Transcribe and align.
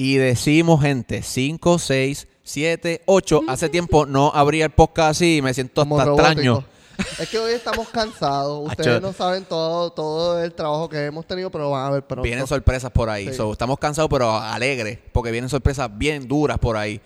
y 0.00 0.16
decimos, 0.16 0.80
gente, 0.80 1.22
5, 1.22 1.78
6, 1.78 2.26
7, 2.42 3.02
8. 3.04 3.42
Hace 3.48 3.68
tiempo 3.68 4.06
no 4.06 4.32
abría 4.34 4.64
el 4.64 4.70
podcast 4.70 5.10
así 5.10 5.36
y 5.36 5.42
me 5.42 5.52
siento 5.52 5.82
hasta 5.82 6.04
extraño. 6.04 6.64
Es 7.18 7.28
que 7.28 7.38
hoy 7.38 7.52
estamos 7.52 7.86
cansados. 7.90 8.66
Acho. 8.70 8.80
Ustedes 8.80 9.02
no 9.02 9.12
saben 9.12 9.44
todo, 9.44 9.90
todo 9.90 10.42
el 10.42 10.54
trabajo 10.54 10.88
que 10.88 11.04
hemos 11.04 11.26
tenido, 11.26 11.50
pero 11.50 11.68
van 11.68 11.84
a 11.84 11.90
ver 11.90 12.02
pronto. 12.02 12.22
Vienen 12.22 12.46
sorpresas 12.46 12.90
por 12.90 13.10
ahí. 13.10 13.28
Sí. 13.28 13.34
So, 13.34 13.52
estamos 13.52 13.78
cansados, 13.78 14.08
pero 14.08 14.34
alegres, 14.34 14.98
porque 15.12 15.30
vienen 15.30 15.50
sorpresas 15.50 15.90
bien 15.92 16.26
duras 16.26 16.56
por 16.58 16.78
ahí. 16.78 16.98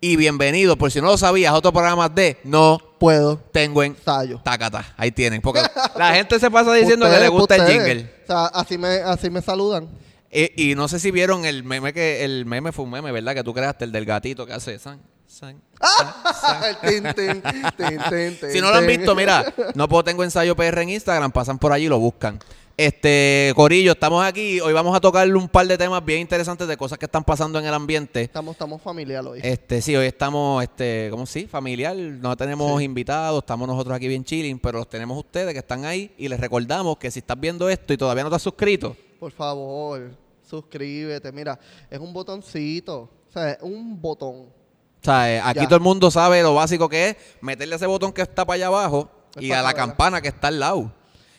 Y 0.00 0.16
bienvenido, 0.16 0.78
por 0.78 0.90
si 0.90 1.02
no 1.02 1.08
lo 1.08 1.18
sabías, 1.18 1.52
a 1.52 1.54
otro 1.54 1.70
programa 1.70 2.08
de 2.08 2.38
No 2.44 2.78
Puedo. 2.98 3.36
Tengo 3.52 3.82
en 3.82 3.92
Ensayo. 3.92 4.40
Tacata. 4.42 4.94
Ahí 4.96 5.12
tienen. 5.12 5.42
Porque 5.42 5.60
la 5.96 6.14
gente 6.14 6.40
se 6.40 6.50
pasa 6.50 6.72
diciendo 6.72 7.04
que 7.04 7.20
le 7.20 7.28
Ustedes, 7.28 7.30
gusta 7.30 7.56
el 7.56 7.72
jingle. 7.72 8.12
O 8.24 8.26
sea, 8.26 8.46
así 8.46 8.78
me, 8.78 8.88
así 8.88 9.28
me 9.28 9.42
saludan. 9.42 10.07
Y, 10.30 10.70
y 10.70 10.74
no 10.74 10.88
sé 10.88 11.00
si 11.00 11.10
vieron 11.10 11.44
el 11.44 11.64
meme 11.64 11.92
que 11.92 12.24
el 12.24 12.44
meme 12.44 12.72
fue 12.72 12.84
un 12.84 12.90
meme, 12.90 13.12
¿verdad? 13.12 13.34
Que 13.34 13.44
tú 13.44 13.54
creaste, 13.54 13.84
el 13.84 13.92
del 13.92 14.04
gatito 14.04 14.44
que 14.46 14.52
hace 14.52 14.78
san, 14.78 15.00
san, 15.26 15.60
san, 15.80 16.14
san. 16.34 16.76
Tin, 16.82 17.02
tin, 17.14 17.42
tin, 17.76 18.50
Si 18.52 18.60
no 18.60 18.70
lo 18.70 18.76
han 18.76 18.86
visto, 18.86 19.14
mira, 19.14 19.54
no 19.74 19.88
puedo 19.88 20.04
tengo 20.04 20.24
ensayo 20.24 20.54
PR 20.54 20.82
en 20.82 20.90
Instagram, 20.90 21.32
pasan 21.32 21.58
por 21.58 21.72
allí 21.72 21.86
y 21.86 21.88
lo 21.88 21.98
buscan. 21.98 22.38
Este, 22.78 23.52
Corillo, 23.56 23.90
estamos 23.90 24.24
aquí. 24.24 24.60
Hoy 24.60 24.72
vamos 24.72 24.94
a 24.96 25.00
tocarle 25.00 25.34
un 25.34 25.48
par 25.48 25.66
de 25.66 25.76
temas 25.76 26.04
bien 26.04 26.20
interesantes 26.20 26.68
de 26.68 26.76
cosas 26.76 26.96
que 26.96 27.06
están 27.06 27.24
pasando 27.24 27.58
en 27.58 27.66
el 27.66 27.74
ambiente. 27.74 28.22
Estamos, 28.22 28.52
estamos 28.52 28.80
familiar 28.80 29.26
hoy. 29.26 29.40
Este, 29.42 29.82
sí, 29.82 29.96
hoy 29.96 30.06
estamos, 30.06 30.62
este, 30.62 31.08
¿cómo 31.10 31.26
sí? 31.26 31.48
Familiar. 31.48 31.96
No 31.96 32.36
tenemos 32.36 32.80
invitados, 32.80 33.42
estamos 33.42 33.66
nosotros 33.66 33.96
aquí 33.96 34.06
bien 34.06 34.22
chilling, 34.22 34.60
pero 34.60 34.78
los 34.78 34.88
tenemos 34.88 35.18
ustedes 35.18 35.54
que 35.54 35.58
están 35.58 35.86
ahí 35.86 36.12
y 36.18 36.28
les 36.28 36.38
recordamos 36.38 36.98
que 36.98 37.10
si 37.10 37.18
estás 37.18 37.40
viendo 37.40 37.68
esto 37.68 37.92
y 37.92 37.96
todavía 37.96 38.22
no 38.22 38.30
te 38.30 38.36
has 38.36 38.42
suscrito, 38.42 38.96
Por 39.18 39.32
favor, 39.32 40.10
suscríbete. 40.48 41.32
Mira, 41.32 41.58
es 41.90 41.98
un 41.98 42.12
botoncito. 42.12 43.10
O 43.28 43.32
sea, 43.32 43.50
es 43.52 43.58
un 43.62 44.00
botón. 44.00 44.36
O 44.46 45.04
sea, 45.04 45.32
eh, 45.32 45.40
aquí 45.44 45.60
Ya. 45.60 45.66
todo 45.66 45.76
el 45.76 45.82
mundo 45.82 46.10
sabe 46.10 46.42
lo 46.42 46.54
básico 46.54 46.88
que 46.88 47.10
es 47.10 47.16
meterle 47.40 47.76
ese 47.76 47.86
botón 47.86 48.12
que 48.12 48.22
está 48.22 48.44
para 48.44 48.54
allá 48.56 48.66
abajo 48.68 49.10
Es 49.36 49.42
y 49.44 49.48
para 49.48 49.60
a 49.60 49.62
la 49.64 49.74
campana 49.74 50.20
que 50.20 50.28
está 50.28 50.48
al 50.48 50.58
lado. 50.60 50.92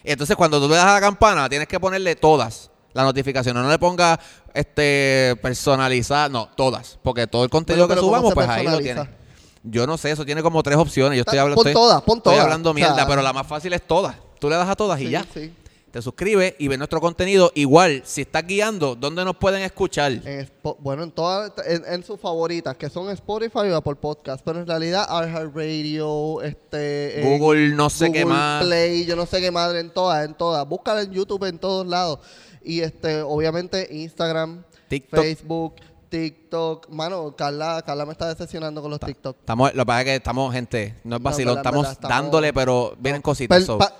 Entonces, 0.04 0.36
cuando 0.36 0.62
tú 0.62 0.70
le 0.70 0.76
das 0.76 0.86
a 0.86 0.94
la 0.94 1.02
campana, 1.02 1.50
tienes 1.50 1.68
que 1.68 1.80
ponerle 1.80 2.16
todas 2.16 2.70
las 2.94 3.06
notificaciones. 3.06 3.62
No 3.62 3.70
le 3.70 3.78
pongas 3.80 4.18
este 4.54 5.36
personalizar, 5.42 6.30
no, 6.32 6.48
todas. 6.56 6.98
Porque 7.04 7.28
todo 7.28 7.44
el 7.44 7.50
contenido 7.50 7.86
Bueno, 7.88 7.96
que 8.02 8.02
pero 8.02 8.08
¿cómo 8.08 8.30
subamos, 8.30 8.30
se 8.32 8.36
pues 8.36 8.50
ahí 8.50 8.64
lo 8.66 8.72
personaliza? 8.78 9.04
tienes. 9.04 9.20
Yo 9.64 9.86
no 9.86 9.98
sé, 9.98 10.12
eso 10.12 10.24
tiene 10.26 10.42
como 10.42 10.64
tres 10.64 10.78
opciones. 10.78 11.18
Yo 11.18 11.22
estoy 11.22 11.38
hablando. 11.38 11.62
pon 11.62 11.68
estoy- 11.68 11.74
todas, 11.82 12.02
pon 12.04 12.18
estoy 12.18 12.32
todas. 12.34 12.46
hablando 12.46 12.72
O 12.72 12.74
sea, 12.74 12.88
mierda, 12.88 13.08
pero 13.08 13.22
la 13.22 13.34
más 13.34 13.46
fácil 13.46 13.74
es 13.74 13.86
todas. 13.86 14.16
Tú 14.40 14.50
le 14.50 14.56
das 14.56 14.70
a 14.70 14.76
todas 14.76 15.00
y 15.02 15.06
Sí, 15.06 15.12
ya. 15.12 15.26
sí. 15.34 15.54
Te 15.92 16.02
suscribes 16.04 16.54
y 16.60 16.68
ves 16.68 16.78
nuestro 16.78 17.02
contenido. 17.02 17.52
Igual, 17.56 18.04
si 18.06 18.22
estás 18.22 18.46
guiando, 18.46 18.96
¿dónde 18.96 19.26
nos 19.26 19.36
pueden 19.38 19.64
escuchar? 19.64 20.12
En 20.12 20.48
bueno, 20.80 21.02
en 21.04 21.12
todas, 21.12 21.52
en, 21.66 21.84
en 21.92 22.04
sus 22.04 22.20
favoritas, 22.20 22.76
que 22.78 22.90
son 22.90 23.10
Spotify 23.10 23.70
o 23.72 23.76
Apple 23.76 23.96
Podcast, 23.96 24.44
pero 24.46 24.60
en 24.60 24.68
realidad 24.68 25.08
iHeartRadio, 25.10 26.42
este, 26.44 27.22
Google, 27.24 27.70
no 27.76 27.90
sé 27.90 28.12
qué 28.12 28.22
Google 28.24 28.36
más. 28.38 28.64
Play, 28.64 29.06
yo 29.06 29.16
no 29.16 29.26
sé 29.26 29.42
qué 29.42 29.50
madre, 29.52 29.80
en 29.80 29.90
todas, 29.90 30.26
en 30.26 30.36
todas. 30.36 30.68
Búscala 30.68 31.02
en 31.02 31.12
YouTube 31.12 31.44
en 31.46 31.58
todos 31.58 31.88
lados. 31.88 32.20
Y 32.64 32.82
este, 32.82 33.22
obviamente 33.22 33.88
Instagram, 33.92 34.64
TikTok. 34.90 35.20
Facebook, 35.24 35.76
TikTok. 36.10 36.90
Mano, 36.90 37.36
Carla, 37.36 37.82
Carla 37.86 38.06
me 38.06 38.12
está 38.12 38.28
decepcionando 38.28 38.82
con 38.82 38.92
los 38.92 39.00
TikTok. 39.00 39.38
Estamos, 39.40 39.74
lo 39.74 39.82
que 39.84 39.86
pasa 39.88 40.00
es 40.02 40.06
que 40.06 40.16
estamos, 40.16 40.54
gente, 40.54 40.96
no 41.04 41.16
es 41.16 41.22
No, 41.22 41.24
vacilón, 41.24 41.56
verdad, 41.56 41.62
estamos, 41.66 41.84
verdad, 41.84 41.94
estamos- 41.94 42.16
dándole, 42.18 42.54
pero 42.54 42.94
vienen 43.00 43.22
cositas. 43.22 43.62
Pel- 43.62 43.66
so. 43.66 43.78
pa- 43.78 43.96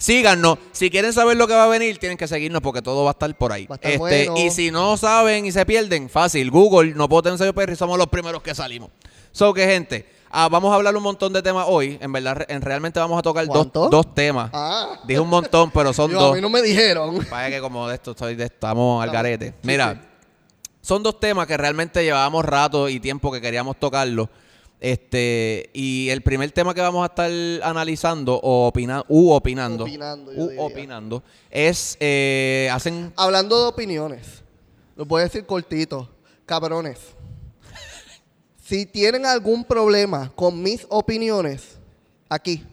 Síganos. 0.00 0.56
Si 0.72 0.88
quieren 0.90 1.12
saber 1.12 1.36
lo 1.36 1.46
que 1.46 1.52
va 1.52 1.64
a 1.64 1.68
venir, 1.68 1.98
tienen 1.98 2.16
que 2.16 2.26
seguirnos 2.26 2.62
porque 2.62 2.80
todo 2.80 3.04
va 3.04 3.10
a 3.10 3.12
estar 3.12 3.32
por 3.36 3.52
ahí. 3.52 3.66
Va 3.66 3.74
a 3.74 3.76
estar 3.76 3.90
Este, 3.92 3.98
bueno. 3.98 4.34
Y 4.38 4.50
si 4.50 4.70
no 4.70 4.96
saben 4.96 5.44
y 5.44 5.52
se 5.52 5.66
pierden, 5.66 6.08
fácil. 6.08 6.50
Google, 6.50 6.94
no 6.94 7.06
puedo 7.06 7.22
tener 7.22 7.38
sello 7.38 7.52
PR 7.52 7.70
y 7.72 7.76
somos 7.76 7.98
los 7.98 8.06
primeros 8.06 8.42
que 8.42 8.54
salimos. 8.54 8.88
So 9.30 9.52
que, 9.52 9.66
gente, 9.66 10.06
ah, 10.30 10.48
vamos 10.50 10.72
a 10.72 10.76
hablar 10.76 10.96
un 10.96 11.02
montón 11.02 11.34
de 11.34 11.42
temas 11.42 11.66
hoy. 11.68 11.98
En 12.00 12.10
verdad, 12.12 12.34
re- 12.36 12.46
en, 12.48 12.62
realmente 12.62 12.98
vamos 12.98 13.18
a 13.18 13.22
tocar 13.22 13.44
dos, 13.46 13.54
¿Cuánto? 13.56 13.88
dos 13.90 14.14
temas. 14.14 14.48
Ah. 14.54 15.00
Dije 15.06 15.20
un 15.20 15.28
montón, 15.28 15.70
pero 15.70 15.92
son 15.92 16.10
Yo, 16.10 16.18
dos. 16.18 16.32
a 16.32 16.34
mí 16.34 16.40
no 16.40 16.48
me 16.48 16.62
dijeron. 16.62 17.22
Para 17.28 17.50
que 17.50 17.60
como 17.60 17.86
de 17.86 17.96
esto 17.96 18.12
estoy 18.12 18.36
de- 18.36 18.44
estamos 18.44 19.02
al 19.04 19.10
garete. 19.10 19.52
Mira, 19.64 19.92
sí. 19.92 20.08
son 20.80 21.02
dos 21.02 21.20
temas 21.20 21.46
que 21.46 21.58
realmente 21.58 22.02
llevábamos 22.02 22.42
rato 22.42 22.88
y 22.88 22.98
tiempo 23.00 23.30
que 23.30 23.42
queríamos 23.42 23.76
tocarlo. 23.78 24.30
Este, 24.80 25.68
y 25.74 26.08
el 26.08 26.22
primer 26.22 26.50
tema 26.52 26.72
que 26.72 26.80
vamos 26.80 27.02
a 27.02 27.06
estar 27.06 27.30
analizando 27.68 28.36
o 28.42 28.66
opinando, 28.66 29.04
u 29.08 29.30
opinando, 29.30 29.84
Opinando, 29.84 30.32
u 30.34 30.58
opinando, 30.58 31.22
es 31.50 31.98
eh, 32.00 32.70
hacen 32.72 33.12
Hablando 33.14 33.60
de 33.60 33.68
opiniones, 33.68 34.42
lo 34.96 35.04
voy 35.04 35.20
a 35.20 35.24
decir 35.24 35.44
cortito. 35.44 36.08
Cabrones, 36.46 36.98
si 38.64 38.86
tienen 38.86 39.26
algún 39.26 39.64
problema 39.64 40.32
con 40.34 40.62
mis 40.62 40.86
opiniones, 40.88 41.78
aquí, 42.30 42.64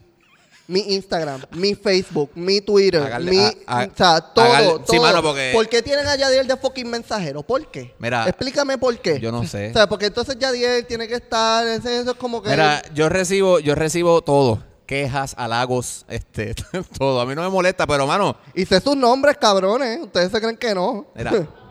mi 0.68 0.82
Instagram, 0.96 1.42
mi 1.52 1.76
Facebook, 1.76 2.32
mi 2.36 2.60
Twitter, 2.62 3.02
Háganle- 3.02 3.30
mi, 3.32 3.38
o 3.40 3.96
sea, 3.96 4.20
todo, 4.22 4.46
háganle- 4.46 4.68
todo. 4.80 4.84
sí, 4.90 5.00
mano, 5.00 5.22
porque- 5.24 5.52
¿Por 5.54 5.68
qué 5.70 5.82
tienen 5.82 6.06
a 6.08 6.16
Yadiel 6.16 6.46
de 6.48 6.58
fucking 6.58 6.90
mensajero? 6.90 7.42
¿Por 7.44 7.68
qué? 7.72 7.96
Mira, 8.00 8.28
Explícame 8.28 8.78
por 8.78 8.98
qué. 9.00 9.20
yo 9.20 9.32
no 9.32 9.46
sé. 9.46 9.70
O 9.72 9.74
sea, 9.74 9.88
porque 9.88 10.08
entonces 10.08 10.38
Yadiel 10.38 10.86
tiene 10.86 11.08
que 11.08 11.16
estar, 11.16 11.66
ese- 11.68 12.02
eso 12.02 12.12
es 12.12 12.18
como 12.18 12.42
que... 12.44 12.50
Mira, 12.50 12.82
yo 12.94 13.08
recibo, 13.10 13.60
yo 13.60 13.76
recibo 13.76 14.22
todo, 14.22 14.62
quejas, 14.86 15.34
halagos, 15.38 16.06
este, 16.10 16.54
todo. 16.98 17.22
A 17.22 17.26
mí 17.26 17.34
no 17.36 17.42
me 17.44 17.50
molesta, 17.50 17.88
pero 17.88 18.06
mano, 18.06 18.36
Y 18.54 18.66
sé 18.66 18.80
sus 18.82 18.96
nombres, 18.98 19.38
cabrones. 19.38 20.00
Ustedes 20.02 20.32
se 20.32 20.40
creen 20.42 20.58
que 20.58 20.76
no. 20.76 21.08
mira, 21.16 21.32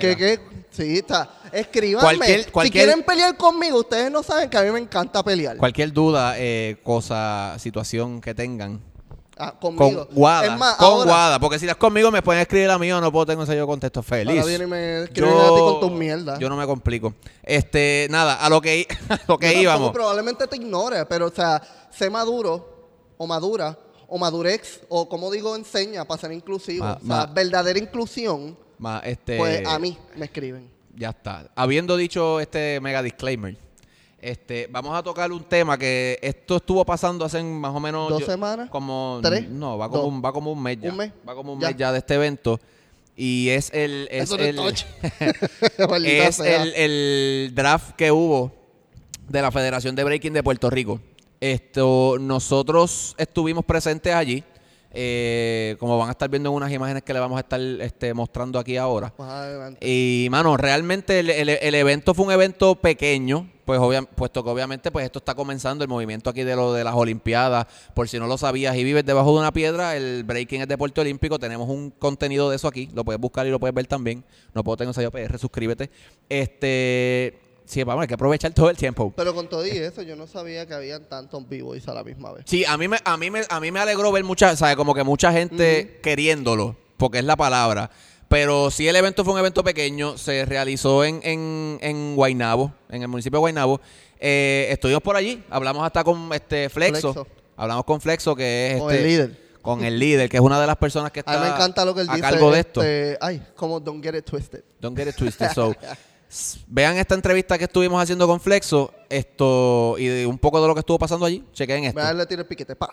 Que, 0.00 0.16
que, 0.16 0.40
sí, 0.70 0.98
está. 0.98 1.30
Escríbanme. 1.52 2.18
Cualquier- 2.18 2.44
Si 2.64 2.70
quieren 2.70 3.02
pelear 3.02 3.36
conmigo, 3.36 3.78
ustedes 3.80 4.10
no 4.10 4.22
saben 4.22 4.48
que 4.50 4.56
a 4.58 4.62
mí 4.62 4.70
me 4.70 4.80
encanta 4.80 5.22
pelear. 5.22 5.56
cualquier 5.56 5.92
duda, 5.92 6.34
eh, 6.38 6.76
cosa, 6.82 7.54
situación 7.58 8.20
que 8.20 8.34
tengan, 8.34 8.80
Ah, 9.36 9.52
con 9.60 9.74
conmigo. 9.74 10.06
Guada, 10.12 10.46
Es 10.46 10.56
más, 10.58 10.76
con 10.76 10.86
ahora, 10.86 11.10
Guada, 11.10 11.40
porque 11.40 11.58
si 11.58 11.66
las 11.66 11.74
conmigo 11.74 12.08
me 12.12 12.22
pueden 12.22 12.40
escribir 12.42 12.70
a 12.70 12.78
mí 12.78 12.92
o 12.92 13.00
no 13.00 13.10
puedo 13.10 13.26
tener 13.26 13.42
ese 13.42 13.56
yo 13.56 13.66
contesto 13.66 13.98
ahora 13.98 14.08
feliz. 14.08 14.46
viene 14.46 14.62
y 14.64 14.66
me 14.68 15.02
escriben 15.02 15.32
a 15.32 15.48
ti 15.54 15.58
con 15.60 15.80
tus 15.80 15.90
mierdas. 15.90 16.38
yo 16.38 16.48
no 16.48 16.56
me 16.56 16.64
complico. 16.66 17.14
Este, 17.42 18.06
nada, 18.10 18.36
a 18.36 18.48
lo 18.48 18.60
que, 18.60 18.86
a 19.08 19.18
lo 19.26 19.36
que 19.36 19.52
Yo 19.54 19.60
íbamos. 19.62 19.90
probablemente 19.90 20.46
te 20.46 20.54
ignore, 20.56 21.04
pero, 21.06 21.26
o 21.26 21.30
sea, 21.32 21.60
sé 21.90 22.08
maduro 22.10 22.88
o 23.16 23.26
madura 23.26 23.76
o 24.06 24.18
madurex 24.18 24.80
o, 24.88 25.08
como 25.08 25.30
digo, 25.32 25.56
enseña 25.56 26.04
para 26.04 26.20
ser 26.20 26.30
inclusivo. 26.30 26.84
Ma- 26.84 26.92
o 26.94 26.98
sea, 27.00 27.06
ma- 27.06 27.26
verdadera 27.26 27.78
inclusión, 27.80 28.56
Ma- 28.78 29.00
este, 29.04 29.36
pues 29.38 29.66
a 29.66 29.78
mí 29.78 29.96
me 30.16 30.26
escriben. 30.26 30.68
Ya 30.96 31.10
está. 31.10 31.50
Habiendo 31.54 31.96
dicho 31.96 32.40
este 32.40 32.78
mega 32.80 33.02
disclaimer, 33.02 33.56
este, 34.20 34.68
vamos 34.70 34.96
a 34.96 35.02
tocar 35.02 35.30
un 35.32 35.42
tema 35.44 35.76
que 35.76 36.18
esto 36.22 36.56
estuvo 36.56 36.84
pasando 36.84 37.24
hace 37.24 37.42
más 37.42 37.74
o 37.74 37.80
menos 37.80 38.08
¿Dos 38.08 38.24
semanas? 38.24 38.70
como 38.70 39.18
¿Tres? 39.22 39.48
no, 39.48 39.76
va 39.76 39.88
como 39.88 40.04
un, 40.06 40.22
va 40.24 40.32
como 40.32 40.52
un 40.52 40.62
mes 40.62 40.78
ya. 40.80 40.90
¿Un 40.90 40.96
mes? 40.96 41.12
Va 41.28 41.34
como 41.34 41.52
un 41.52 41.60
Ya. 41.60 41.68
mes 41.68 41.76
ya 41.76 41.92
de 41.92 41.98
este 41.98 42.14
evento 42.14 42.60
y 43.16 43.48
es 43.50 43.70
el 43.72 44.08
es 44.10 44.24
Eso 44.24 44.36
el 44.36 44.58
es 46.06 46.40
el 46.40 47.52
draft 47.54 47.94
que 47.96 48.10
hubo 48.10 48.52
de 49.28 49.42
la 49.42 49.50
Federación 49.50 49.94
de 49.94 50.04
Breaking 50.04 50.32
de 50.32 50.42
Puerto 50.42 50.70
Rico. 50.70 51.00
Esto, 51.40 52.16
nosotros 52.20 53.14
estuvimos 53.18 53.64
presentes 53.64 54.14
allí, 54.14 54.42
eh, 54.94 55.76
como 55.78 55.98
van 55.98 56.08
a 56.08 56.12
estar 56.12 56.28
viendo 56.30 56.48
en 56.50 56.54
unas 56.56 56.72
imágenes 56.72 57.02
que 57.02 57.12
le 57.12 57.20
vamos 57.20 57.36
a 57.36 57.40
estar 57.40 57.60
este, 57.60 58.14
mostrando 58.14 58.58
aquí 58.58 58.76
ahora. 58.76 59.12
Y, 59.80 60.28
mano, 60.30 60.56
realmente 60.56 61.20
el, 61.20 61.30
el- 61.30 61.48
el 61.50 61.74
evento 61.74 62.14
fue 62.14 62.24
un 62.26 62.32
evento 62.32 62.76
pequeño, 62.76 63.50
pues 63.64 63.80
obvia- 63.80 64.02
puesto 64.06 64.44
que 64.44 64.50
obviamente 64.50 64.90
pues 64.90 65.04
esto 65.06 65.18
está 65.18 65.34
comenzando 65.34 65.82
el 65.84 65.88
movimiento 65.88 66.30
aquí 66.30 66.42
de 66.44 66.54
lo 66.54 66.72
de 66.72 66.84
las 66.84 66.94
Olimpiadas. 66.94 67.66
Por 67.94 68.08
si 68.08 68.18
no 68.18 68.26
lo 68.26 68.38
sabías 68.38 68.76
y 68.76 68.84
vives 68.84 69.04
debajo 69.04 69.32
de 69.32 69.38
una 69.40 69.52
piedra, 69.52 69.96
el 69.96 70.22
breaking 70.24 70.62
es 70.62 70.68
deporte 70.68 71.00
olímpico. 71.00 71.38
Tenemos 71.38 71.68
un 71.68 71.90
contenido 71.90 72.50
de 72.50 72.56
eso 72.56 72.68
aquí, 72.68 72.88
lo 72.94 73.04
puedes 73.04 73.20
buscar 73.20 73.46
y 73.46 73.50
lo 73.50 73.58
puedes 73.58 73.74
ver 73.74 73.86
también. 73.86 74.22
No 74.54 74.62
puedo 74.62 74.76
tener 74.76 74.94
un 74.96 75.10
PR, 75.10 75.38
suscríbete. 75.38 75.90
Este, 76.28 77.38
sí, 77.64 77.82
vamos, 77.82 78.02
hay 78.02 78.08
que 78.08 78.14
aprovechar 78.14 78.52
todo 78.52 78.70
el 78.70 78.76
tiempo. 78.76 79.12
Pero 79.16 79.34
con 79.34 79.48
todo 79.48 79.66
y 79.66 79.70
eso, 79.70 80.02
yo 80.02 80.16
no 80.16 80.26
sabía 80.26 80.66
que 80.66 80.74
habían 80.74 81.04
tantos 81.08 81.48
b-boys 81.48 81.86
a 81.88 81.94
la 81.94 82.04
misma 82.04 82.32
vez. 82.32 82.44
Sí, 82.46 82.64
a 82.64 82.76
mí 82.76 82.88
me, 82.88 82.98
a 83.04 83.16
mí 83.16 83.30
me, 83.30 83.42
a 83.48 83.60
mí 83.60 83.70
me 83.70 83.80
alegró 83.80 84.10
ver 84.12 84.24
mucha, 84.24 84.54
¿sabes? 84.56 84.76
Como 84.76 84.94
que 84.94 85.02
mucha 85.04 85.32
gente 85.32 86.00
queriéndolo, 86.02 86.76
porque 86.96 87.18
es 87.18 87.24
la 87.24 87.36
palabra. 87.36 87.90
Pero 88.28 88.70
sí 88.70 88.88
el 88.88 88.96
evento 88.96 89.22
fue 89.24 89.34
un 89.34 89.38
evento 89.38 89.62
pequeño, 89.62 90.16
se 90.18 90.44
realizó 90.44 91.04
en, 91.04 91.20
en, 91.22 91.78
en 91.82 92.16
Guaynabo, 92.16 92.72
en 92.88 93.02
el 93.02 93.08
municipio 93.08 93.36
de 93.38 93.40
Guaynabo. 93.40 93.80
Eh, 94.18 94.68
estuvimos 94.70 95.02
por 95.02 95.14
allí, 95.16 95.44
hablamos 95.50 95.84
hasta 95.84 96.02
con 96.02 96.32
este 96.32 96.68
Flexo, 96.70 97.12
Flexo. 97.12 97.26
hablamos 97.56 97.84
con 97.84 98.00
Flexo, 98.00 98.34
que 98.34 98.72
es 98.72 98.80
Con 98.80 98.90
este- 98.90 99.02
el 99.02 99.08
líder. 99.08 99.44
Con 99.60 99.82
el 99.82 99.98
líder, 99.98 100.28
que 100.28 100.36
es 100.36 100.42
una 100.42 100.60
de 100.60 100.66
las 100.66 100.76
personas 100.76 101.10
que 101.10 101.20
A 101.20 101.22
está 101.22 101.38
mí 101.38 101.40
me 101.40 101.54
encanta 101.54 101.84
lo 101.86 101.94
que 101.94 102.02
él 102.02 102.10
a 102.10 102.14
dice. 102.16 102.20
cargo 102.28 102.50
de 102.50 102.60
esto. 102.60 102.82
este, 102.82 103.16
Ay, 103.20 103.42
como 103.56 103.80
don't 103.80 104.02
get 104.04 104.14
it 104.14 104.24
twisted. 104.24 104.62
Don't 104.78 104.94
get 104.94 105.08
it 105.08 105.16
twisted. 105.16 105.50
So, 105.54 105.74
vean 106.66 106.96
esta 106.96 107.14
entrevista 107.14 107.58
que 107.58 107.64
estuvimos 107.64 108.02
haciendo 108.02 108.26
con 108.26 108.40
Flexo, 108.40 108.92
esto 109.08 109.96
y 109.98 110.06
de 110.06 110.26
un 110.26 110.38
poco 110.38 110.60
de 110.60 110.68
lo 110.68 110.74
que 110.74 110.80
estuvo 110.80 110.98
pasando 110.98 111.26
allí. 111.26 111.44
Chequen 111.52 111.84
esto. 111.84 112.26
Tiro 112.26 112.42
el 112.42 112.46
piquete. 112.48 112.76
Pa. 112.76 112.88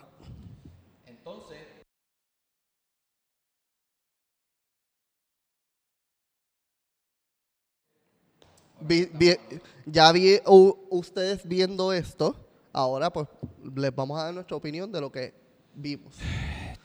vi- 9.14 9.38
ya 9.86 10.12
vi 10.12 10.40
ustedes 10.90 11.48
viendo 11.48 11.94
esto. 11.94 12.36
Ahora, 12.74 13.12
pues, 13.12 13.28
les 13.76 13.94
vamos 13.94 14.20
a 14.20 14.26
dar 14.26 14.34
nuestra 14.34 14.56
opinión 14.56 14.92
de 14.92 15.02
lo 15.02 15.12
que 15.12 15.34
vimos. 15.76 16.16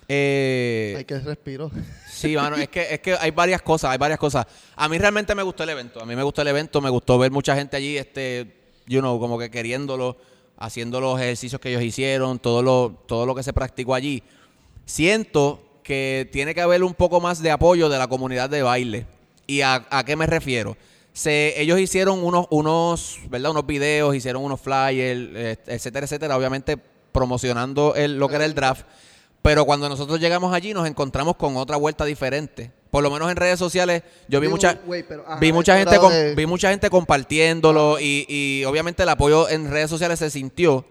Eh, 0.08 0.94
Hay 0.98 1.04
que 1.04 1.18
respiro. 1.18 1.70
Sí, 2.08 2.36
mano, 2.36 2.56
es 2.56 2.68
que, 2.68 2.94
es 2.94 3.00
que 3.00 3.14
hay 3.14 3.30
varias 3.32 3.60
cosas, 3.62 3.90
hay 3.90 3.98
varias 3.98 4.18
cosas. 4.18 4.46
A 4.76 4.88
mí 4.88 4.98
realmente 4.98 5.34
me 5.34 5.42
gustó 5.42 5.64
el 5.64 5.70
evento, 5.70 6.00
a 6.00 6.06
mí 6.06 6.14
me 6.14 6.22
gustó 6.22 6.42
el 6.42 6.48
evento, 6.48 6.80
me 6.80 6.90
gustó 6.90 7.18
ver 7.18 7.30
mucha 7.30 7.56
gente 7.56 7.76
allí, 7.76 7.98
este, 7.98 8.56
you 8.86 9.00
know, 9.00 9.18
como 9.18 9.38
que 9.38 9.50
queriéndolo, 9.50 10.16
haciendo 10.58 11.00
los 11.00 11.20
ejercicios 11.20 11.60
que 11.60 11.70
ellos 11.70 11.82
hicieron, 11.82 12.38
todo 12.38 12.62
lo, 12.62 13.02
todo 13.06 13.26
lo 13.26 13.34
que 13.34 13.42
se 13.42 13.52
practicó 13.52 13.94
allí. 13.94 14.22
Siento 14.84 15.60
que 15.82 16.28
tiene 16.32 16.54
que 16.54 16.60
haber 16.60 16.82
un 16.82 16.94
poco 16.94 17.20
más 17.20 17.42
de 17.42 17.50
apoyo 17.50 17.88
de 17.88 17.98
la 17.98 18.06
comunidad 18.06 18.48
de 18.48 18.62
baile. 18.62 19.06
¿Y 19.46 19.60
a, 19.60 19.86
a 19.90 20.04
qué 20.04 20.16
me 20.16 20.26
refiero? 20.26 20.76
Se, 21.12 21.60
ellos 21.60 21.78
hicieron 21.80 22.22
unos, 22.24 22.46
unos, 22.50 23.18
¿verdad? 23.28 23.50
Unos 23.50 23.66
videos, 23.66 24.14
hicieron 24.14 24.42
unos 24.42 24.60
flyers, 24.60 25.30
eh, 25.34 25.56
etcétera, 25.66 26.04
etcétera, 26.04 26.36
obviamente 26.36 26.76
promocionando 27.12 27.94
el, 27.94 28.18
lo 28.18 28.28
que 28.28 28.36
era 28.36 28.44
el 28.44 28.54
draft. 28.54 28.86
Pero 29.46 29.64
cuando 29.64 29.88
nosotros 29.88 30.18
llegamos 30.18 30.52
allí 30.52 30.74
nos 30.74 30.88
encontramos 30.88 31.36
con 31.36 31.56
otra 31.56 31.76
vuelta 31.76 32.04
diferente. 32.04 32.72
Por 32.90 33.04
lo 33.04 33.12
menos 33.12 33.30
en 33.30 33.36
redes 33.36 33.60
sociales 33.60 34.02
yo 34.28 34.40
vi 34.40 34.48
mucha 34.48 34.74
güey, 34.84 35.04
pero, 35.06 35.22
ajá, 35.24 35.38
vi 35.38 35.52
mucha 35.52 35.76
gente 35.76 35.92
era 35.94 36.00
con- 36.00 36.12
de- 36.12 36.34
vi 36.34 36.46
mucha 36.46 36.70
gente 36.70 36.90
compartiéndolo 36.90 38.00
y, 38.00 38.26
y 38.28 38.64
obviamente 38.64 39.04
el 39.04 39.08
apoyo 39.08 39.48
en 39.48 39.70
redes 39.70 39.88
sociales 39.88 40.18
se 40.18 40.30
sintió, 40.30 40.84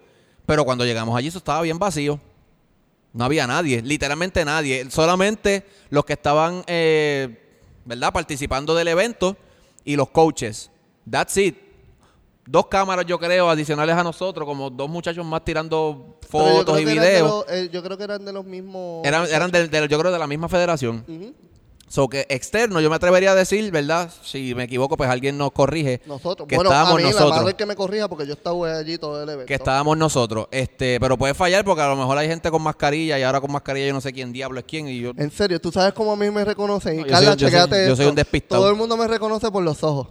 pero 0.45 0.63
cuando 0.63 0.85
llegamos 0.85 1.17
allí 1.17 1.27
eso 1.27 1.39
estaba 1.39 1.61
bien 1.63 1.77
vacío. 1.79 2.17
No 3.11 3.25
había 3.25 3.45
nadie, 3.45 3.81
literalmente 3.81 4.45
nadie, 4.45 4.89
solamente 4.89 5.65
los 5.89 6.05
que 6.05 6.13
estaban 6.13 6.63
eh, 6.67 7.59
¿verdad? 7.83 8.13
participando 8.13 8.73
del 8.73 8.87
evento 8.87 9.35
y 9.83 9.97
los 9.97 10.09
coaches. 10.11 10.71
That's 11.09 11.35
it. 11.35 11.57
Dos 12.47 12.67
cámaras, 12.67 13.05
yo 13.07 13.17
creo, 13.17 13.49
adicionales 13.49 13.95
a 13.95 14.03
nosotros, 14.03 14.45
como 14.47 14.69
dos 14.69 14.87
muchachos 14.89 15.25
más 15.25 15.43
tirando 15.43 16.19
fotos 16.29 16.79
y 16.79 16.85
de 16.85 16.93
videos. 16.93 17.27
los- 17.27 17.45
eh, 17.49 17.69
yo 17.71 17.81
creo 17.81 17.97
que 17.97 18.03
eran 18.03 18.23
de 18.23 18.31
los 18.33 18.45
mismos. 18.45 19.05
Eran, 19.05 19.25
eran 19.31 19.49
del, 19.49 19.69
del- 19.71 19.87
yo 19.89 19.97
creo, 19.99 20.11
de 20.11 20.19
la 20.19 20.27
misma 20.27 20.47
federación. 20.47 21.03
Ujú. 21.07 21.33
So 21.87 22.07
que 22.09 22.25
externo, 22.29 22.81
yo 22.81 22.89
me 22.89 22.95
atrevería 22.95 23.31
a 23.31 23.35
decir, 23.35 23.69
¿verdad? 23.71 24.09
Si 24.23 24.55
me 24.55 24.63
equivoco, 24.63 24.97
pues 24.97 25.07
alguien 25.09 25.37
nos 25.37 25.51
corrige. 25.51 26.01
Nosotros. 26.07 26.47
Que 26.47 26.55
bueno, 26.55 26.71
estábamos 26.71 26.93
a 26.93 26.97
mí, 26.97 27.03
la 27.03 27.09
nosotros. 27.11 27.37
madre 27.41 27.53
que 27.53 27.65
me 27.67 27.75
corrija 27.75 28.07
porque 28.07 28.25
yo 28.25 28.33
estaba 28.33 28.77
allí 28.77 28.97
todo 28.97 29.21
el 29.21 29.29
evento. 29.29 29.45
Que 29.47 29.53
estábamos 29.53 29.95
nosotros. 29.95 30.47
Este, 30.51 30.99
pero 30.99 31.15
puede 31.15 31.35
fallar 31.35 31.63
porque 31.63 31.83
a 31.83 31.87
lo 31.87 31.95
mejor 31.95 32.17
hay 32.17 32.27
gente 32.27 32.49
con 32.49 32.61
mascarilla 32.63 33.19
y 33.19 33.23
ahora 33.23 33.39
con 33.39 33.51
mascarilla 33.51 33.85
yo 33.87 33.93
no 33.93 34.01
sé 34.01 34.11
quién 34.13 34.33
diablo 34.33 34.59
es 34.59 34.65
quién. 34.67 34.87
Y 34.87 34.99
yo. 34.99 35.11
En 35.15 35.29
serio, 35.29 35.61
¿tú 35.61 35.71
sabes 35.71 35.93
cómo 35.93 36.13
a 36.13 36.15
mí 36.15 36.29
me 36.31 36.43
reconocen? 36.43 36.95
Y 36.95 36.97
No, 37.01 37.05
yo 37.05 37.11
Carla, 37.11 37.31
soy- 37.33 37.37
yo 37.37 37.49
soy- 37.67 37.87
yo 37.87 37.95
soy 37.95 38.05
un 38.07 38.15
despistado. 38.15 38.61
Todo 38.61 38.71
el 38.71 38.75
mundo 38.75 38.97
me 38.97 39.07
reconoce 39.07 39.49
por 39.51 39.63
los 39.63 39.83
ojos. 39.83 40.07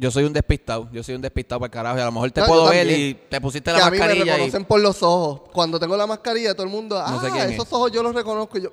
Yo 0.00 0.10
soy 0.10 0.24
un 0.24 0.32
despistado. 0.32 0.88
Yo 0.92 1.02
soy 1.02 1.14
un 1.14 1.20
despistado 1.20 1.60
para 1.60 1.66
el 1.66 1.72
carajo. 1.72 1.98
Y 1.98 2.00
a 2.00 2.04
lo 2.06 2.12
mejor 2.12 2.30
te 2.30 2.40
No, 2.40 2.46
puedo 2.46 2.68
ver 2.70 2.90
y 2.90 3.12
te 3.28 3.38
pusiste 3.38 3.70
Que 3.70 3.78
la 3.78 3.86
a 3.86 3.90
mí 3.90 3.98
me 3.98 4.04
mascarilla 4.04 4.24
y. 4.24 4.36
reconocen 4.36 4.64
por 4.64 4.80
los 4.80 5.02
ojos. 5.02 5.42
Cuando 5.52 5.78
tengo 5.78 5.94
la 5.96 6.06
mascarilla, 6.06 6.54
todo 6.54 6.64
el 6.64 6.70
mundo, 6.72 6.98
ah, 6.98 7.10
No 7.10 7.20
sé 7.20 7.30
quién 7.30 7.50
esos 7.50 7.66
es. 7.66 7.72
ojos 7.74 7.92
yo 7.92 8.02
los 8.02 8.14
reconozco. 8.14 8.56
Y 8.56 8.62
yo, 8.62 8.70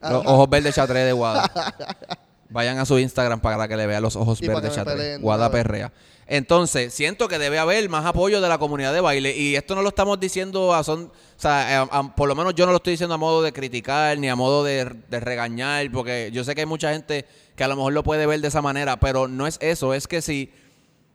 Los 0.00 0.10
Ajá. 0.10 0.30
ojos 0.32 0.50
verdes 0.50 0.74
chatré 0.74 1.00
de 1.04 1.12
Guada. 1.12 1.50
Vayan 2.50 2.78
a 2.78 2.84
su 2.84 2.98
Instagram 2.98 3.40
para 3.40 3.66
que 3.66 3.76
le 3.76 3.86
vean 3.86 4.02
los 4.02 4.14
ojos 4.16 4.40
Y 4.40 4.46
verdes 4.48 4.76
peleen, 4.76 5.20
Guada. 5.20 5.50
Perrea. 5.50 5.92
Entonces, 6.28 6.92
siento 6.92 7.28
que 7.28 7.38
debe 7.38 7.58
haber 7.60 7.88
más 7.88 8.04
apoyo 8.04 8.40
de 8.40 8.48
la 8.48 8.58
comunidad 8.58 8.92
de 8.92 9.00
baile. 9.00 9.36
Y 9.36 9.54
esto 9.56 9.74
no 9.76 9.82
lo 9.82 9.88
estamos 9.90 10.18
diciendo 10.18 10.74
a 10.74 10.82
son. 10.82 11.04
O 11.04 11.40
sea, 11.40 11.82
a- 11.82 11.98
a- 11.98 12.14
por 12.16 12.28
lo 12.28 12.34
menos 12.34 12.54
yo 12.54 12.66
no 12.66 12.72
lo 12.72 12.78
estoy 12.78 12.92
diciendo 12.92 13.14
a 13.14 13.18
modo 13.18 13.42
de 13.42 13.52
criticar 13.52 14.18
ni 14.18 14.28
a 14.28 14.34
modo 14.36 14.64
de, 14.64 14.84
de 15.08 15.20
regañar, 15.20 15.90
porque 15.92 16.30
yo 16.32 16.42
sé 16.44 16.54
que 16.56 16.62
hay 16.62 16.66
mucha 16.66 16.92
gente 16.92 17.26
que 17.56 17.64
a 17.64 17.68
lo 17.68 17.76
mejor 17.76 17.94
lo 17.94 18.04
puede 18.04 18.26
ver 18.26 18.40
de 18.40 18.48
esa 18.48 18.62
manera, 18.62 19.00
pero 19.00 19.26
no 19.26 19.46
es 19.46 19.58
eso. 19.60 19.94
Es 19.94 20.06
que 20.06 20.22
si 20.22 20.52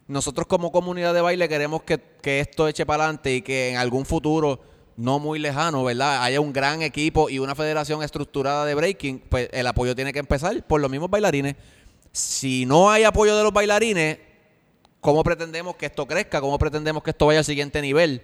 nosotros 0.07 0.47
como 0.47 0.71
comunidad 0.71 1.13
de 1.13 1.21
baile 1.21 1.47
queremos 1.47 1.83
que, 1.83 1.99
que 2.21 2.39
esto 2.39 2.67
eche 2.67 2.85
para 2.85 3.03
adelante 3.03 3.35
y 3.35 3.41
que 3.41 3.69
en 3.69 3.77
algún 3.77 4.05
futuro 4.05 4.59
no 4.97 5.19
muy 5.19 5.39
lejano, 5.39 5.83
¿verdad? 5.83 6.23
Haya 6.23 6.41
un 6.41 6.51
gran 6.51 6.81
equipo 6.81 7.29
y 7.29 7.39
una 7.39 7.55
federación 7.55 8.03
estructurada 8.03 8.65
de 8.65 8.75
breaking, 8.75 9.19
pues 9.29 9.49
el 9.51 9.65
apoyo 9.67 9.95
tiene 9.95 10.11
que 10.11 10.19
empezar 10.19 10.65
por 10.67 10.81
los 10.81 10.89
mismos 10.89 11.09
bailarines. 11.09 11.55
Si 12.11 12.65
no 12.65 12.89
hay 12.89 13.03
apoyo 13.03 13.37
de 13.37 13.43
los 13.43 13.53
bailarines, 13.53 14.17
¿cómo 14.99 15.23
pretendemos 15.23 15.75
que 15.75 15.85
esto 15.85 16.05
crezca? 16.07 16.41
¿Cómo 16.41 16.57
pretendemos 16.59 17.03
que 17.03 17.11
esto 17.11 17.27
vaya 17.27 17.39
al 17.39 17.45
siguiente 17.45 17.81
nivel? 17.81 18.23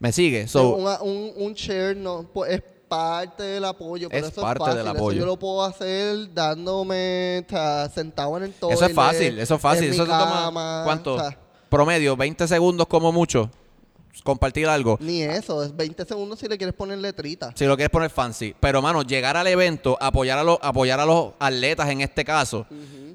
¿Me 0.00 0.10
sigue? 0.10 0.48
So, 0.48 0.76
un, 0.76 1.32
un 1.36 1.52
share 1.52 1.96
no, 1.96 2.28
pues, 2.32 2.52
es 2.52 2.62
parte 2.88 3.42
del 3.42 3.64
apoyo. 3.64 4.08
Pero 4.08 4.26
Es 4.26 4.32
eso 4.32 4.40
parte 4.42 4.64
es 4.70 4.74
del 4.76 4.84
fácil. 4.86 4.96
apoyo. 4.96 5.16
Eso 5.18 5.20
yo 5.20 5.26
lo 5.26 5.38
puedo 5.38 5.64
hacer 5.64 6.32
dándome, 6.34 7.44
o 7.46 7.50
sea, 7.50 7.88
sentado 7.90 8.36
en 8.38 8.44
el 8.44 8.52
toilet. 8.54 8.76
eso 8.76 8.86
es 8.86 8.94
fácil, 8.94 9.38
eso 9.38 9.54
es 9.56 9.60
fácil. 9.60 9.84
en 9.84 9.92
Eso 9.92 10.02
mi 10.04 10.08
te 10.08 10.14
toma, 10.14 10.30
cama, 10.44 10.80
¿cuánto? 10.84 11.14
o 11.14 11.20
sea, 11.20 11.38
Promedio, 11.68 12.16
20 12.16 12.48
segundos 12.48 12.86
como 12.86 13.12
mucho. 13.12 13.50
Compartir 14.24 14.66
algo. 14.66 14.98
ni 15.00 15.22
eso, 15.22 15.62
es 15.62 15.76
20 15.76 16.04
segundos 16.04 16.40
si 16.40 16.48
le 16.48 16.56
quieres 16.58 16.74
poner 16.74 16.98
letrita. 16.98 17.52
Si 17.54 17.64
lo 17.66 17.76
quieres 17.76 17.90
poner 17.90 18.10
fancy. 18.10 18.52
Pero, 18.58 18.82
mano, 18.82 19.02
llegar 19.02 19.36
al 19.36 19.46
evento, 19.46 19.96
apoyar 20.00 20.38
a 20.38 20.42
los, 20.42 20.58
apoyar 20.60 20.98
a 20.98 21.06
los 21.06 21.34
atletas 21.38 21.88
en 21.88 22.00
este 22.00 22.24
caso, 22.24 22.66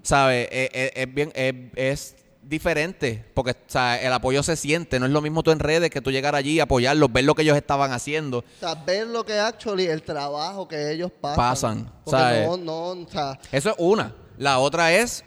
¿sabes? 0.01 0.47
Es, 0.49 0.69
es- 0.71 0.91
es 0.95 1.13
bien, 1.13 1.31
es, 1.35 1.53
es 1.75 2.15
diferente. 2.43 3.25
Porque, 3.33 3.51
o 3.51 3.55
sea, 3.67 4.01
el 4.01 4.11
apoyo 4.13 4.43
se 4.43 4.55
siente. 4.55 4.99
No 4.99 5.05
es 5.05 5.11
lo 5.11 5.21
mismo 5.21 5.43
tú 5.43 5.51
en 5.51 5.59
redes 5.59 5.89
que 5.89 6.01
tú 6.01 6.11
llegar 6.11 6.35
allí, 6.35 6.59
apoyarlos, 6.59 7.11
ver 7.11 7.23
lo 7.23 7.35
que 7.35 7.41
ellos 7.43 7.57
estaban 7.57 7.91
haciendo. 7.91 8.39
O 8.39 8.43
sea, 8.59 8.75
ver 8.75 9.07
lo 9.07 9.25
que 9.25 9.39
actually, 9.39 9.85
el 9.87 10.01
trabajo 10.03 10.67
que 10.67 10.91
ellos 10.91 11.11
pasan. 11.19 11.35
Pasan, 11.37 11.91
Porque 12.03 12.19
¿sabes? 12.19 12.47
no, 12.47 12.57
no, 12.57 12.89
o 13.03 13.07
sea, 13.09 13.39
Eso 13.51 13.69
es 13.71 13.75
una. 13.77 14.13
La 14.37 14.59
otra 14.59 14.93
es 14.93 15.23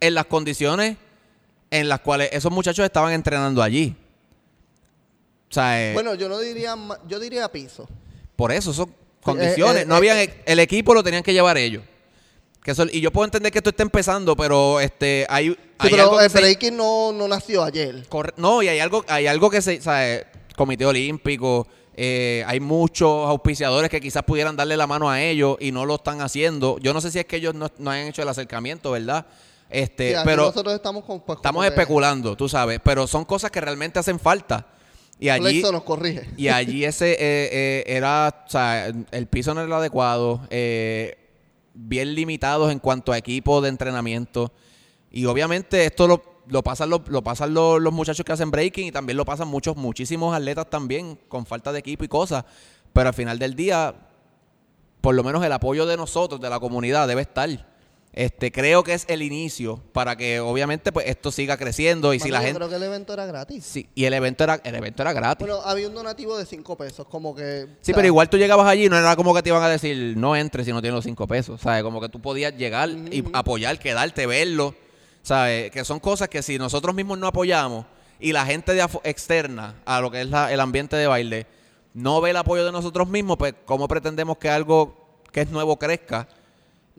en 0.00 0.14
las 0.14 0.26
condiciones 0.26 0.96
en 1.70 1.88
las 1.88 2.00
cuales 2.00 2.30
esos 2.32 2.50
muchachos 2.50 2.84
estaban 2.84 3.12
entrenando 3.12 3.62
allí. 3.62 3.96
O 5.48 5.52
sea, 5.52 5.90
eh, 5.90 5.94
bueno, 5.94 6.14
yo 6.14 6.28
no 6.28 6.38
diría, 6.38 6.76
yo 7.08 7.18
diría 7.18 7.50
piso. 7.50 7.88
Por 8.36 8.52
eso, 8.52 8.72
son 8.72 8.94
condiciones. 9.22 9.82
eh, 9.82 9.86
no 9.86 9.94
eh, 9.94 9.98
habían, 9.98 10.18
eh. 10.18 10.42
el 10.46 10.60
equipo 10.60 10.94
lo 10.94 11.02
tenían 11.02 11.22
que 11.22 11.32
llevar 11.32 11.56
ellos. 11.58 11.82
Que 12.62 12.72
eso- 12.72 12.84
y 12.92 13.00
yo 13.00 13.10
puedo 13.10 13.24
entender 13.24 13.50
que 13.52 13.58
esto 13.58 13.70
está 13.70 13.82
empezando, 13.82 14.36
pero 14.36 14.80
este 14.80 15.26
hay, 15.30 15.48
Sí, 15.50 15.56
hay 15.78 15.94
algo 15.94 16.10
pero 16.10 16.20
el 16.20 16.30
se- 16.30 16.38
breaking 16.40 16.76
no, 16.76 17.10
no 17.12 17.26
nació 17.26 17.64
ayer. 17.64 18.06
corre- 18.08 18.34
no, 18.36 18.62
y 18.62 18.68
hay 18.68 18.80
algo, 18.80 19.04
hay 19.08 19.26
algo 19.26 19.48
que 19.48 19.62
se, 19.62 19.80
eh, 19.84 20.24
Comité 20.56 20.84
Olímpico, 20.84 21.66
eh, 21.96 22.44
hay 22.46 22.60
muchos 22.60 23.08
auspiciadores 23.28 23.88
que 23.90 24.00
quizás 24.00 24.22
pudieran 24.24 24.56
darle 24.56 24.76
la 24.76 24.86
mano 24.86 25.08
a 25.08 25.22
ellos 25.22 25.56
y 25.60 25.72
no 25.72 25.86
lo 25.86 25.94
están 25.96 26.20
haciendo. 26.20 26.78
Yo 26.80 26.92
no 26.92 27.00
sé 27.00 27.10
si 27.10 27.18
es 27.18 27.24
que 27.24 27.36
ellos 27.36 27.54
no, 27.54 27.70
no 27.78 27.90
hayan 27.90 28.08
hecho 28.08 28.20
el 28.22 28.28
acercamiento, 28.28 28.90
¿verdad? 28.90 29.26
Este, 29.70 30.10
Sí, 30.14 30.20
pero 30.24 30.46
nosotros 30.46 30.74
estamos 30.74 31.04
con, 31.04 31.20
pues, 31.20 31.36
estamos 31.36 31.64
especulando, 31.64 32.36
tú 32.36 32.48
sabes, 32.48 32.80
pero 32.82 33.06
son 33.06 33.24
cosas 33.24 33.50
que 33.50 33.60
realmente 33.60 33.98
hacen 33.98 34.18
falta. 34.18 34.66
Y 35.18 35.28
allí, 35.28 35.62
nos 35.62 35.82
corrige. 35.82 36.28
y 36.38 36.48
allí 36.48 36.84
ese 36.84 37.12
eh, 37.12 37.16
eh, 37.20 37.84
era, 37.86 38.44
o 38.46 38.50
sea, 38.50 38.86
el 39.10 39.26
piso 39.26 39.52
no 39.54 39.60
era 39.60 39.66
el 39.68 39.72
adecuado, 39.74 40.40
eh, 40.50 41.18
bien 41.80 42.14
limitados 42.14 42.70
en 42.70 42.78
cuanto 42.78 43.12
a 43.12 43.18
equipo 43.18 43.60
de 43.60 43.68
entrenamiento. 43.68 44.52
Y 45.10 45.24
obviamente 45.26 45.84
esto 45.84 46.06
lo, 46.06 46.22
lo 46.46 46.62
pasan, 46.62 46.90
los, 46.90 47.08
lo 47.08 47.22
pasan 47.22 47.54
los, 47.54 47.80
los 47.80 47.92
muchachos 47.92 48.24
que 48.24 48.32
hacen 48.32 48.50
breaking 48.50 48.88
y 48.88 48.92
también 48.92 49.16
lo 49.16 49.24
pasan 49.24 49.48
muchos, 49.48 49.76
muchísimos 49.76 50.34
atletas 50.34 50.68
también 50.68 51.18
con 51.28 51.46
falta 51.46 51.72
de 51.72 51.78
equipo 51.78 52.04
y 52.04 52.08
cosas. 52.08 52.44
Pero 52.92 53.08
al 53.08 53.14
final 53.14 53.38
del 53.38 53.54
día, 53.54 53.94
por 55.00 55.14
lo 55.14 55.24
menos 55.24 55.44
el 55.44 55.52
apoyo 55.52 55.86
de 55.86 55.96
nosotros, 55.96 56.40
de 56.40 56.50
la 56.50 56.60
comunidad, 56.60 57.08
debe 57.08 57.22
estar. 57.22 57.69
Este, 58.12 58.50
creo 58.50 58.82
que 58.82 58.92
es 58.92 59.04
el 59.08 59.22
inicio 59.22 59.80
para 59.92 60.16
que 60.16 60.40
obviamente 60.40 60.90
pues 60.90 61.06
esto 61.06 61.30
siga 61.30 61.56
creciendo 61.56 62.12
y 62.12 62.18
si 62.18 62.28
la 62.28 62.40
yo 62.40 62.46
gente 62.46 62.56
creo 62.58 62.68
que 62.68 62.74
el 62.74 62.82
evento 62.82 63.12
era 63.12 63.24
gratis. 63.24 63.64
sí, 63.64 63.88
y 63.94 64.04
el 64.04 64.12
evento 64.14 64.42
era 64.42 64.60
el 64.64 64.74
evento 64.74 65.02
era 65.02 65.12
gratis. 65.12 65.46
Bueno, 65.46 65.62
había 65.64 65.86
un 65.86 65.94
donativo 65.94 66.36
de 66.36 66.44
5 66.44 66.76
pesos, 66.76 67.06
como 67.06 67.36
que... 67.36 67.66
Sí, 67.68 67.72
o 67.82 67.84
sea, 67.84 67.94
pero 67.94 68.06
igual 68.08 68.28
tú 68.28 68.36
llegabas 68.36 68.66
allí, 68.66 68.88
no 68.88 68.98
era 68.98 69.14
como 69.14 69.32
que 69.32 69.42
te 69.44 69.50
iban 69.50 69.62
a 69.62 69.68
decir, 69.68 70.16
no 70.16 70.34
entres 70.34 70.66
si 70.66 70.72
no 70.72 70.80
tienes 70.80 70.96
los 70.96 71.04
cinco 71.04 71.28
pesos. 71.28 71.60
¿Sabes? 71.60 71.84
Como 71.84 72.00
que 72.00 72.08
tú 72.08 72.20
podías 72.20 72.56
llegar 72.56 72.88
y 72.90 73.22
apoyar, 73.32 73.78
quedarte, 73.78 74.26
verlo. 74.26 74.74
¿Sabes? 75.22 75.70
Que 75.70 75.84
son 75.84 76.00
cosas 76.00 76.28
que 76.28 76.42
si 76.42 76.58
nosotros 76.58 76.94
mismos 76.96 77.16
no 77.16 77.28
apoyamos 77.28 77.86
y 78.18 78.32
la 78.32 78.44
gente 78.44 78.74
de 78.74 78.84
externa 79.04 79.76
a 79.84 80.00
lo 80.00 80.10
que 80.10 80.22
es 80.22 80.26
la- 80.28 80.52
el 80.52 80.58
ambiente 80.58 80.96
de 80.96 81.06
baile 81.06 81.46
no 81.94 82.20
ve 82.20 82.30
el 82.30 82.36
apoyo 82.38 82.64
de 82.64 82.72
nosotros 82.72 83.06
mismos, 83.08 83.36
pues 83.36 83.54
¿cómo 83.66 83.86
pretendemos 83.86 84.36
que 84.38 84.48
algo 84.48 85.20
que 85.30 85.42
es 85.42 85.50
nuevo 85.50 85.78
crezca 85.78 86.26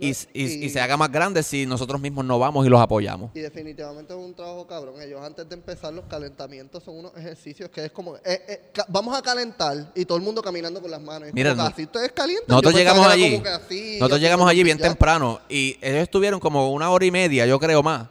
y, 0.02 0.08
No, 0.08 0.12
s- 0.12 0.28
y- 0.34 0.44
y- 0.46 0.66
y 0.66 0.70
se 0.70 0.82
haga 0.82 0.98
más 0.98 1.10
grande 1.12 1.44
si 1.44 1.66
nosotros 1.66 2.02
mismos 2.02 2.26
no 2.26 2.38
vamos 2.40 2.66
y 2.66 2.70
los 2.70 2.82
apoyamos? 2.82 3.32
Y 3.34 3.40
definitivamente 3.40 4.12
es 4.14 4.20
un 4.20 4.34
trabajo 4.34 4.66
cabrón. 4.68 5.02
Ellos 5.02 5.22
antes 5.24 5.48
de 5.48 5.56
empezar 5.56 5.94
los 5.94 6.06
calentamientos 6.06 6.84
son 6.84 6.98
unos 6.98 7.16
ejercicios 7.16 7.70
que 7.70 7.86
es 7.86 7.92
como... 7.92 8.18
eh, 8.18 8.22
eh, 8.26 8.62
vamos 8.90 9.18
a 9.18 9.22
calentar 9.22 9.92
y 9.96 10.04
todo 10.06 10.18
el 10.18 10.24
mundo 10.24 10.42
caminando 10.42 10.82
con 10.82 10.92
las 10.92 11.00
manos. 11.02 11.30
Es 11.30 11.34
Mira, 11.34 11.52
como 11.56 11.64
así 11.68 11.84
ustedes 11.84 12.12
calientan. 12.12 12.48
Nosotros 12.50 12.74
llegamos 12.74 13.08
allí. 13.08 13.36
así, 13.46 13.98
nosotros 14.00 14.20
llegamos 14.20 14.50
allí 14.50 14.64
bien 14.64 14.78
ya. 14.78 14.88
temprano 14.90 15.40
y 15.48 15.78
ellos 15.82 16.02
estuvieron 16.02 16.40
como 16.40 16.72
una 16.72 16.90
hora 16.90 17.06
y 17.06 17.12
media, 17.12 17.46
yo 17.46 17.60
creo 17.60 17.82
más, 17.84 18.08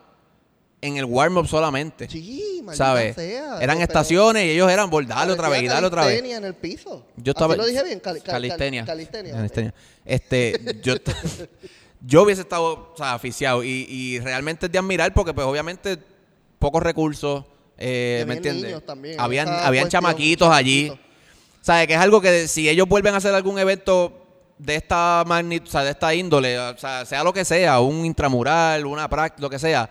en 0.82 0.96
el 0.96 1.04
warm-up 1.04 1.46
solamente. 1.46 2.08
Sí, 2.08 2.62
¿Sabes? 2.72 3.16
sea. 3.16 3.58
Eran 3.60 3.80
estaciones 3.80 4.44
y 4.44 4.50
ellos 4.50 4.70
eran 4.70 4.88
por 4.88 5.04
darle 5.06 5.32
otra 5.32 5.48
vez 5.48 5.62
y 5.62 5.66
darle 5.66 5.88
otra 5.88 6.02
vez. 6.06 6.10
calistenia 6.20 6.36
en 6.38 6.44
el 6.44 6.54
piso. 6.54 7.04
Yo 7.16 7.32
estaba. 7.32 7.54
Así 7.54 7.60
lo 7.62 7.66
dije 7.66 7.82
bien, 7.82 7.98
cali- 8.00 8.20
cal- 8.20 8.26
cal- 8.26 8.32
calistenia. 8.42 8.84
calistenia. 8.84 9.32
Calistenia. 9.34 9.74
Este, 10.04 10.80
yo, 10.82 10.94
yo 12.00 12.22
hubiese 12.22 12.42
estado 12.42 12.90
o 12.92 12.96
sea, 12.96 13.14
aficiado. 13.14 13.62
Y, 13.64 13.86
y 13.88 14.20
realmente 14.20 14.66
es 14.66 14.72
de 14.72 14.78
admirar 14.78 15.12
porque, 15.14 15.32
pues, 15.34 15.46
obviamente, 15.46 15.98
pocos 16.58 16.82
recursos. 16.82 17.44
eh, 17.78 18.24
¿Me 18.26 18.34
entiendes? 18.34 18.64
niños 18.64 18.84
también, 18.86 19.18
Habían, 19.20 19.48
habían 19.48 19.88
chamaquitos 19.88 20.48
allí. 20.52 20.92
¿Sabes? 21.62 21.86
Que 21.86 21.94
es 21.94 22.00
algo 22.00 22.20
que 22.20 22.48
si 22.48 22.68
ellos 22.68 22.88
vuelven 22.88 23.12
a 23.14 23.18
hacer 23.18 23.34
algún 23.34 23.58
evento 23.58 24.16
de 24.56 24.76
esta 24.76 25.24
magnitud, 25.26 25.68
o 25.68 25.70
sea, 25.70 25.84
de 25.84 25.90
esta 25.90 26.14
índole, 26.14 26.58
o 26.58 26.76
sea, 26.78 27.04
sea 27.06 27.22
lo 27.24 27.32
que 27.32 27.44
sea, 27.44 27.80
un 27.80 28.04
intramural, 28.04 28.84
una 28.86 29.08
práctica, 29.08 29.40
lo 29.42 29.48
que 29.50 29.58
sea, 29.58 29.90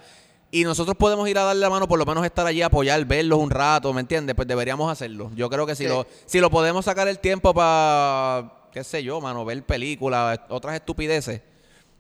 y 0.52 0.64
nosotros 0.64 0.96
podemos 0.98 1.28
ir 1.30 1.38
a 1.40 1.44
darle 1.44 1.62
la 1.62 1.70
mano, 1.70 1.88
por 1.88 1.98
lo 2.00 2.06
menos 2.08 2.26
estar 2.26 2.46
allí, 2.46 2.62
apoyar, 2.64 3.04
verlos 3.06 3.38
un 3.40 3.50
rato, 3.52 3.92
¿me 3.94 4.02
entiendes? 4.02 4.36
Pues 4.36 4.48
deberíamos 4.48 4.92
hacerlo. 4.92 5.32
Yo 5.36 5.48
creo 5.50 5.66
que 5.68 5.76
si, 5.76 5.84
Sí. 5.84 5.90
lo, 5.90 6.06
si 6.26 6.40
lo 6.40 6.50
podemos 6.52 6.86
sacar 6.86 7.08
el 7.08 7.18
tiempo 7.20 7.52
para, 7.54 8.52
qué 8.72 8.84
sé 8.84 9.04
yo, 9.04 9.20
mano, 9.22 9.44
ver 9.46 9.64
películas, 9.64 10.40
otras 10.50 10.76
estupideces, 10.76 11.42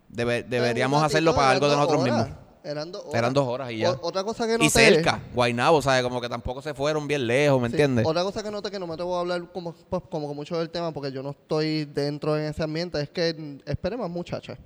debe- 0.10 0.44
deberíamos 0.44 1.01
hacerlo 1.04 1.34
para 1.36 1.51
algo 1.51 1.70
de 1.70 1.75
nosotros 1.75 2.01
horas. 2.01 2.16
mismos. 2.28 2.39
Eran 2.62 2.92
dos 2.92 3.01
horas. 3.04 3.16
Eran 3.16 3.34
dos 3.34 3.48
horas 3.48 3.72
y 3.72 3.78
ya. 3.78 3.92
O- 3.92 4.00
otra 4.08 4.24
cosa 4.24 4.46
que 4.46 4.54
noté. 4.54 4.66
Y 4.66 4.70
cerca, 4.70 5.22
Guaynabo, 5.34 5.82
¿sabes? 5.82 6.04
Como 6.04 6.20
que 6.20 6.28
tampoco 6.28 6.62
se 6.62 6.74
fueron 6.74 7.08
bien 7.08 7.25
lejos, 7.25 7.60
¿me 7.62 7.70
Sí, 7.70 7.74
entiendes? 7.75 8.06
Otra 8.06 8.22
cosa 8.24 8.44
que 8.44 8.51
noté 8.51 8.70
que 8.70 8.78
no 8.80 8.86
me 8.86 8.94
atrevo 8.96 9.16
a 9.16 9.22
hablar 9.22 9.50
como, 9.54 9.74
pues, 9.74 10.04
como 10.12 10.28
que 10.28 10.36
mucho 10.36 10.58
del 10.60 10.70
tema 10.70 10.92
porque 10.92 11.12
yo 11.12 11.24
no 11.24 11.30
estoy 11.32 11.86
dentro 11.86 12.38
en 12.38 12.46
ese 12.46 12.62
ambiente 12.62 13.00
es 13.01 13.10
que 13.10 13.60
espere 13.66 13.96
más 13.96 14.10
muchachas. 14.10 14.58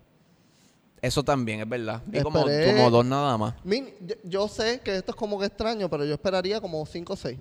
Eso 1.02 1.22
también 1.24 1.60
es 1.60 1.68
verdad. 1.70 2.02
Vi 2.06 2.22
como, 2.22 2.40
Esperé- 2.48 2.76
como 2.76 2.90
dos 2.90 3.06
nada 3.06 3.38
más. 3.38 3.54
Min- 3.64 3.90
yo, 4.02 4.16
yo 4.24 4.48
sé 4.48 4.80
que 4.82 4.96
esto 4.96 5.12
es 5.12 5.18
como 5.18 5.38
que 5.38 5.46
extraño, 5.48 5.90
pero 5.90 6.06
yo 6.06 6.14
esperaría 6.14 6.62
como 6.62 6.84
cinco 6.86 7.14
o 7.14 7.16
seis. 7.18 7.38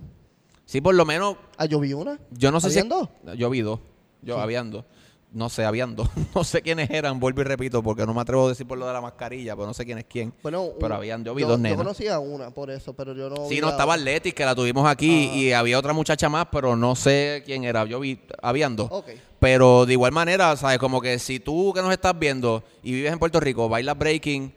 Sí, 0.65 0.81
por 0.81 0.93
lo 0.95 1.05
menos 1.05 1.37
Ah, 1.57 1.65
yo 1.65 1.79
vi 1.79 1.93
una. 1.93 2.19
Yo 2.31 2.51
no 2.51 2.59
sé 2.59 2.69
si. 2.69 2.79
¿Habían 2.79 2.89
dos? 2.89 3.09
Yo 3.37 3.49
vi 3.49 3.61
dos. 3.61 3.79
Yo 4.21 4.37
habían 4.39 4.69
dos. 4.69 4.85
No 5.33 5.49
sé, 5.49 5.65
habían 5.65 5.95
dos. 5.95 6.09
No 6.35 6.43
sé 6.43 6.61
quiénes 6.61 6.89
eran, 6.91 7.19
vuelvo 7.19 7.41
y 7.41 7.43
repito, 7.43 7.81
porque 7.81 8.05
no 8.05 8.13
me 8.13 8.21
atrevo 8.21 8.45
a 8.45 8.49
decir 8.49 8.67
por 8.67 8.77
lo 8.77 8.85
de 8.87 8.93
la 8.93 9.01
mascarilla, 9.01 9.55
pero 9.55 9.65
no 9.67 9.73
sé 9.73 9.83
quién 9.83 9.97
es 9.97 10.05
quién. 10.07 10.31
Bueno, 10.43 10.69
Pero 10.79 10.93
un- 10.93 10.99
habían- 10.99 11.23
yo 11.23 11.33
vi 11.33 11.41
yo, 11.41 11.47
dos 11.47 11.57
Yo 11.57 11.63
nenas. 11.63 11.77
conocía 11.77 12.19
una 12.19 12.51
por 12.51 12.69
eso, 12.69 12.93
pero 12.93 13.13
yo 13.15 13.29
no. 13.31 13.47
Sí, 13.49 13.59
no, 13.59 13.69
estaba 13.69 13.93
otra. 13.93 14.03
Leti, 14.05 14.31
que 14.31 14.45
la 14.45 14.53
tuvimos 14.55 14.87
aquí, 14.87 15.29
Ah. 15.31 15.35
y 15.35 15.51
había 15.53 15.79
otra 15.79 15.91
muchacha 15.93 16.29
más, 16.29 16.47
pero 16.51 16.75
no 16.75 16.95
sé 16.95 17.41
quién 17.45 17.63
era. 17.63 17.83
Yo 17.85 17.99
vi, 17.99 18.19
habían 18.41 18.75
dos. 18.75 18.91
Pero 19.39 19.85
de 19.85 19.93
igual 19.93 20.11
manera, 20.11 20.55
¿sabes? 20.55 20.77
Como 20.77 21.01
que 21.01 21.17
si 21.19 21.39
tú 21.39 21.73
que 21.73 21.81
nos 21.81 21.91
estás 21.91 22.17
viendo 22.17 22.63
y 22.83 22.93
vives 22.93 23.11
en 23.11 23.19
Puerto 23.19 23.39
Rico, 23.39 23.67
bailas 23.67 23.97
breaking, 23.97 24.53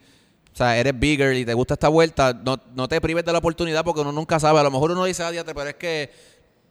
o 0.53 0.55
sea, 0.55 0.77
eres 0.77 0.97
bigger 0.97 1.35
y 1.35 1.43
te 1.45 1.53
gusta 1.53 1.73
esta 1.73 1.89
vuelta, 1.89 2.33
no, 2.33 2.57
no 2.75 2.87
te 2.87 3.01
prives 3.01 3.25
de 3.25 3.31
la 3.31 3.39
oportunidad 3.39 3.83
porque 3.83 4.01
uno 4.01 4.11
nunca 4.11 4.39
sabe. 4.39 4.59
A 4.59 4.63
lo 4.63 4.71
mejor 4.71 4.91
uno 4.91 5.03
dice, 5.05 5.23
ah, 5.23 5.31
pero 5.45 5.63
es 5.69 5.75
que 5.75 6.09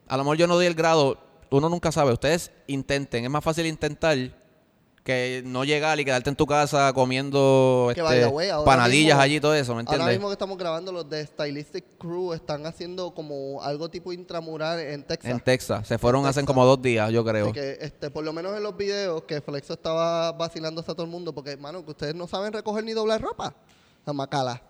a 0.07 0.15
lo 0.17 0.23
mejor 0.23 0.37
yo 0.37 0.47
no 0.47 0.55
doy 0.55 0.65
el 0.65 0.73
grado. 0.75 1.26
Uno 1.49 1.69
nunca 1.69 1.91
sabe. 1.91 2.13
Ustedes 2.13 2.51
intenten. 2.67 3.23
Es 3.23 3.29
más 3.29 3.43
fácil 3.43 3.65
intentar 3.65 4.17
que 5.03 5.41
no 5.45 5.63
llegar 5.63 5.97
y 6.01 6.03
quedarte 6.03 6.29
en 6.29 6.35
tu 6.35 6.45
casa 6.45 6.91
comiendo 6.91 7.87
este, 7.91 8.01
panadillas 8.65 9.15
mismo- 9.15 9.21
allí 9.21 9.35
y 9.37 9.39
todo 9.39 9.55
eso, 9.55 9.73
¿me 9.73 9.79
Ahora 9.79 9.91
entiendes? 9.93 10.17
mismo 10.17 10.27
que 10.27 10.33
estamos 10.33 10.57
grabando, 10.57 10.91
los 10.91 11.09
de 11.09 11.25
Stylistic 11.25 11.85
Crew 11.97 12.33
están 12.33 12.65
haciendo 12.65 13.13
como 13.13 13.63
algo 13.63 13.89
tipo 13.89 14.11
intramural 14.11 14.81
en 14.81 15.03
Texas. 15.03 15.31
En 15.31 15.39
Texas. 15.39 15.87
Se 15.87 15.97
fueron 15.97 16.25
hace 16.25 16.43
como 16.43 16.65
dos 16.65 16.81
días, 16.81 17.09
yo 17.11 17.23
creo. 17.23 17.53
Que, 17.53 17.77
este, 17.79 18.11
por 18.11 18.25
lo 18.25 18.33
menos 18.33 18.57
en 18.57 18.63
los 18.63 18.75
videos 18.75 19.23
que 19.23 19.39
Flexo 19.39 19.71
estaba 19.75 20.33
vacilándose 20.33 20.91
a 20.91 20.93
todo 20.93 21.05
el 21.05 21.09
mundo, 21.11 21.33
porque, 21.33 21.51
hermano, 21.51 21.85
que 21.85 21.91
ustedes 21.91 22.13
no 22.13 22.27
saben 22.27 22.51
recoger 22.51 22.83
ni 22.83 22.91
doblar 22.91 23.21
ropa. 23.21 23.55
La 24.05 24.11
macala. 24.11 24.61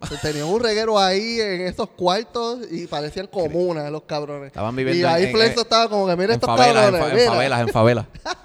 Tenían 0.22 0.46
un 0.46 0.60
reguero 0.62 0.98
ahí 0.98 1.40
en 1.40 1.62
esos 1.62 1.88
cuartos 1.90 2.60
y 2.70 2.86
parecían 2.86 3.26
comunas 3.26 3.90
los 3.90 4.02
cabrones. 4.02 4.48
Estaban 4.48 4.76
viviendo 4.76 5.00
Y 5.00 5.04
ahí 5.10 5.24
en- 5.24 5.32
Flexo 5.32 5.60
en- 5.60 5.66
estaba 5.66 5.88
como 5.88 6.06
que, 6.06 6.16
mira 6.16 6.34
estos 6.34 6.48
en, 6.50 6.56
cabrones. 6.56 7.00
fa- 7.00 7.08
en 7.10 7.14
mira". 7.16 7.30
favelas, 7.32 7.60
en 7.60 7.68
favelas. 7.68 8.06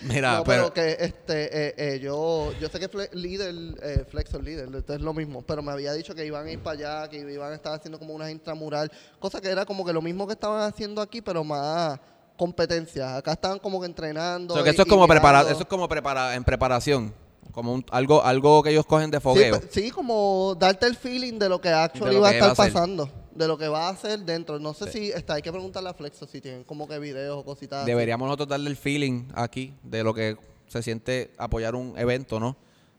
Mira, 0.00 0.36
no, 0.36 0.44
pero, 0.44 0.72
pero, 0.72 0.74
que 0.74 1.04
este, 1.04 1.68
eh, 1.70 1.74
eh, 1.76 1.98
yo, 2.00 2.52
yo 2.60 2.68
sé 2.68 2.78
que 2.78 2.88
Fle- 2.88 3.10
líder, 3.14 3.52
eh, 3.82 4.04
Flexo 4.08 4.38
es 4.38 4.44
líder, 4.44 4.72
esto 4.72 4.94
es 4.94 5.00
lo 5.00 5.12
mismo, 5.12 5.42
pero 5.42 5.60
me 5.60 5.72
había 5.72 5.92
dicho 5.92 6.14
que 6.14 6.24
iban 6.24 6.46
a 6.46 6.50
ir 6.52 6.60
para 6.62 7.00
allá, 7.00 7.10
que 7.10 7.18
iban 7.18 7.50
a 7.50 7.56
estar 7.56 7.72
haciendo 7.74 7.98
como 7.98 8.14
unas 8.14 8.30
intramural, 8.30 8.92
cosa 9.18 9.40
que 9.40 9.48
era 9.50 9.64
como 9.66 9.84
que 9.84 9.92
lo 9.92 10.00
mismo 10.00 10.24
que 10.28 10.34
estaban 10.34 10.62
haciendo 10.62 11.02
aquí, 11.02 11.20
pero 11.20 11.42
más 11.42 11.98
competencia. 12.36 13.16
Acá 13.16 13.32
estaban 13.32 13.58
como 13.58 13.80
que 13.80 13.86
entrenando. 13.86 14.54
o 14.54 14.56
sea, 14.58 14.62
que 14.62 14.70
y- 14.70 14.72
eso 14.74 14.82
es 14.82 14.88
como 14.88 15.08
prepara, 15.08 15.38
mirando. 15.38 15.50
eso 15.52 15.62
es 15.64 15.68
como 15.68 15.88
prepara, 15.88 16.36
en 16.36 16.44
preparación, 16.44 17.12
como 17.58 17.72
un, 17.74 17.84
algo, 17.90 18.22
algo 18.22 18.62
que 18.62 18.70
ellos 18.70 18.86
cogen 18.86 19.10
de 19.10 19.18
fogueo. 19.18 19.58
pe- 19.60 19.68
Sí, 19.72 19.90
como 19.90 20.54
darte 20.56 20.86
el 20.86 20.94
feeling 20.94 21.40
de 21.40 21.48
lo 21.48 21.60
que 21.60 21.68
actually 21.70 22.14
lo 22.14 22.20
va 22.20 22.28
a 22.28 22.30
que 22.30 22.38
estar 22.38 22.52
a 22.52 22.54
pasando, 22.54 23.10
de 23.34 23.48
lo 23.48 23.58
que 23.58 23.66
va 23.66 23.88
a 23.88 23.90
hacer 23.90 24.20
dentro. 24.20 24.60
No 24.60 24.74
sé 24.74 24.92
si 24.92 25.10
está, 25.10 25.34
hay 25.34 25.42
que 25.42 25.50
preguntarle 25.50 25.90
a 25.90 25.94
Flexo 25.94 26.24
si 26.28 26.40
tienen 26.40 26.62
como 26.62 26.86
que 26.86 27.00
videos 27.00 27.36
o 27.36 27.44
cositas. 27.44 27.80
así. 27.82 27.90
Deberíamos 27.90 28.26
nosotros 28.26 28.48
darle 28.48 28.70
el 28.70 28.76
feeling 28.76 29.24
aquí 29.34 29.74
de 29.82 30.04
lo 30.04 30.14
que 30.14 30.36
se 30.68 30.82
siente 30.84 31.32
apoyar 31.36 31.74
un 31.74 31.98
evento, 31.98 32.38
¿no? 32.38 32.56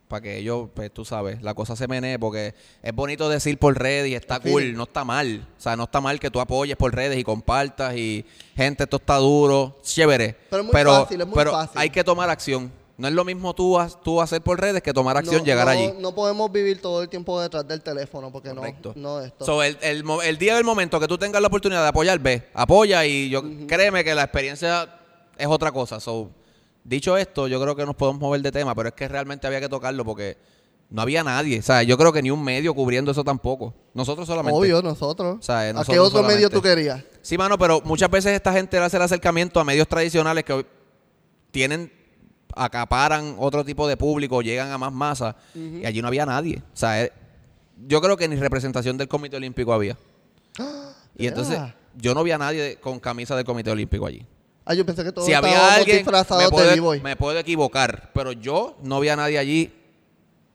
Para 0.09 0.21
que 0.23 0.37
ellos, 0.39 0.69
pues 0.73 0.91
tú 0.91 1.05
sabes, 1.05 1.41
la 1.43 1.53
cosa 1.53 1.75
se 1.75 1.87
menee, 1.87 2.17
porque 2.19 2.55
es 2.81 2.95
bonito 2.95 3.29
decir 3.29 3.59
por 3.59 3.77
redes 3.79 4.09
y 4.09 4.15
está 4.15 4.39
cool, 4.39 4.73
no 4.73 4.83
está 4.83 5.05
mal. 5.05 5.47
O 5.57 5.61
sea, 5.61 5.75
no 5.77 5.83
está 5.83 6.01
mal 6.01 6.19
que 6.19 6.31
tú 6.31 6.39
apoyes 6.41 6.75
por 6.75 6.93
redes 6.93 7.17
y 7.19 7.23
compartas 7.23 7.95
y, 7.95 8.25
gente, 8.55 8.83
esto 8.85 8.97
está 8.97 9.17
duro, 9.17 9.77
chévere. 9.83 10.35
Pero 10.49 10.63
es 10.63 10.65
muy 10.73 10.83
fácil, 10.83 11.21
es 11.21 11.27
muy 11.27 11.35
pero 11.35 11.51
fácil. 11.51 11.77
hay 11.79 11.89
que 11.91 12.03
tomar 12.03 12.29
acción. 12.29 12.71
No 12.99 13.07
es 13.07 13.13
lo 13.13 13.23
mismo 13.23 13.53
tú, 13.55 13.77
tú 14.03 14.19
hacer 14.21 14.41
por 14.41 14.59
redes 14.59 14.83
que 14.83 14.91
tomar 14.93 15.15
acción, 15.15 15.37
No- 15.37 15.45
llegar 15.45 15.65
no- 15.65 15.71
allí. 15.71 15.93
No 15.99 16.13
podemos 16.13 16.51
vivir 16.51 16.81
todo 16.81 17.01
el 17.01 17.07
tiempo 17.09 17.39
detrás 17.41 17.65
del 17.67 17.81
teléfono 17.81 18.29
porque 18.31 18.49
Correcto. 18.53 18.91
no, 18.97 19.19
no 19.19 19.21
esto. 19.25 19.45
So, 19.45 19.63
el, 19.63 19.77
el, 19.81 20.03
el 20.25 20.37
día 20.37 20.55
del 20.55 20.65
momento 20.65 20.99
que 20.99 21.07
tú 21.07 21.17
tengas 21.17 21.41
la 21.41 21.47
oportunidad 21.47 21.81
de 21.81 21.87
apoyar, 21.87 22.19
ve, 22.19 22.49
apoya 22.53 23.05
y 23.05 23.29
yo 23.29 23.41
créeme 23.67 24.03
que 24.03 24.13
la 24.13 24.23
experiencia 24.23 24.99
es 25.37 25.47
otra 25.47 25.71
cosa. 25.71 25.99
So, 26.01 26.29
dicho 26.83 27.15
esto, 27.15 27.47
yo 27.47 27.61
creo 27.61 27.73
que 27.75 27.85
nos 27.85 27.95
podemos 27.95 28.19
mover 28.19 28.41
de 28.41 28.51
tema, 28.51 28.75
pero 28.75 28.89
es 28.89 28.95
que 28.95 29.07
realmente 29.07 29.47
había 29.47 29.61
que 29.61 29.69
tocarlo 29.69 30.03
porque 30.03 30.37
no 30.89 31.01
había 31.01 31.23
nadie. 31.23 31.59
O 31.59 31.63
sea, 31.63 31.83
yo 31.83 31.97
creo 31.97 32.11
que 32.11 32.21
ni 32.21 32.31
un 32.31 32.43
medio 32.43 32.73
cubriendo 32.73 33.11
eso 33.11 33.23
tampoco. 33.23 33.73
Nosotros 33.93 34.27
solamente. 34.27 34.59
Obvio, 34.59 34.81
nosotros. 34.81 35.37
O 35.39 35.41
sea, 35.41 35.61
¿A 35.69 35.71
nosotros 35.71 35.93
qué 35.95 35.99
otro 35.99 36.09
solamente. 36.17 36.35
medio 36.35 36.49
tú 36.49 36.61
querías? 36.61 37.01
Sí, 37.21 37.37
mano, 37.37 37.57
pero 37.57 37.79
muchas 37.85 38.09
veces 38.11 38.33
esta 38.33 38.51
gente 38.51 38.77
hace 38.77 38.97
el 38.97 39.03
acercamiento 39.03 39.59
a 39.61 39.63
medios 39.63 39.87
tradicionales 39.87 40.43
que 40.43 40.51
hoy 40.51 40.65
tienen, 41.51 41.91
acaparan 42.59 43.35
otro 43.39 43.63
tipo 43.63 43.87
de 43.87 43.95
público, 43.97 44.41
llegan 44.41 44.71
a 44.71 44.77
más 44.77 44.91
masa, 44.91 45.35
y 45.55 45.85
allí 45.85 46.01
no 46.01 46.07
había 46.07 46.25
nadie. 46.25 46.61
O 46.73 46.77
sea, 46.77 47.03
eh, 47.03 47.11
yo 47.87 48.01
creo 48.01 48.17
que 48.17 48.27
ni 48.27 48.35
representación 48.35 48.97
del 48.97 49.07
Comité 49.07 49.37
Olímpico 49.37 49.73
había. 49.73 49.97
Y 51.17 51.27
entonces, 51.27 51.55
Yeah. 51.55 51.75
yo 51.97 52.13
no 52.13 52.23
vi 52.23 52.31
a 52.31 52.37
nadie 52.37 52.77
con 52.77 52.99
camisa 52.99 53.35
del 53.35 53.43
Comité 53.43 53.71
Olímpico 53.71 54.05
allí. 54.05 54.25
Ah, 54.63 54.73
yo 54.73 54.85
pensé 54.85 55.03
que 55.03 55.11
todos 55.11 55.25
Si 55.25 55.33
había 55.33 55.73
alguien, 55.75 56.05
me 56.05 56.49
puedo, 56.49 57.01
me 57.01 57.15
puedo 57.17 57.37
equivocar, 57.39 58.11
pero 58.13 58.31
yo 58.31 58.77
no 58.83 58.99
vi 59.01 59.09
a 59.09 59.15
nadie 59.15 59.37
allí 59.37 59.73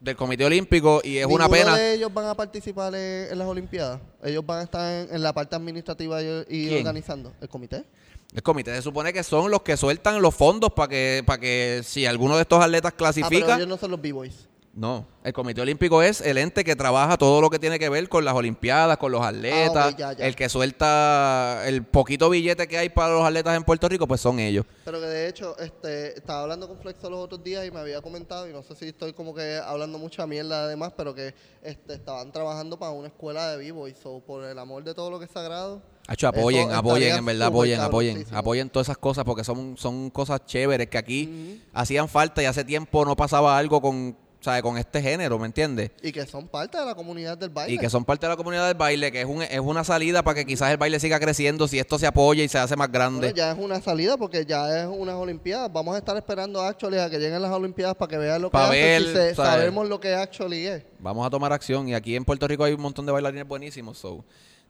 del 0.00 0.16
Comité 0.16 0.44
Olímpico 0.44 1.00
y 1.04 1.18
es 1.18 1.26
una 1.26 1.48
pena. 1.48 1.76
de 1.76 1.94
ellos 1.94 2.12
van 2.14 2.26
a 2.26 2.34
participar 2.34 2.94
en, 2.94 3.32
en 3.32 3.38
las 3.38 3.46
Olimpiadas? 3.48 4.00
Ellos 4.22 4.44
van 4.46 4.60
a 4.60 4.62
estar 4.62 4.90
en, 4.90 5.14
en 5.14 5.22
la 5.22 5.32
parte 5.32 5.56
administrativa 5.56 6.22
y, 6.22 6.44
y 6.48 6.74
organizando. 6.76 7.32
¿El 7.40 7.48
comité? 7.48 7.84
El 8.32 8.42
comité 8.42 8.74
se 8.74 8.82
supone 8.82 9.12
que 9.12 9.22
son 9.22 9.50
los 9.50 9.62
que 9.62 9.76
sueltan 9.76 10.20
los 10.22 10.34
fondos 10.34 10.72
para 10.72 10.88
que, 10.88 11.22
para 11.26 11.38
que 11.40 11.82
si 11.84 12.06
alguno 12.06 12.36
de 12.36 12.42
estos 12.42 12.62
atletas 12.62 12.92
Ah, 12.92 12.94
pero 12.96 13.12
clasifica, 13.12 13.56
ellos 13.56 13.68
no 13.68 13.76
son 13.76 13.90
los 13.92 14.00
B-Boys. 14.00 14.48
No, 14.76 15.06
el 15.22 15.32
Comité 15.32 15.60
Olímpico 15.60 16.02
es 16.02 16.20
el 16.20 16.36
ente 16.36 16.64
que 16.64 16.74
trabaja 16.74 17.16
todo 17.16 17.40
lo 17.40 17.48
que 17.48 17.60
tiene 17.60 17.78
que 17.78 17.88
ver 17.88 18.08
con 18.08 18.24
las 18.24 18.34
Olimpiadas, 18.34 18.96
con 18.98 19.12
los 19.12 19.22
atletas, 19.22 19.94
Ah, 19.94 19.96
ya, 19.96 20.12
ya. 20.14 20.26
el 20.26 20.34
que 20.34 20.48
suelta 20.48 21.62
el 21.66 21.84
poquito 21.84 22.28
billete 22.28 22.66
que 22.66 22.76
hay 22.78 22.88
para 22.88 23.14
los 23.14 23.24
atletas 23.24 23.56
en 23.56 23.62
Puerto 23.62 23.88
Rico, 23.88 24.08
pues 24.08 24.20
son 24.20 24.40
ellos. 24.40 24.66
Pero 24.84 24.98
que 25.00 25.06
de 25.06 25.28
hecho, 25.28 25.56
este, 25.60 26.18
estaba 26.18 26.42
hablando 26.42 26.66
con 26.66 26.76
Flexo 26.80 27.08
los 27.08 27.20
otros 27.20 27.44
días 27.44 27.64
y 27.64 27.70
me 27.70 27.78
había 27.78 28.02
comentado, 28.02 28.48
y 28.48 28.52
no 28.52 28.64
sé 28.64 28.74
si 28.74 28.88
estoy 28.88 29.12
como 29.12 29.32
que 29.32 29.58
hablando 29.64 29.96
mucha 29.96 30.26
mierda 30.26 30.64
además, 30.64 30.92
pero 30.96 31.14
que 31.14 31.36
este, 31.62 31.94
estaban 31.94 32.32
trabajando 32.32 32.76
para 32.76 32.90
una 32.90 33.06
escuela 33.06 33.52
de 33.52 33.58
vivo 33.58 33.86
y 33.86 33.94
so, 33.94 34.24
por 34.26 34.42
el 34.42 34.58
amor 34.58 34.82
de 34.82 34.92
todo 34.92 35.08
lo 35.08 35.20
que 35.20 35.26
es 35.26 35.30
sagrado. 35.30 35.82
Hacho, 36.06 36.28
apoyen, 36.28 36.68
Eso 36.68 36.78
apoyen, 36.78 37.16
en 37.16 37.24
verdad, 37.24 37.48
apoyen, 37.48 37.80
apoyen, 37.80 38.26
apoyen 38.32 38.68
todas 38.68 38.88
esas 38.88 38.98
cosas 38.98 39.24
porque 39.24 39.42
son, 39.42 39.76
son 39.78 40.10
cosas 40.10 40.44
chéveres 40.44 40.88
que 40.88 40.98
aquí 40.98 41.62
hacían 41.72 42.08
falta 42.08 42.42
y 42.42 42.46
hace 42.46 42.62
tiempo 42.62 43.06
no 43.06 43.16
pasaba 43.16 43.56
algo 43.56 43.80
con, 43.80 44.14
¿sabe? 44.38 44.60
con 44.60 44.76
este 44.76 45.00
género, 45.00 45.38
¿me 45.38 45.46
entiendes? 45.46 45.92
Y 46.02 46.12
que 46.12 46.26
son 46.26 46.46
parte 46.46 46.76
de 46.76 46.84
la 46.84 46.94
comunidad 46.94 47.38
del 47.38 47.48
baile. 47.48 47.74
Y 47.74 47.78
que 47.78 47.88
son 47.88 48.04
parte 48.04 48.26
de 48.26 48.30
la 48.30 48.36
comunidad 48.36 48.66
del 48.66 48.76
baile, 48.76 49.10
que 49.10 49.22
es, 49.22 49.26
un, 49.26 49.40
es 49.44 49.60
una 49.60 49.82
salida 49.82 50.22
para 50.22 50.34
que 50.34 50.44
quizás 50.44 50.70
el 50.72 50.76
baile 50.76 51.00
siga 51.00 51.18
creciendo 51.18 51.66
si 51.66 51.78
esto 51.78 51.98
se 51.98 52.06
apoya 52.06 52.44
y 52.44 52.48
se 52.48 52.58
hace 52.58 52.76
más 52.76 52.92
grande. 52.92 53.20
Bueno, 53.20 53.34
ya 53.36 53.52
es 53.52 53.58
una 53.58 53.80
salida 53.80 54.18
porque 54.18 54.44
ya 54.44 54.82
es 54.82 54.86
unas 54.86 55.14
Olimpiadas. 55.14 55.72
Vamos 55.72 55.94
a 55.94 55.98
estar 56.00 56.14
esperando 56.18 56.60
actually 56.60 56.98
a 56.98 57.08
que 57.08 57.18
lleguen 57.18 57.40
las 57.40 57.50
Olimpiadas 57.50 57.94
para 57.96 58.10
que 58.10 58.18
vean 58.18 58.42
lo 58.42 58.48
que 58.50 58.52
Pa' 58.52 58.66
hacen, 58.68 58.78
ver, 58.82 59.02
si 59.02 59.08
se- 59.08 59.34
¿sabes? 59.34 59.50
sabemos 59.52 59.88
lo 59.88 59.98
que 59.98 60.14
actually 60.14 60.66
es. 60.66 60.82
Vamos 60.98 61.26
a 61.26 61.30
tomar 61.30 61.50
acción. 61.54 61.88
Y 61.88 61.94
aquí 61.94 62.14
en 62.14 62.26
Puerto 62.26 62.46
Rico 62.46 62.62
hay 62.64 62.74
un 62.74 62.82
montón 62.82 63.06
de 63.06 63.12
bailarines 63.12 63.48
buenísimos. 63.48 63.96
So, 63.96 64.22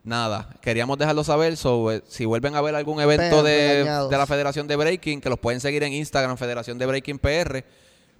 nada, 0.05 0.49
queríamos 0.61 0.97
dejarlo 0.97 1.23
saber. 1.23 1.57
So, 1.57 1.91
eh, 1.91 2.01
si 2.07 2.23
vuelven 2.25 2.55
a 2.55 2.61
ver 2.61 2.75
algún 2.75 3.01
evento 3.01 3.43
de, 3.43 3.83
la 4.09 4.25
Federación 4.25 4.67
de 4.67 4.75
Breaking, 4.75 5.19
que 5.19 5.29
los 5.29 5.39
pueden 5.39 5.59
seguir 5.59 5.83
en 5.83 5.91
Instagram, 5.93 6.37
Federación 6.37 6.77
de 6.77 6.85
Breaking 6.85 7.19
PR, 7.19 7.63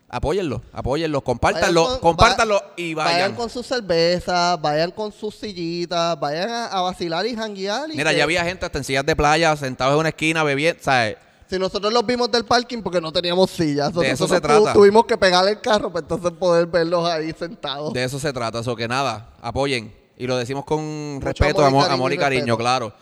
apóyenlo, 0.09 0.61
apóyenlo, 0.73 1.21
compártanlo, 1.21 1.83
Vayan 1.83 1.99
con- 1.99 2.09
compártanlo 2.09 2.55
va- 2.55 2.73
y 2.77 2.93
Vayan 2.93 3.13
vayan. 3.13 3.35
con 3.35 3.49
sus 3.49 3.65
cervezas, 3.65 4.59
vayan 4.61 4.91
con 4.91 5.11
sus 5.11 5.35
sillitas, 5.35 6.19
vayan 6.19 6.49
a, 6.49 6.65
a 6.67 6.81
vacilar 6.81 7.25
y 7.25 7.35
janguear. 7.35 7.89
y 7.91 7.97
Mira, 7.97 8.11
que- 8.11 8.17
ya 8.17 8.23
había 8.23 8.43
gente 8.43 8.65
hasta 8.65 8.77
en 8.77 8.83
sillas 8.83 9.05
de 9.05 9.15
playa, 9.15 9.55
sentados 9.55 9.93
en 9.93 9.99
una 9.99 10.09
esquina, 10.09 10.43
bebiendo, 10.43 10.81
¿sabes? 10.83 11.17
Si 11.47 11.59
nosotros 11.59 11.93
los 11.93 12.03
vimos 12.03 12.31
del 12.31 12.43
parking 12.43 12.81
porque 12.81 12.99
no 12.99 13.11
teníamos 13.13 13.51
sillas. 13.51 13.93
De 13.93 14.09
eso 14.09 14.27
se 14.27 14.41
trata. 14.41 14.73
tuvimos 14.73 15.05
que 15.05 15.15
pegar 15.15 15.47
el 15.47 15.61
carro 15.61 15.91
para 15.93 16.01
entonces 16.03 16.31
poder 16.31 16.65
verlos 16.65 17.07
ahí 17.07 17.31
sentados. 17.37 17.93
De 17.93 18.03
eso 18.03 18.17
se 18.17 18.33
trata, 18.33 18.59
eso 18.59 18.75
que 18.75 18.87
nada, 18.87 19.29
apoyen. 19.41 19.93
Y 20.17 20.27
lo 20.27 20.37
decimos 20.37 20.63
con 20.65 21.15
Mucho 21.15 21.25
respeto, 21.25 21.63
amor 21.65 21.81
y 21.81 21.83
cariño 21.83 21.93
amor 21.93 22.13
y 22.13 22.17
cariño, 22.17 22.57
claro. 22.57 22.93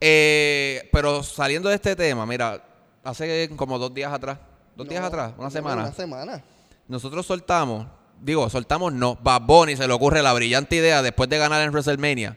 Eh, 0.00 0.88
pero 0.92 1.22
saliendo 1.22 1.68
de 1.68 1.74
este 1.76 1.94
tema, 1.94 2.24
mira, 2.26 2.62
hace 3.04 3.50
como 3.56 3.78
dos 3.78 3.92
días 3.94 4.12
atrás, 4.12 4.38
dos 4.76 4.88
días 4.88 5.04
atrás, 5.04 5.32
una 5.36 5.46
no, 5.46 5.50
semana, 5.50 5.82
Una 5.82 5.92
semana. 5.92 6.42
nosotros 6.88 7.26
soltamos, 7.26 7.86
digo, 8.20 8.48
soltamos 8.48 8.92
no, 8.92 9.16
Bad 9.22 9.42
Bunny 9.42 9.76
se 9.76 9.86
le 9.86 9.92
ocurre 9.92 10.22
la 10.22 10.32
brillante 10.32 10.76
idea 10.76 11.02
después 11.02 11.28
de 11.28 11.38
ganar 11.38 11.62
en 11.62 11.70
WrestleMania. 11.70 12.36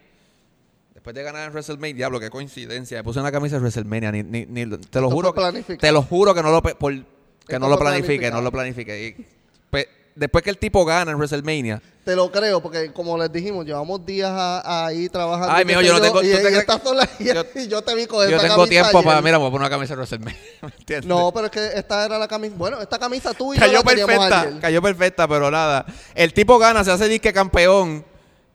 Después 0.93 1.15
de 1.15 1.23
ganar 1.23 1.47
en 1.47 1.51
WrestleMania, 1.53 1.95
diablo, 1.95 2.19
qué 2.19 2.29
coincidencia. 2.29 2.97
Me 2.97 3.03
puse 3.03 3.19
una 3.19 3.31
camisa 3.31 3.55
de 3.55 3.61
WrestleMania, 3.61 4.11
ni, 4.11 4.23
ni, 4.23 4.45
ni- 4.45 4.65
te 4.65 4.99
lo 5.01 5.07
Esto 5.07 5.09
juro. 5.09 5.33
Te 5.79 5.91
lo 5.91 6.01
juro 6.01 6.33
que 6.33 6.43
no 6.43 6.51
lo, 6.51 6.61
por- 6.61 6.93
que 6.93 6.99
Esto 7.41 7.59
no 7.59 7.67
lo 7.69 7.77
planifique, 7.79 8.29
no 8.31 8.41
lo 8.41 8.51
planifique. 8.51 9.07
Y, 9.07 9.25
pues, 9.69 9.87
después 10.15 10.43
que 10.43 10.49
el 10.49 10.57
tipo 10.57 10.85
gana 10.85 11.11
en 11.11 11.17
WrestleMania, 11.17 11.81
Te 12.03 12.15
lo 12.17 12.29
creo, 12.29 12.61
porque 12.61 12.91
como 12.91 13.17
les 13.17 13.31
dijimos, 13.31 13.65
llevamos 13.65 14.05
días 14.05 14.29
a- 14.29 14.87
ahí 14.87 15.07
trabajando. 15.07 15.53
Ay, 15.53 15.63
mijo, 15.63 15.79
yo 15.81 15.93
no 15.93 16.01
tengo- 16.01 16.21
Y, 16.21 16.27
¿tú 16.31 16.35
te 16.35 16.41
y 16.41 16.45
crees- 16.47 16.59
estas 16.59 16.81
son 16.83 16.97
las- 16.97 17.09
y- 17.19 17.23
yo- 17.33 17.45
y 17.55 17.67
yo 17.69 17.81
te 17.81 17.95
vi 17.95 18.05
con 18.07 18.29
yo 18.29 18.35
esa 18.35 18.41
tengo 18.47 18.55
camisa 18.57 18.69
tiempo 18.69 18.97
ayer. 18.97 19.05
para, 19.05 19.21
mira, 19.21 19.37
voy 19.37 19.47
a 19.47 19.51
poner 19.51 19.61
una 19.67 19.69
camisa 19.69 19.93
de 19.93 19.97
WrestleMania. 19.97 20.39
¿me 20.61 20.67
entiendes? 20.79 21.05
No, 21.07 21.31
pero 21.33 21.45
es 21.45 21.51
que 21.51 21.65
esta 21.75 22.03
era 22.05 22.17
la 22.19 22.27
camisa. 22.27 22.55
Bueno, 22.57 22.81
esta 22.81 22.99
camisa 22.99 23.33
tú 23.33 23.53
y 23.53 23.57
yo 23.57 23.61
cayó 23.61 23.73
la 23.77 23.83
perfecta, 23.83 24.41
ayer. 24.41 24.59
cayó 24.59 24.81
perfecta, 24.81 25.27
pero 25.29 25.49
nada. 25.49 25.85
El 26.13 26.33
tipo 26.33 26.57
gana, 26.59 26.83
se 26.83 26.91
hace 26.91 27.07
disque 27.07 27.31
campeón 27.31 28.03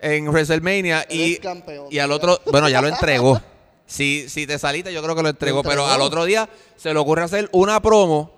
en 0.00 0.28
WrestleMania 0.28 1.06
Él 1.08 1.20
y, 1.20 1.36
campeón, 1.38 1.86
y 1.90 1.98
al 2.00 2.12
otro, 2.12 2.40
bueno, 2.52 2.68
ya 2.68 2.80
lo 2.82 2.88
entregó. 2.88 3.40
Si, 3.90 4.28
si 4.28 4.46
te 4.46 4.58
saliste, 4.58 4.92
yo 4.92 5.02
creo 5.02 5.16
que 5.16 5.22
lo 5.22 5.30
entregó, 5.30 5.62
pero 5.62 5.86
al 5.86 6.02
otro 6.02 6.26
día 6.26 6.46
se 6.76 6.92
le 6.92 6.98
ocurre 6.98 7.22
hacer 7.22 7.48
una 7.52 7.80
promo 7.80 8.30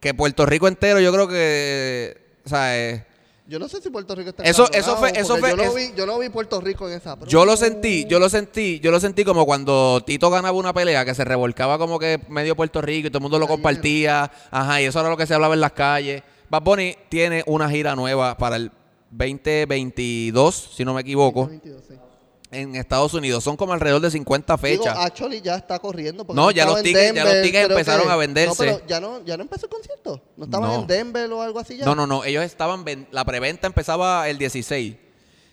que 0.00 0.14
Puerto 0.14 0.46
Rico 0.46 0.68
entero, 0.68 1.00
yo 1.00 1.12
creo 1.12 1.28
que, 1.28 2.16
o 2.46 2.48
sea, 2.48 2.74
eh, 2.78 3.04
Yo 3.46 3.58
no 3.58 3.68
sé 3.68 3.80
si 3.82 3.90
Puerto 3.90 4.14
Rico 4.14 4.30
está 4.30 4.42
Eso- 4.42 4.70
eso 4.72 4.96
fue- 4.96 5.10
eso 5.14 5.36
fue- 5.36 5.50
Yo 5.50 5.56
no, 5.56 5.62
es- 5.64 5.74
vi, 5.74 5.92
yo 5.94 6.06
no 6.06 6.18
vi 6.18 6.30
Puerto 6.30 6.60
Rico 6.62 6.88
en 6.88 6.94
esa. 6.94 7.18
Yo 7.26 7.44
lo 7.44 7.56
sentí, 7.58 8.06
yo 8.06 8.18
lo 8.18 8.30
sentí, 8.30 8.80
yo 8.80 8.90
lo 8.90 8.98
sentí 9.00 9.22
como 9.22 9.44
cuando 9.44 10.02
Tito 10.06 10.30
ganaba 10.30 10.56
una 10.56 10.72
pelea 10.72 11.04
que 11.04 11.14
se 11.14 11.24
revolcaba 11.24 11.76
como 11.76 11.98
que 11.98 12.20
medio 12.28 12.56
Puerto 12.56 12.80
Rico 12.80 13.08
y 13.08 13.10
todo 13.10 13.18
el 13.18 13.22
mundo 13.22 13.38
lo 13.38 13.46
compartía. 13.46 14.30
Ajá, 14.50 14.80
y 14.80 14.86
eso 14.86 14.98
era 14.98 15.10
lo 15.10 15.16
que 15.18 15.26
se 15.26 15.34
hablaba 15.34 15.52
en 15.52 15.60
las 15.60 15.72
calles. 15.72 16.22
Bad 16.48 16.62
Bunny 16.62 16.96
tiene 17.10 17.42
una 17.46 17.68
gira 17.68 17.94
nueva 17.94 18.36
para 18.38 18.56
el 18.56 18.70
2022, 19.10 20.70
si 20.74 20.84
no 20.84 20.94
me 20.94 21.00
equivoco, 21.02 21.46
22, 21.46 21.82
sí. 21.88 21.94
En 22.54 22.76
Estados 22.76 23.12
Unidos. 23.14 23.42
Son 23.44 23.56
como 23.56 23.72
alrededor 23.72 24.00
de 24.00 24.10
50 24.10 24.56
Digo, 24.56 24.82
fechas. 24.84 24.96
actually 24.98 25.40
ya 25.40 25.56
está 25.56 25.78
corriendo. 25.78 26.24
porque 26.24 26.40
No, 26.40 26.50
ya 26.50 26.64
los 26.64 26.82
tickets- 26.82 27.14
ya 27.14 27.24
los 27.24 27.42
tickets 27.42 27.68
empezaron 27.70 28.06
que- 28.06 28.12
a 28.12 28.16
venderse. 28.16 28.66
No, 28.66 28.72
pero 28.76 28.86
ya 28.86 29.00
no, 29.00 29.24
ya 29.24 29.36
no 29.36 29.42
empezó 29.42 29.66
el 29.66 29.70
concierto. 29.72 30.22
No 30.36 30.44
estaban 30.46 30.70
No. 30.70 30.80
en 30.80 30.86
Denver 30.86 31.30
o 31.32 31.42
algo 31.42 31.58
así 31.58 31.76
ya. 31.76 31.84
No, 31.84 31.94
no, 31.94 32.06
no, 32.06 32.24
ellos 32.24 32.42
estaban, 32.44 32.84
la 33.10 33.24
preventa 33.24 33.66
empezaba 33.66 34.28
el 34.28 34.38
16 34.38 34.96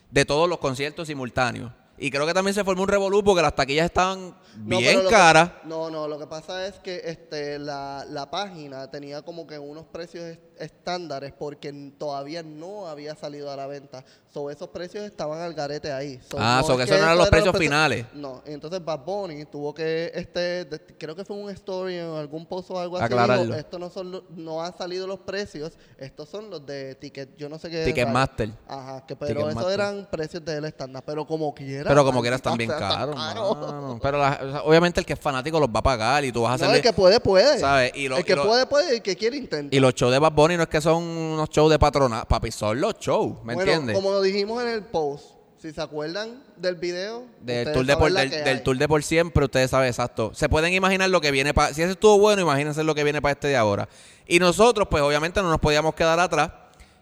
de 0.10 0.26
todos 0.26 0.48
los 0.48 0.60
conciertos 0.60 1.08
simultáneos. 1.08 1.72
Y 1.98 2.10
creo 2.10 2.26
que 2.26 2.34
también 2.34 2.56
se 2.56 2.64
formó 2.64 2.82
un 2.84 2.88
revolú 2.88 3.24
porque 3.24 3.44
las 3.44 3.54
taquillas 3.56 3.86
estaban 3.86 4.36
No, 4.58 4.80
bien 4.80 5.02
caras. 5.10 5.52
no, 5.66 5.92
no, 5.92 6.08
lo 6.08 6.18
que 6.18 6.26
pasa 6.26 6.66
es 6.66 6.80
que 6.80 7.00
este, 7.06 7.60
la, 7.60 8.06
la 8.10 8.32
página 8.32 8.90
tenía 8.90 9.22
como 9.22 9.46
que 9.46 9.60
unos 9.60 9.86
precios 9.86 10.24
est- 10.24 10.42
estándares 10.60 11.32
porque 11.38 11.72
todavía 12.00 12.42
no 12.42 12.88
había 12.88 13.14
salido 13.16 13.52
a 13.52 13.56
la 13.56 13.68
venta. 13.68 14.04
So, 14.34 14.50
esos 14.50 14.70
precios 14.70 15.04
estaban 15.06 15.42
al 15.42 15.54
garete 15.54 15.92
ahí. 15.92 16.20
So, 16.28 16.38
Ah, 16.40 16.64
so 16.66 16.72
es 16.74 16.78
que 16.78 16.84
esos 16.86 16.98
no 16.98 17.04
eran 17.04 17.18
los 17.18 17.30
precios 17.30 17.56
finales. 17.58 18.06
No, 18.14 18.42
entonces 18.46 18.84
Bad 18.84 19.00
Bunny 19.06 19.46
tuvo 19.46 19.74
que, 19.74 20.12
este, 20.16 20.66
de- 20.66 20.80
creo 20.98 21.16
que 21.16 21.24
fue 21.26 21.36
un 21.36 21.52
story 21.52 22.00
o 22.00 22.18
algún 22.18 22.46
post 22.48 22.72
o 22.72 22.80
algo 22.80 22.98
así. 22.98 23.14
Dijo, 23.14 23.56
esto 23.60 23.78
no 23.78 23.90
son, 23.92 24.24
no 24.30 24.64
han 24.64 24.76
salido 24.76 25.06
los 25.06 25.20
precios, 25.20 25.74
estos 25.98 26.30
son 26.30 26.50
los 26.50 26.66
de 26.66 26.96
ticket, 26.96 27.36
yo 27.38 27.48
no 27.48 27.60
sé 27.60 27.70
qué. 27.70 27.86
Ticketmaster. 27.86 28.50
Ajá, 28.68 29.06
que 29.06 29.16
pero 29.16 29.50
esos 29.50 29.72
eran 29.72 30.08
precios 30.10 30.44
del 30.44 30.66
estándar, 30.66 31.04
pero 31.06 31.28
como 31.28 31.54
quiera. 31.54 31.81
Pero 31.90 32.06
como 32.06 32.22
quieras 32.22 32.42
maldita 32.44 32.50
también 32.50 32.70
sea, 32.70 32.80
tan 32.80 32.90
caro, 32.98 33.12
caro. 33.14 33.56
mano. 33.56 34.00
Pero 34.02 34.18
la- 34.20 34.40
o 34.44 34.52
sea, 34.52 34.62
obviamente 34.64 35.00
el 35.00 35.06
que 35.06 35.14
es 35.14 35.20
fanático 35.20 35.60
los 35.60 35.70
va 35.70 35.80
a 35.80 35.84
pagar 35.84 36.24
y 36.26 36.32
tú 36.32 36.42
vas 36.44 36.50
a 36.50 36.52
No, 36.52 36.56
hacerle... 36.56 36.76
el 36.78 36.82
que 36.84 36.94
puede, 36.94 37.20
puede. 37.20 37.60
¿Sabes? 37.60 37.92
Y 37.96 38.08
lo- 38.08 38.16
el 38.16 38.22
y 38.22 38.24
que 38.24 38.36
lo- 38.36 38.46
puede, 38.46 38.66
puede. 38.66 38.94
Y 38.94 38.96
el 38.98 39.02
que 39.02 39.16
quiere, 39.16 39.38
intenta. 39.38 39.76
Y 39.76 39.80
los 39.80 39.94
shows 39.94 40.12
de 40.12 40.20
Bad 40.20 40.32
Bunny 40.34 40.58
no 40.58 40.64
es 40.64 40.70
que 40.70 40.82
son 40.82 41.04
unos 41.04 41.50
shows 41.50 41.70
de 41.72 41.80
patrona, 41.80 42.26
papi, 42.26 42.52
son 42.52 42.80
los 42.82 42.96
shows, 43.00 43.38
¿me 43.44 43.54
bueno, 43.56 43.62
entiendes? 43.72 43.96
como 43.96 44.20
dijimos 44.22 44.62
en 44.64 44.70
el 44.70 44.84
post, 44.84 45.26
si 45.62 45.72
se 45.72 45.80
acuerdan 45.82 46.42
del 46.58 46.76
video, 46.76 47.24
Del 47.42 47.60
ustedes 47.68 47.74
tour, 47.74 47.86
de 47.86 47.94
saben 47.94 48.00
por, 48.04 48.12
la 48.12 48.20
del, 48.22 48.30
que 48.32 48.38
del 48.38 48.58
hay. 48.58 48.64
tour 48.64 48.78
de 48.78 48.88
por 48.88 49.04
siempre, 49.04 49.46
ustedes 49.46 49.70
saben 49.70 49.88
exacto. 49.90 50.32
Se 50.34 50.50
pueden 50.50 50.74
imaginar 50.74 51.10
lo 51.12 51.22
que 51.22 51.30
viene 51.30 51.54
para... 51.54 51.72
Si 51.74 51.84
ese 51.84 51.92
estuvo 51.92 52.18
bueno, 52.18 52.42
imagínense 52.42 52.84
lo 52.84 52.96
que 52.96 53.04
viene 53.04 53.22
para 53.22 53.34
este 53.34 53.48
de 53.50 53.58
ahora. 53.58 53.88
Y 54.28 54.40
nosotros, 54.40 54.88
pues 54.90 55.04
obviamente 55.04 55.40
no 55.42 55.50
nos 55.50 55.60
podíamos 55.60 55.94
quedar 55.94 56.20
atrás. 56.20 56.50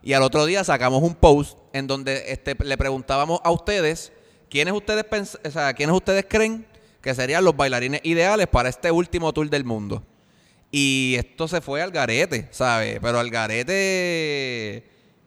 Y 0.02 0.12
al 0.14 0.24
otro 0.24 0.46
día 0.46 0.64
sacamos 0.66 1.02
un 1.04 1.16
post 1.16 1.58
en 1.74 1.88
donde 1.88 2.32
este, 2.34 2.56
le 2.60 2.78
preguntábamos 2.78 3.40
a 3.44 3.52
ustedes 3.52 4.12
quiénes 4.50 4.74
ustedes, 4.74 5.06
o 5.46 5.52
sea, 5.52 5.74
quiénes 5.74 5.96
ustedes 5.96 6.26
creen 6.28 6.66
que 7.02 7.14
serían 7.16 7.44
los 7.46 7.56
bailarines 7.56 8.02
ideales 8.04 8.48
para 8.48 8.70
este 8.70 8.92
último 8.92 9.32
tour 9.34 9.50
del 9.50 9.64
mundo. 9.64 10.04
Y 10.72 11.16
esto 11.18 11.48
se 11.48 11.62
fue 11.62 11.82
al 11.82 11.92
garete, 11.92 12.48
¿sabes? 12.52 13.00
Pero 13.02 13.20
al 13.20 13.30
garete 13.30 14.84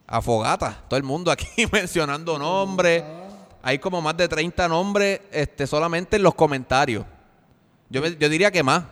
a 0.07 0.21
fogata. 0.23 0.85
Todo 0.89 0.99
el 0.99 1.03
mundo 1.05 1.31
aquí 1.31 1.47
mencionando 1.73 2.39
nombres. 2.39 3.03
Hay 3.63 3.79
como 3.79 4.01
más 4.03 4.17
de 4.17 4.29
30 4.29 4.69
nombres 4.69 5.21
este, 5.31 5.67
solamente 5.67 6.17
en 6.17 6.23
los 6.23 6.35
comentarios. 6.35 7.05
Yo, 7.89 8.01
me- 8.03 8.17
yo 8.17 8.29
diría 8.29 8.51
que 8.51 8.63
más. 8.63 8.85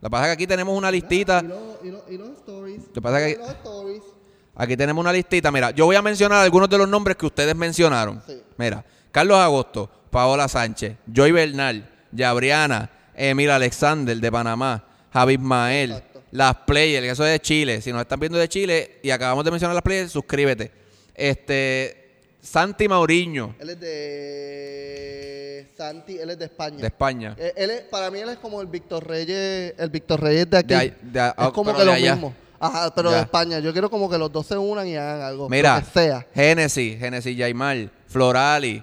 Lo 0.00 0.08
que 0.08 0.10
pasa 0.10 0.24
es 0.24 0.28
que 0.28 0.32
aquí 0.34 0.46
tenemos 0.46 0.76
una 0.76 0.90
listita. 0.90 1.40
Y 1.44 1.48
los, 1.48 1.58
y 1.84 1.90
los- 1.90 2.02
y 2.10 2.18
los 2.18 2.28
stories. 2.38 2.86
Lo 2.88 2.92
que 2.92 3.00
pasa 3.02 3.26
es 3.28 3.36
que- 3.36 3.42
stories. 3.44 4.02
Aquí 4.56 4.76
tenemos 4.76 5.00
una 5.00 5.12
listita. 5.12 5.52
Mira, 5.52 5.70
yo 5.70 5.86
voy 5.86 5.94
a 5.96 6.02
mencionar 6.02 6.42
algunos 6.42 6.68
de 6.68 6.78
los 6.78 6.88
nombres 6.88 7.16
que 7.16 7.26
ustedes 7.26 7.54
mencionaron. 7.54 8.20
Sí. 8.26 8.40
Mira, 8.56 8.84
Carlos 9.10 9.38
Agosto, 9.38 9.90
Paola 10.10 10.48
Sánchez, 10.48 10.96
Joy 11.06 11.32
Bernal, 11.32 11.88
Yabriana, 12.12 12.90
Emil 13.14 13.50
Alexander 13.50 14.16
de 14.16 14.32
Panamá, 14.32 14.84
Javi 15.12 15.34
Exacto. 15.34 16.22
las 16.30 16.54
players, 16.66 17.04
que 17.04 17.10
eso 17.10 17.24
es 17.26 17.32
de 17.32 17.40
Chile. 17.40 17.80
Si 17.80 17.92
nos 17.92 18.02
están 18.02 18.20
viendo 18.20 18.38
de 18.38 18.48
Chile 18.48 18.98
y 19.02 19.10
acabamos 19.10 19.44
de 19.44 19.50
mencionar 19.50 19.74
las 19.74 19.82
players, 19.82 20.12
suscríbete. 20.12 20.70
Este, 21.14 22.10
Santi 22.40 22.86
Mauriño, 22.88 23.56
Él 23.58 23.70
es 23.70 23.80
de 23.80 25.68
Santi, 25.76 26.18
él 26.18 26.30
es 26.30 26.38
de 26.38 26.44
España. 26.46 26.76
de 26.78 26.86
España. 26.86 27.34
Eh, 27.38 27.52
Él 27.56 27.70
es, 27.70 27.80
para 27.82 28.10
mí 28.10 28.18
él 28.20 28.28
es 28.30 28.36
como 28.38 28.60
el 28.60 28.66
Víctor 28.66 29.06
Reyes, 29.06 29.74
el 29.78 29.90
Víctor 29.90 30.20
Reyes 30.20 30.48
de 30.50 30.58
aquí. 30.58 30.74
De 30.74 30.94
de 31.02 31.28
es 31.28 31.48
como 31.50 31.64
pero 31.66 31.78
que 31.78 31.84
lo 31.84 31.92
allá. 31.92 32.12
mismo. 32.14 32.34
Ajá, 32.60 32.92
pero 32.94 33.10
de. 33.12 33.20
España. 33.20 33.60
Yo 33.60 33.72
quiero 33.72 33.88
como 33.88 34.10
que 34.10 34.18
los 34.18 34.32
dos 34.32 34.44
se 34.46 34.58
unan 34.58 34.86
y 34.88 34.96
hagan 34.96 35.20
algo. 35.22 35.48
Mira, 35.48 35.76
Lo 35.78 35.84
que 35.84 35.90
sea. 36.00 36.26
Genesis, 36.34 36.98
Genesis 36.98 37.36
Yaimal, 37.36 37.90
Florali, 38.08 38.82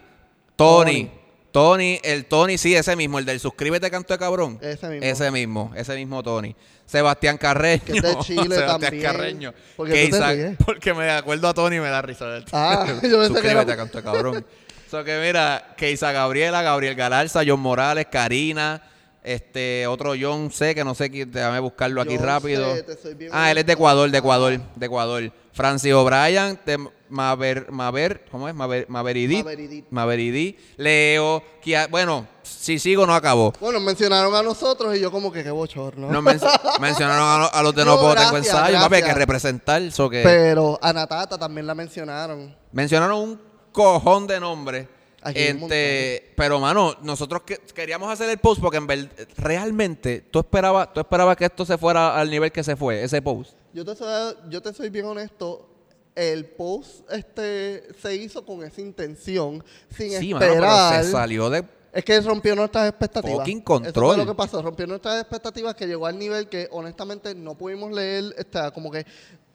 Tony, 0.55 1.11
Tony. 1.51 1.99
El 2.03 2.25
Tony, 2.25 2.57
sí, 2.57 2.75
ese 2.75 2.95
mismo, 2.95 3.19
el 3.19 3.25
del 3.25 3.39
suscríbete 3.39 3.89
canto 3.91 4.13
de 4.13 4.17
cabrón. 4.19 4.57
Ese 4.61 4.87
mismo. 4.89 5.05
Ese 5.05 5.31
mismo, 5.31 5.71
ese 5.75 5.95
mismo 5.95 6.23
Tony. 6.23 6.55
Sebastián 6.85 7.37
Carreño. 7.37 7.83
Que 7.85 7.93
es 7.97 8.01
de 8.03 8.15
Chile 8.19 8.43
Sebastián 8.55 8.79
también. 8.79 9.03
Carreño. 9.03 9.53
¿Por 9.75 9.87
qué 9.87 9.93
Que 9.93 10.05
tú 10.05 10.11
te 10.11 10.17
Isaac- 10.17 10.35
ríes? 10.35 10.57
porque 10.65 10.93
me 10.93 11.09
acuerdo 11.11 11.47
a 11.47 11.53
Tony 11.53 11.77
y 11.77 11.79
me 11.79 11.89
da 11.89 12.01
risa. 12.01 12.25
Ah, 12.51 12.85
yo 12.87 12.99
pensé 13.01 13.09
que 13.19 13.27
suscríbete 13.27 13.61
era- 13.71 13.75
canto 13.77 13.97
de 13.97 14.03
cabrón. 14.03 14.45
so 14.91 15.03
que 15.03 15.19
mira, 15.19 15.73
que 15.77 15.91
Isa 15.91 16.11
Gabriela, 16.11 16.61
Gabriel 16.61 16.95
Galarza, 16.95 17.41
John 17.45 17.59
Morales, 17.59 18.05
Karina, 18.11 18.83
este 19.23 19.87
otro 19.87 20.13
John 20.19 20.51
C, 20.51 20.75
que 20.75 20.83
no 20.83 20.93
sé, 20.93 21.09
quién- 21.09 21.31
déjame 21.31 21.59
buscarlo 21.59 22.01
aquí 22.01 22.17
John 22.17 22.25
rápido. 22.25 22.83
Te 22.83 22.95
soy 22.95 23.15
bien 23.15 23.31
ah, 23.33 23.49
él 23.51 23.57
es 23.57 23.65
de. 23.65 23.73
Ecuador, 23.73 24.09
de 24.11 24.17
Ah. 24.17 24.19
Ecuador, 24.19 24.59
de 24.75 24.85
Ecuador. 24.85 25.31
Francis 25.53 25.93
O'Brien, 25.93 26.59
de 26.65 26.87
Maver, 27.09 27.71
Maver, 27.71 28.25
¿cómo 28.31 28.49
es? 28.49 28.55
Maver. 28.55 28.87
Maveridit. 28.89 29.45
Maveridit. 29.91 30.57
Leo, 30.77 31.43
Kia- 31.61 31.87
bueno, 31.87 32.27
si 32.43 32.79
sigo 32.79 33.05
no 33.05 33.13
acabó. 33.13 33.53
Bueno, 33.59 33.79
mencionaron 33.79 34.33
a 34.35 34.41
nosotros 34.43 34.95
y 34.95 34.99
yo 34.99 35.11
como 35.11 35.31
que 35.31 35.43
qué 35.43 35.51
bochorno. 35.51 36.09
Nos 36.11 36.23
men- 36.23 36.39
mencionaron 36.81 37.23
a, 37.27 37.37
lo- 37.39 37.53
a 37.53 37.63
los 37.63 37.75
de 37.75 37.85
No, 37.85 37.91
No, 37.95 38.01
Puedo 38.01 38.15
Tengo 38.15 38.31
gracias, 38.31 38.53
Ensayo, 38.55 38.79
papi, 38.79 38.95
hay 38.95 39.01
que 39.01 39.05
gracias. 39.07 39.17
representar. 39.17 39.91
so 39.91 40.09
que 40.09 40.23
Pero 40.23 40.79
a 40.81 40.91
Natata 40.93 41.37
también 41.37 41.67
la 41.67 41.75
mencionaron. 41.75 42.55
mencionaron 42.71 43.19
un 43.19 43.41
cojón 43.71 44.27
de 44.27 44.39
nombres. 44.39 44.87
Aquí 45.21 45.39
hay 45.39 45.51
un 45.53 45.63
Este, 45.63 46.33
pero 46.37 46.59
mano, 46.59 46.95
nosotros 47.01 47.41
que- 47.45 47.57
queríamos 47.73 48.11
hacer 48.11 48.29
el 48.29 48.37
post 48.37 48.61
porque 48.61 48.77
en 48.77 48.85
verdad, 48.85 49.09
realmente 49.37 50.21
tú 50.21 50.39
esperabas, 50.39 50.93
tú 50.93 50.99
esperabas 50.99 51.35
que 51.35 51.45
esto 51.45 51.65
se 51.65 51.77
fuera 51.79 52.15
al 52.15 52.29
nivel 52.29 52.51
que 52.51 52.63
se 52.63 52.75
fue, 52.75 53.03
ese 53.03 53.21
post. 53.23 53.53
Yo 53.73 53.83
te 53.83 53.95
soy, 53.95 54.35
yo 54.49 54.61
te 54.61 54.71
soy 54.73 54.89
bien 54.89 55.05
honesto. 55.05 55.67
El 56.15 56.45
post 56.45 57.11
este 57.11 57.93
se 58.01 58.15
hizo 58.15 58.45
con 58.45 58.63
esa 58.63 58.79
intención, 58.81 59.63
sin 59.95 60.11
Sí, 60.17 60.33
mano, 60.33 60.45
esperar. 60.45 60.91
pero 60.93 61.03
se 61.03 61.11
salió 61.11 61.49
de 61.49 61.65
Es 61.91 62.03
que 62.05 62.19
rompió 62.21 62.55
nuestras 62.55 62.89
expectativas. 62.89 63.39
Fucking 63.39 63.57
Eso 63.57 63.65
control. 63.65 64.15
fue 64.15 64.25
lo 64.25 64.31
que 64.31 64.35
pasó. 64.35 64.61
Rompió 64.61 64.87
nuestras 64.87 65.19
expectativas 65.21 65.75
que 65.75 65.87
llegó 65.87 66.05
al 66.05 66.17
nivel 66.17 66.47
que 66.49 66.67
honestamente 66.71 67.35
no 67.35 67.55
pudimos 67.55 67.91
leer. 67.91 68.33
este, 68.37 68.59
como 68.73 68.89
que 68.91 69.05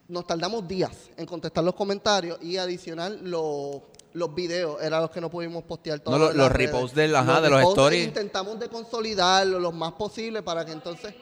nos 0.07 0.27
tardamos 0.27 0.67
días 0.67 0.91
en 1.17 1.25
contestar 1.25 1.63
los 1.63 1.73
comentarios 1.75 2.37
y 2.41 2.57
adicional 2.57 3.19
los 3.23 3.81
los 4.13 4.35
videos 4.35 4.81
eran 4.83 5.01
los 5.03 5.09
que 5.09 5.21
no 5.21 5.29
pudimos 5.29 5.63
postear 5.63 6.01
todos. 6.01 6.19
No, 6.19 6.25
los- 6.25 6.35
los 6.35 6.51
reposts 6.51 6.93
del- 6.93 7.15
ajá, 7.15 7.39
de 7.39 7.49
los 7.49 7.61
stories. 7.63 8.07
Intentamos 8.07 8.59
de 8.59 8.67
consolidarlo 8.67 9.57
lo 9.57 9.71
más 9.71 9.93
posible 9.93 10.43
para 10.43 10.65
que 10.65 10.73
entonces 10.73 11.13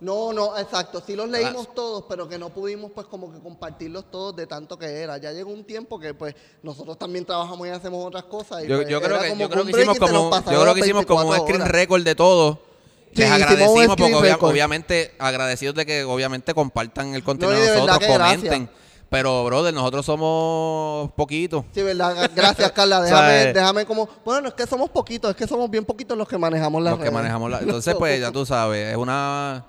No, 0.00 0.32
no, 0.32 0.58
exacto. 0.58 1.02
Sí 1.06 1.16
los 1.16 1.28
leímos 1.28 1.74
todos, 1.74 2.04
pero 2.08 2.28
que 2.28 2.38
no 2.38 2.50
pudimos 2.50 2.90
pues 2.94 3.06
como 3.06 3.32
que 3.32 3.38
compartirlos 3.38 4.10
todos 4.10 4.36
de 4.36 4.46
tanto 4.46 4.78
que 4.78 4.86
era. 4.86 5.18
Ya 5.18 5.32
llegó 5.32 5.50
un 5.50 5.64
tiempo 5.64 5.98
que 5.98 6.14
pues 6.14 6.34
nosotros 6.62 6.98
también 6.98 7.24
trabajamos 7.24 7.66
y 7.66 7.70
hacemos 7.70 8.04
otras 8.06 8.24
cosas. 8.24 8.64
Y, 8.64 8.68
Yo, 8.68 8.76
pues, 8.78 8.88
yo 8.88 9.00
creo 9.00 9.20
que, 9.20 9.36
yo 9.36 9.48
creo 9.48 9.64
que 9.64 9.70
hicimos 9.70 9.98
como, 9.98 10.30
yo 10.52 10.60
creo 10.62 10.74
que 10.74 10.80
hicimos 10.80 11.06
como 11.06 11.20
un 11.22 11.30
24 11.30 11.54
screen 11.54 11.72
record 11.72 12.02
de 12.02 12.14
todo. 12.14 12.58
Sí, 13.14 13.20
Les 13.20 13.28
un 13.28 13.34
agradecimos 13.34 13.96
porque 13.96 14.14
obvia- 14.14 14.38
obviamente 14.40 15.14
agradecidos 15.18 15.76
de 15.76 15.86
que 15.86 16.02
obviamente 16.04 16.52
compartan 16.52 17.14
el 17.14 17.22
contenido 17.22 17.60
de 17.60 17.66
nosotros, 17.78 17.98
gracias. 18.00 18.18
comenten. 18.40 18.70
Pero, 19.08 19.44
brother, 19.44 19.72
nosotros 19.72 20.04
somos 20.04 21.12
poquitos. 21.12 21.64
Sí, 21.72 21.82
¿verdad? 21.82 22.28
Gracias, 22.34 22.72
Carla. 22.72 23.00
Déjame, 23.02 23.42
eh, 23.42 23.52
déjame 23.52 23.86
como... 23.86 24.08
Bueno, 24.24 24.40
no 24.40 24.48
es 24.48 24.54
que 24.54 24.66
somos 24.66 24.90
poquitos, 24.90 25.30
es 25.30 25.36
que 25.36 25.46
somos 25.46 25.70
bien 25.70 25.84
poquitos 25.84 26.18
los 26.18 26.26
que 26.26 26.36
manejamos 26.36 26.82
las 26.82 26.94
Los 26.94 27.04
que 27.04 27.12
manejamos 27.12 27.48
la... 27.48 27.58
Entonces, 27.60 27.94
pues, 27.96 28.20
ya 28.20 28.32
tú 28.32 28.44
sabes, 28.44 28.90
es 28.90 28.96
una... 28.96 29.64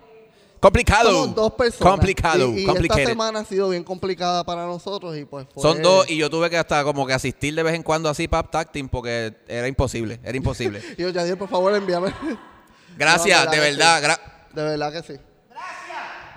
Complicado. 0.60 1.12
Somos 1.12 1.36
dos 1.36 1.54
personas. 1.54 1.92
Complicado. 1.94 2.48
Y, 2.50 2.66
y 2.66 2.70
esta 2.70 2.96
semana 2.96 3.40
ha 3.42 3.46
sido 3.46 3.70
bien 3.70 3.84
complicada 3.84 4.44
para 4.44 4.66
nosotros 4.66 5.16
y 5.18 5.26
pues 5.26 5.46
fue... 5.54 5.62
Son 5.62 5.82
dos 5.82 6.10
y 6.10 6.18
yo 6.18 6.30
tuve 6.30 6.50
que 6.50 6.58
hasta 6.58 6.84
como 6.84 7.06
que 7.06 7.14
asistir 7.14 7.54
de 7.54 7.62
vez 7.64 7.76
en 7.76 7.84
cuando 7.84 8.10
así 8.10 8.28
para 8.28 8.50
tacting 8.50 8.90
porque 8.90 9.36
era 9.48 9.68
imposible, 9.68 10.20
era 10.24 10.36
imposible. 10.36 10.82
Y 10.98 11.02
yo, 11.02 11.10
Yadier, 11.10 11.38
por 11.38 11.50
favor, 11.50 11.74
envíame. 11.76 12.14
Gracias, 12.98 13.46
No, 13.46 13.52
de 13.52 13.60
verdad. 13.60 14.00
sí. 14.02 14.06
gra- 14.08 14.22
De 14.54 14.64
verdad 14.64 14.92
que 14.94 15.04
sí. 15.14 15.20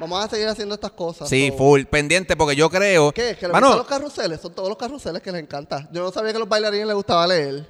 Vamos 0.01 0.25
a 0.25 0.29
seguir 0.29 0.47
haciendo 0.47 0.77
estas 0.77 0.93
cosas. 0.93 1.29
sí, 1.29 1.53
full, 1.57 1.83
pendiente 1.85 2.37
porque 2.37 2.55
yo 2.55 2.71
creo... 2.71 3.11
¿Qué? 3.13 3.37
¿Que 3.39 3.47
le 3.49 3.53
Mano, 3.53 3.67
gustan 3.67 3.79
los 3.79 3.87
carruseles? 3.89 4.41
Son 4.41 4.53
todos 4.55 4.69
los 4.69 4.79
carruseles 4.79 5.21
que 5.23 5.33
les 5.33 5.43
encanta. 5.43 5.89
Yo 5.93 6.03
no 6.03 6.13
sabía 6.13 6.31
que 6.31 6.37
a 6.37 6.41
los 6.41 6.49
bailarines 6.49 6.87
les 6.87 6.95
gustaba 6.95 7.27
leer. 7.27 7.67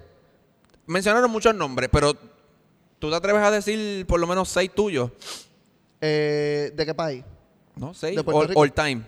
mencionaron 0.86 1.30
muchos 1.30 1.54
nombres, 1.54 1.88
pero 1.90 2.12
¿tú 2.98 3.08
te 3.08 3.16
atreves 3.16 3.42
a 3.42 3.50
decir 3.50 4.06
por 4.06 4.20
lo 4.20 4.26
menos 4.26 4.48
seis 4.50 4.70
tuyos? 4.74 5.10
Eh, 6.00 6.72
¿De 6.74 6.86
qué 6.86 6.94
país? 6.94 7.24
No, 7.76 7.94
seis. 7.94 8.16
¿De 8.16 8.22
Puerto 8.24 8.40
All, 8.40 8.48
Rico? 8.48 8.60
all 8.60 8.72
time. 8.72 9.02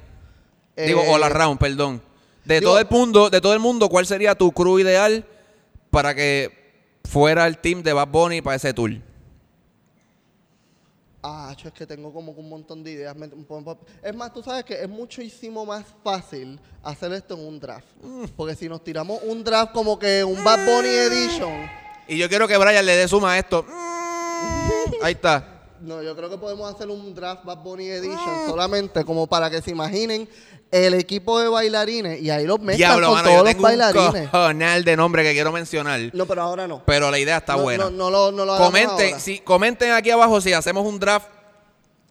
Eh, 0.76 0.86
Digo, 0.86 1.02
all 1.08 1.22
around, 1.22 1.58
perdón. 1.58 2.02
De 2.44 2.60
digo- 2.60 2.70
todo 2.72 2.78
el 2.80 2.86
mundo, 2.90 3.30
de 3.30 3.40
todo 3.40 3.52
el 3.52 3.60
mundo, 3.60 3.88
¿cuál 3.88 4.06
sería 4.06 4.34
tu 4.34 4.50
crew 4.52 4.78
ideal 4.78 5.24
para 5.90 6.14
que 6.14 6.50
fuera 7.04 7.46
el 7.46 7.58
team 7.58 7.82
de 7.82 7.92
Bad 7.92 8.08
Bunny 8.08 8.40
para 8.40 8.56
ese 8.56 8.72
tour? 8.72 8.90
Ah, 11.22 11.54
es 11.54 11.72
que 11.72 11.86
tengo 11.86 12.12
como 12.12 12.32
un 12.32 12.48
montón 12.48 12.82
de 12.82 12.92
ideas. 12.92 13.14
Es 14.02 14.14
más, 14.16 14.32
tú 14.32 14.42
sabes 14.42 14.64
que 14.64 14.80
es 14.82 14.88
muchísimo 14.88 15.66
más 15.66 15.84
fácil 16.02 16.58
hacer 16.82 17.12
esto 17.12 17.34
en 17.34 17.40
un 17.46 17.60
draft. 17.60 17.86
Mm. 18.02 18.24
Porque 18.36 18.54
si 18.54 18.68
nos 18.70 18.82
tiramos 18.82 19.20
un 19.24 19.44
draft 19.44 19.72
como 19.72 19.98
que 19.98 20.24
un 20.24 20.42
Bad 20.42 20.64
Bunny 20.64 20.88
Edition, 20.88 21.70
Y 22.08 22.16
yo 22.16 22.28
quiero 22.28 22.48
que 22.48 22.56
Brian 22.56 22.84
le 22.86 22.96
dé 22.96 23.06
suma 23.06 23.34
a 23.34 23.38
esto. 23.38 23.64
Mm, 23.64 24.70
Ahí 25.02 25.12
está. 25.12 25.59
No, 25.80 26.02
yo 26.02 26.14
creo 26.16 26.28
que 26.30 26.38
podemos 26.38 26.72
hacer 26.74 26.88
un 26.88 27.14
draft 27.14 27.44
Bad 27.44 27.58
Bunny 27.58 27.88
Edition 27.88 28.46
solamente 28.48 29.04
como 29.04 29.26
para 29.26 29.50
que 29.50 29.60
se 29.62 29.70
imaginen 29.70 30.28
el 30.70 30.94
equipo 30.94 31.40
de 31.40 31.48
bailarines 31.48 32.20
y 32.20 32.30
ahí 32.30 32.46
los 32.46 32.60
mezclan 32.60 32.76
Diablo, 32.76 33.06
con 33.08 33.16
mano, 33.16 33.28
yo 33.28 33.32
todos 33.34 33.44
los 33.44 33.52
tengo 33.54 33.58
un 33.58 33.78
bailarines. 33.78 34.30
cojonal 34.30 34.84
de 34.84 34.96
nombre 34.96 35.22
que 35.24 35.32
quiero 35.32 35.50
mencionar. 35.52 36.00
No, 36.12 36.26
pero 36.26 36.42
ahora 36.42 36.68
no. 36.68 36.82
Pero 36.86 37.10
la 37.10 37.18
idea 37.18 37.38
está 37.38 37.56
no, 37.56 37.62
buena. 37.62 37.84
No, 37.84 37.90
no 37.90 38.10
lo, 38.10 38.32
no 38.32 38.44
lo 38.44 38.56
comenten, 38.58 39.06
ahora. 39.08 39.20
si, 39.20 39.40
comenten 39.40 39.92
aquí 39.92 40.10
abajo 40.10 40.40
si 40.40 40.52
hacemos 40.52 40.86
un 40.86 40.98
draft, 41.00 41.26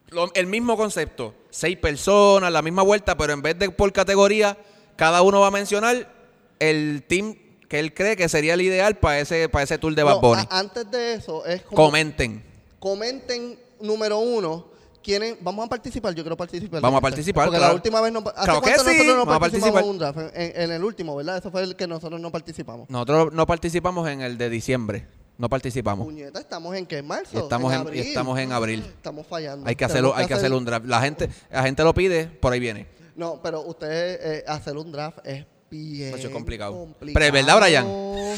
lo- 0.09 0.31
el 0.33 0.47
mismo 0.47 0.75
concepto. 0.75 1.33
Seis 1.51 1.77
personas, 1.77 2.51
la 2.51 2.61
misma 2.61 2.81
vuelta, 2.83 3.15
pero 3.17 3.31
en 3.33 3.41
vez 3.41 3.57
de 3.57 3.69
por 3.69 3.91
categoría, 3.93 4.57
cada 4.95 5.21
uno 5.21 5.39
va 5.39 5.47
a 5.47 5.51
mencionar 5.51 6.11
el 6.59 7.03
team 7.07 7.35
que 7.69 7.79
él 7.79 7.93
cree 7.93 8.15
que 8.17 8.27
sería 8.27 8.55
el 8.55 8.61
ideal 8.61 8.97
para 8.97 9.19
ese, 9.19 9.47
para 9.47 9.63
ese 9.63 9.77
tour 9.77 9.93
de 9.95 10.03
Bad 10.03 10.15
No, 10.15 10.21
Bunny. 10.21 10.41
a- 10.49 10.59
antes 10.59 10.89
de 10.91 11.13
eso, 11.13 11.45
es 11.45 11.61
como 11.61 11.75
Comenten. 11.77 12.43
Comenten 12.79 13.59
número 13.81 14.19
uno. 14.19 14.67
¿Quieren, 15.01 15.37
vamos 15.41 15.65
a 15.65 15.69
participar? 15.69 16.13
Yo 16.13 16.23
quiero 16.23 16.35
participar. 16.35 16.81
Vamos 16.81 16.97
a 16.97 16.99
en 16.99 17.01
participar, 17.01 17.45
Porque 17.45 17.57
claro. 17.57 17.73
la 17.73 17.75
última 17.75 18.01
vez 18.01 18.11
no. 18.11 18.19
¿Hace 18.19 18.33
Claro 18.43 18.61
que 18.61 18.73
cuánto 18.73 18.83
sí, 18.83 18.89
nosotros 18.97 19.15
no 19.17 19.25
vamos 19.25 19.39
participamos 19.39 19.81
en 19.81 19.89
un 19.89 19.97
draft? 19.97 20.17
En, 20.33 20.61
en 20.61 20.71
el 20.73 20.83
último, 20.83 21.15
¿verdad? 21.15 21.37
Ese 21.37 21.49
fue 21.49 21.63
el 21.63 21.75
que 21.77 21.87
nosotros 21.87 22.19
no 22.19 22.31
participamos. 22.31 22.89
Nosotros 22.89 23.31
no 23.33 23.47
participamos 23.47 24.09
en 24.09 24.21
el 24.21 24.37
de 24.37 24.49
diciembre. 24.49 25.07
No 25.37 25.47
participamos. 25.47 26.05
Puñeta, 26.05 26.41
estamos 26.41 26.75
en 26.75 26.85
qué? 26.85 27.01
¿Marzo? 27.01 27.29
Y 27.33 27.37
estamos 27.37 27.71
en, 27.71 27.79
y 27.79 27.81
abril. 27.81 27.99
estamos 28.01 28.39
en 28.39 28.51
abril. 28.51 28.83
Estamos 28.85 29.25
fallando. 29.25 29.69
Hay 29.69 29.75
que 29.77 29.85
hacerlo, 29.85 30.13
hay 30.13 30.27
que 30.27 30.33
hacer- 30.33 30.51
un 30.51 30.65
draft. 30.65 30.85
La 30.85 30.99
gente, 31.01 31.29
la 31.49 31.63
gente 31.63 31.81
lo 31.85 31.93
pide, 31.93 32.25
por 32.27 32.51
ahí 32.51 32.59
viene. 32.59 32.85
No, 33.15 33.39
pero 33.41 33.61
ustedes 33.61 34.19
eh, 34.21 34.43
hacer 34.47 34.75
un 34.75 34.91
draft 34.91 35.19
es 35.25 35.45
bien 35.71 36.11
Mucho 36.11 36.29
complicado. 36.31 36.73
complicado. 36.73 37.13
Pero 37.13 37.25
es 37.25 37.31
verdad, 37.31 37.57
Brian. 37.57 37.85
O 37.87 38.35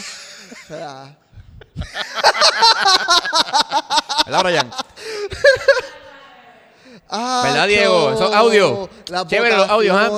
sea, 0.67 1.17
¿Verdad, 4.31 4.43
Brian? 4.43 4.71
Ah, 7.13 7.41
¿Verdad, 7.43 7.67
Diego? 7.67 8.13
Esos 8.13 8.33
audios. 8.33 8.89
Las 9.09 9.27
Chévere 9.27 9.57
los 9.57 9.67
audios, 9.69 9.97
¿ah? 9.99 10.09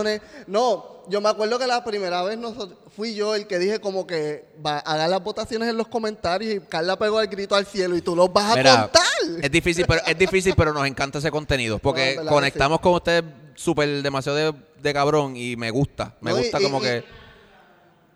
No, 0.46 1.02
yo 1.08 1.22
me 1.22 1.30
acuerdo 1.30 1.58
que 1.58 1.66
la 1.66 1.84
primera 1.84 2.22
vez 2.22 2.38
nosotros, 2.38 2.78
fui 2.96 3.16
yo 3.16 3.34
el 3.34 3.48
que 3.48 3.58
dije 3.58 3.80
como 3.82 4.06
que 4.06 4.46
va, 4.64 4.78
hagan 4.78 5.10
las 5.10 5.24
votaciones 5.24 5.70
en 5.70 5.78
los 5.78 5.88
comentarios 5.88 6.54
y 6.54 6.60
Carla 6.60 6.96
pegó 7.00 7.20
el 7.20 7.28
grito 7.28 7.56
al 7.56 7.66
cielo 7.66 7.98
y 7.98 8.02
tú 8.04 8.16
los 8.16 8.32
vas 8.32 8.52
a 8.52 8.56
Mira, 8.58 8.82
contar. 8.82 9.02
Es 9.42 9.50
difícil, 9.50 9.86
pero 9.88 10.02
es 10.06 10.18
difícil, 10.20 10.54
pero 10.56 10.72
nos 10.72 10.86
encanta 10.86 11.18
ese 11.18 11.32
contenido. 11.32 11.80
Porque 11.80 12.20
conectamos 12.30 12.80
con 12.80 12.94
ustedes 12.94 13.24
súper 13.56 14.04
demasiado 14.04 14.38
de, 14.38 14.54
de 14.80 14.94
cabrón 14.94 15.36
y 15.36 15.56
me 15.56 15.72
gusta. 15.72 16.14
Me 16.22 16.30
No, 16.30 16.38
gusta 16.38 16.60
y- 16.60 16.64
como 16.64 16.78
y- 16.78 16.82
que. 16.84 17.04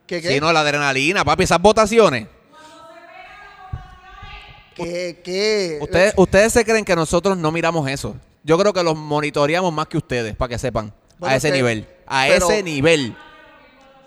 ¿Qué, 0.06 0.22
qué? 0.22 0.34
Si 0.34 0.40
no, 0.40 0.54
la 0.54 0.60
adrenalina, 0.62 1.26
papi, 1.26 1.44
esas 1.44 1.60
votaciones. 1.60 2.28
¿Qué, 4.78 5.20
qué? 5.24 5.80
Ustedes, 5.82 6.14
ustedes 6.18 6.54
se 6.54 6.64
creen 6.64 6.86
que 6.86 6.96
nosotros 6.96 7.38
no 7.38 7.52
miramos 7.52 7.90
eso. 7.90 8.16
Yo 8.44 8.58
creo 8.58 8.72
que 8.74 8.84
los 8.84 8.96
monitoreamos 8.96 9.74
más 9.74 9.88
que 9.88 9.98
ustedes, 9.98 10.36
para 10.36 10.50
que 10.50 10.58
sepan. 10.60 10.94
Bueno, 11.20 11.34
a 11.34 11.38
ese 11.38 11.50
que- 11.50 11.56
nivel. 11.58 11.88
A 12.06 12.28
ese 12.30 12.64
nivel. 12.64 13.16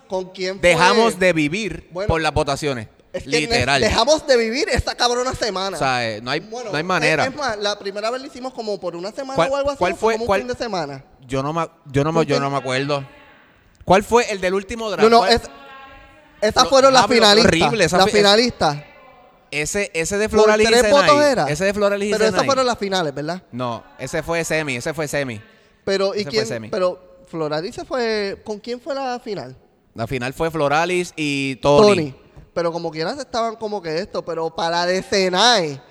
¿Con 0.09 0.31
quién 0.31 0.59
fue? 0.59 0.69
Dejamos 0.71 1.19
de 1.19 1.33
vivir 1.33 1.89
Bueno, 1.93 2.09
por 2.09 2.21
las 2.21 2.33
votaciones. 2.33 2.89
Es 3.13 3.25
que 3.25 3.29
Literal. 3.31 3.81
dejamos 3.81 4.25
de 4.27 4.37
vivir 4.37 4.69
esta 4.71 4.95
cabrona 4.95 5.35
semana. 5.35 5.77
O 5.77 5.79
sea, 5.79 6.09
eh, 6.09 6.21
no 6.23 6.31
hay, 6.31 6.39
Bueno, 6.41 6.71
no 6.71 6.77
hay 6.77 6.85
manera. 6.85 7.25
Es, 7.25 7.31
es 7.31 7.37
más, 7.37 7.59
la 7.59 7.77
primera 7.79 8.09
vez 8.11 8.21
lo 8.21 8.27
hicimos 8.29 8.53
como 8.55 8.79
por 8.79 8.95
una 8.95 9.11
semana 9.11 9.35
¿Cuál- 9.35 9.51
o 9.51 9.57
algo 9.57 9.71
así. 9.71 9.79
cuál 9.79 9.95
fue- 9.97 10.15
como 10.15 10.27
cuál- 10.27 10.41
un 10.43 10.47
fin 10.49 10.57
de 10.57 10.63
semana. 10.65 11.05
Yo 11.27 11.43
no 11.43 11.53
me, 11.53 11.67
yo 11.87 12.05
no 12.05 12.13
me, 12.13 12.25
yo 12.25 12.37
¿Tú 12.37 12.41
no 12.43 12.51
me 12.51 12.57
acuerdo. 12.57 13.05
¿Cuál 13.85 14.05
fue 14.05 14.31
el 14.31 14.41
del 14.41 14.55
último 14.55 14.89
draft? 14.91 15.03
No, 15.03 15.11
no, 15.11 15.19
¿Cuál- 15.19 15.33
es, 15.33 15.43
esas 16.41 16.69
fueron 16.69 16.93
las 16.95 17.07
finalistas. 17.09 17.47
horrible, 17.63 17.85
esa 17.85 17.97
las 17.99 18.07
fi- 18.07 18.17
finalistas. 18.19 18.77
Ese, 19.51 19.91
ese 19.95 20.17
de 20.19 20.29
Por 20.29 20.41
Floralis 20.41 20.69
y 20.69 20.73
tres 20.73 20.91
votos 20.93 21.23
era. 21.23 21.49
Ese 21.51 21.65
de 21.65 21.75
Floralis 21.75 22.09
y 22.09 22.13
Pero 22.13 22.25
esas 22.27 22.45
fueron 22.45 22.67
las 22.67 22.79
finales, 22.79 23.15
¿verdad? 23.15 23.43
No, 23.53 23.83
ese 23.99 24.23
fue 24.23 24.45
semi, 24.45 24.77
ese 24.77 24.95
fue 24.95 25.09
semi. 25.09 25.41
Pero, 25.85 26.15
¿y 26.15 26.21
Ese 26.21 26.25
fue 26.25 26.31
quién? 26.33 26.47
semi. 26.47 26.69
Pero 26.69 27.19
Floralis 27.29 27.75
se 27.75 27.85
fue. 27.85 28.41
¿Con 28.45 28.59
quién 28.59 28.81
fue 28.81 28.95
la 28.95 29.19
final? 29.19 29.57
La 29.95 30.07
final 30.07 30.33
fue 30.33 30.51
Floralis 30.51 31.13
y 31.17 31.57
Tony. 31.57 32.15
Pero 32.55 32.73
como 32.73 32.91
quieras 32.91 33.19
estaban 33.19 33.57
como 33.57 33.81
que 33.83 33.99
esto, 33.99 34.25
pero 34.25 34.55
para 34.55 34.87
de 34.87 35.03
Senai. 35.03 35.81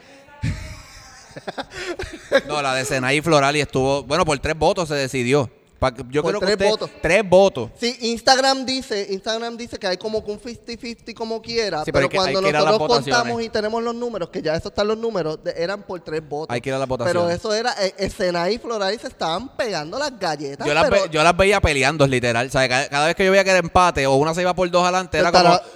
No, 2.47 2.61
la 2.61 2.73
de 2.75 2.85
Senay 2.85 3.17
y 3.17 3.21
Floralis 3.21 3.63
estuvo, 3.63 4.03
bueno, 4.03 4.25
por 4.25 4.37
tres 4.39 4.57
votos 4.57 4.87
se 4.87 4.95
decidió. 4.95 5.49
Pa- 5.79 5.93
Yo 6.09 6.21
Por 6.21 6.31
creo 6.31 6.39
que 6.41 6.45
tres 6.45 6.55
usted- 6.57 6.69
votos. 6.69 6.89
Tres 7.01 7.29
votos. 7.29 7.69
Sí, 7.79 7.97
Instagram 8.01 8.65
dice, 8.65 9.07
Instagram 9.11 9.55
dice 9.55 9.79
que 9.79 9.87
hay 9.87 9.97
como 9.97 10.23
que 10.25 10.31
un 10.31 10.39
50-50 10.39 11.13
como 11.13 11.41
quiera, 11.41 11.85
Sí, 11.85 11.91
pero 11.93 11.93
pero, 11.93 12.05
hay 12.05 12.09
que- 12.09 12.17
hay 12.17 12.33
cuando 12.33 12.41
que 12.41 12.49
ir 12.49 12.55
a 12.55 12.59
las 12.59 12.65
nosotros 12.65 12.87
votaciones. 12.89 13.17
contamos 13.21 13.43
y 13.43 13.49
tenemos 13.49 13.83
los 13.83 13.95
números, 13.95 14.29
que 14.29 14.41
ya 14.41 14.55
eso 14.55 14.67
están 14.67 14.87
los 14.89 14.97
números, 14.97 15.41
de- 15.43 15.53
eran 15.55 15.83
por 15.83 16.01
tres 16.01 16.21
votos. 16.27 16.53
Hay 16.53 16.59
que 16.59 16.69
ir 16.69 16.75
a 16.75 16.79
las 16.79 16.87
Pero 16.89 17.29
eso 17.29 17.53
era, 17.53 17.73
eh, 17.81 18.09
Senai 18.09 18.55
y 18.55 18.57
Floralis 18.57 19.01
se 19.01 19.07
estaban 19.07 19.55
pegando 19.55 19.97
las 19.97 20.19
galletas. 20.19 20.67
Yo 20.67 20.73
las, 20.73 20.89
pero- 20.89 21.03
ve- 21.03 21.09
yo 21.11 21.23
las 21.23 21.37
veía 21.37 21.61
peleando, 21.61 22.05
literal. 22.05 22.47
O 22.47 22.49
sea, 22.51 22.67
cada, 22.67 22.89
cada 22.89 23.07
vez 23.07 23.15
que 23.15 23.23
yo 23.23 23.31
veía 23.31 23.45
que 23.45 23.51
era 23.51 23.59
empate 23.59 24.05
o 24.05 24.15
una 24.15 24.33
se 24.33 24.41
iba 24.41 24.53
por 24.53 24.69
dos 24.69 24.83
adelante, 24.83 25.17
era 25.17 25.31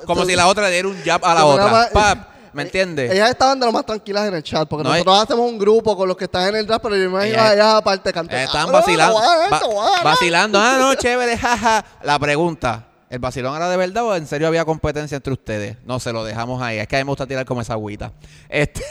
como, 0.05 0.25
si 0.25 0.35
la 0.35 0.47
otra 0.47 0.63
le 0.67 0.71
diera 0.73 0.87
un 0.89 1.01
jab 1.03 1.23
a 1.23 1.33
la 1.33 1.45
otra. 1.45 1.89
Pap, 1.93 2.32
¿me 2.53 2.63
entiendes? 2.63 3.11
Ellas 3.11 3.29
estaban 3.29 3.59
de 3.59 3.65
lo 3.65 3.71
más 3.71 3.85
tranquilas 3.85 4.27
en 4.27 4.35
el 4.35 4.43
chat, 4.43 4.67
porque 4.67 4.83
No, 4.83 4.89
nosotros 4.91 5.19
hacemos 5.19 5.49
un 5.51 5.57
grupo 5.57 5.95
con 5.97 6.07
los 6.07 6.15
que 6.17 6.25
están 6.25 6.49
en 6.49 6.55
el 6.57 6.67
draft, 6.67 6.83
pero 6.83 6.95
yo 6.95 7.09
me 7.09 7.25
imagino 7.27 7.51
Ellas- 7.51 7.73
aparte 7.75 8.13
cantando. 8.13 8.39
Eh, 8.41 8.43
Estaban 8.45 8.69
"Ah, 8.69 8.71
vacilando. 8.79 9.19
no, 9.19 9.25
va- 9.25 9.45
esto, 9.57 9.69
no". 9.73 10.03
vacilando. 10.03 10.59
Ah, 10.59 10.77
no, 10.79 10.95
chévere, 10.95 11.37
jaja. 11.37 11.85
La 12.03 12.17
pregunta. 12.19 12.87
¿El 13.09 13.19
vacilón 13.19 13.55
era 13.55 13.69
de 13.69 13.77
verdad 13.77 14.03
o 14.05 14.15
en 14.15 14.25
serio 14.25 14.47
había 14.47 14.65
competencia 14.65 15.15
entre 15.17 15.33
ustedes? 15.33 15.77
No, 15.85 15.99
se 15.99 16.11
lo 16.11 16.23
dejamos 16.23 16.61
ahí. 16.63 16.79
Es 16.79 16.87
que 16.87 16.95
a 16.95 16.99
mí 16.99 17.03
me 17.03 17.09
gusta 17.09 17.27
tirar 17.27 17.45
como 17.45 17.61
esa 17.61 17.73
agüita. 17.73 18.11
Este, 18.49 18.83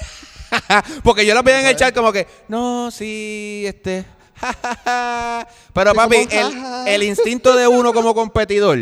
porque 1.03 1.27
yo 1.27 1.35
la 1.35 1.42
veía 1.42 1.61
en 1.61 1.66
el 1.66 1.77
chat 1.77 1.92
como 1.94 2.12
que, 2.12 2.27
no, 2.48 2.90
sí, 2.92 3.64
este. 3.66 4.05
jajaja. 4.37 5.48
Pero 5.72 5.90
Sí, 5.90 5.96
papi, 5.96 6.27
como, 6.27 6.40
el, 6.40 6.53
jaja. 6.55 6.90
el 6.90 7.03
instinto 7.03 7.57
de 7.57 7.66
uno 7.66 7.92
como 7.92 8.14
competidor, 8.14 8.79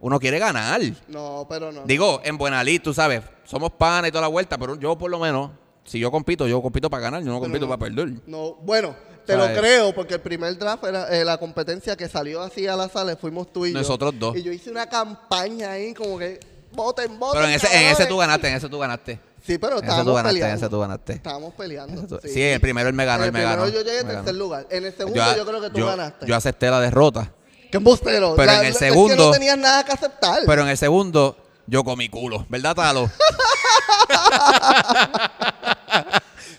uno 0.00 0.20
quiere 0.20 0.38
ganar. 0.38 0.80
No, 1.08 1.46
pero 1.48 1.72
no. 1.72 1.82
Digo, 1.84 2.20
en 2.24 2.36
buena 2.36 2.62
lid, 2.62 2.82
tú 2.82 2.92
sabes, 2.92 3.22
somos 3.44 3.70
panas 3.72 4.08
y 4.08 4.12
toda 4.12 4.22
la 4.22 4.28
vuelta, 4.28 4.56
pero 4.58 4.76
yo 4.78 4.96
por 4.96 5.10
lo 5.10 5.18
menos, 5.18 5.50
si 5.84 5.98
yo 5.98 6.10
compito, 6.10 6.46
yo 6.46 6.60
compito 6.62 6.88
para 6.90 7.02
ganar, 7.04 7.22
yo 7.22 7.30
no 7.30 7.40
compito 7.40 7.66
no. 7.66 7.76
para 7.76 7.90
perder. 7.90 8.12
No, 8.26 8.54
bueno, 8.62 8.94
te 9.26 9.34
¿Sabes? 9.34 9.54
lo 9.54 9.60
creo, 9.60 9.94
porque 9.94 10.14
el 10.14 10.20
primer 10.20 10.56
draft 10.58 10.84
era 10.84 11.08
eh, 11.16 11.24
la 11.24 11.38
competencia 11.38 11.96
que 11.96 12.08
salió 12.08 12.40
así 12.42 12.66
a 12.66 12.76
la 12.76 12.88
sala, 12.88 13.16
fuimos 13.16 13.52
tú 13.52 13.66
y 13.66 13.72
yo. 13.72 13.78
Nosotros 13.78 14.14
dos. 14.18 14.36
Y 14.36 14.42
yo 14.42 14.52
hice 14.52 14.70
una 14.70 14.86
campaña 14.88 15.72
ahí 15.72 15.92
como 15.94 16.18
que 16.18 16.40
voten, 16.72 17.18
voten. 17.18 17.40
Pero 17.40 17.48
en 17.48 17.54
ese, 17.54 17.66
en 17.66 17.72
ese 17.72 17.88
cabrones". 17.90 18.08
tú 18.08 18.16
ganaste, 18.18 18.48
en 18.48 18.54
ese 18.54 18.68
tú 18.68 18.78
ganaste. 18.78 19.20
Sí, 19.44 19.58
pero 19.58 19.72
Ese 19.74 19.80
tú 19.82 19.88
estábamos 19.90 20.14
ganaste, 20.14 20.34
peleando. 20.38 20.56
ese 20.64 20.70
tú 20.70 20.78
ganaste. 20.80 21.12
Estábamos 21.14 21.54
peleando. 21.54 22.06
Tú- 22.06 22.20
Sí, 22.28 22.40
el 22.42 22.60
primero 22.60 22.88
él 22.88 22.94
me 22.94 23.04
ganó, 23.04 23.24
él 23.24 23.32
me 23.32 23.42
ganó. 23.42 23.68
yo 23.68 23.82
llegué 23.82 23.98
en 24.00 24.06
tercer 24.06 24.34
lugar. 24.36 24.66
En 24.70 24.84
el 24.84 24.96
segundo 24.96 25.36
yo, 25.36 25.44
creo 25.44 25.60
que 25.60 25.70
tú 25.70 25.78
yo- 25.78 25.86
ganaste. 25.86 26.26
Yo 26.26 26.36
acepté 26.36 26.70
la 26.70 26.78
derrota, 26.80 27.32
¡Qué 27.70 27.78
embustero! 27.78 28.34
Pero 28.36 28.46
La- 28.46 28.58
en 28.60 28.66
el 28.66 28.72
es 28.72 28.78
que 28.78 28.84
segundo- 28.86 29.16
no 29.26 29.30
tenías 29.32 29.58
nada 29.58 29.82
que 29.84 29.90
aceptar. 29.92 30.42
pero 30.46 30.62
en 30.62 30.68
el 30.68 30.76
segundo 30.78 31.36
yo 31.66 31.84
comí 31.84 32.08
culo, 32.08 32.46
¿verdad, 32.48 32.74
Talo? 32.74 33.10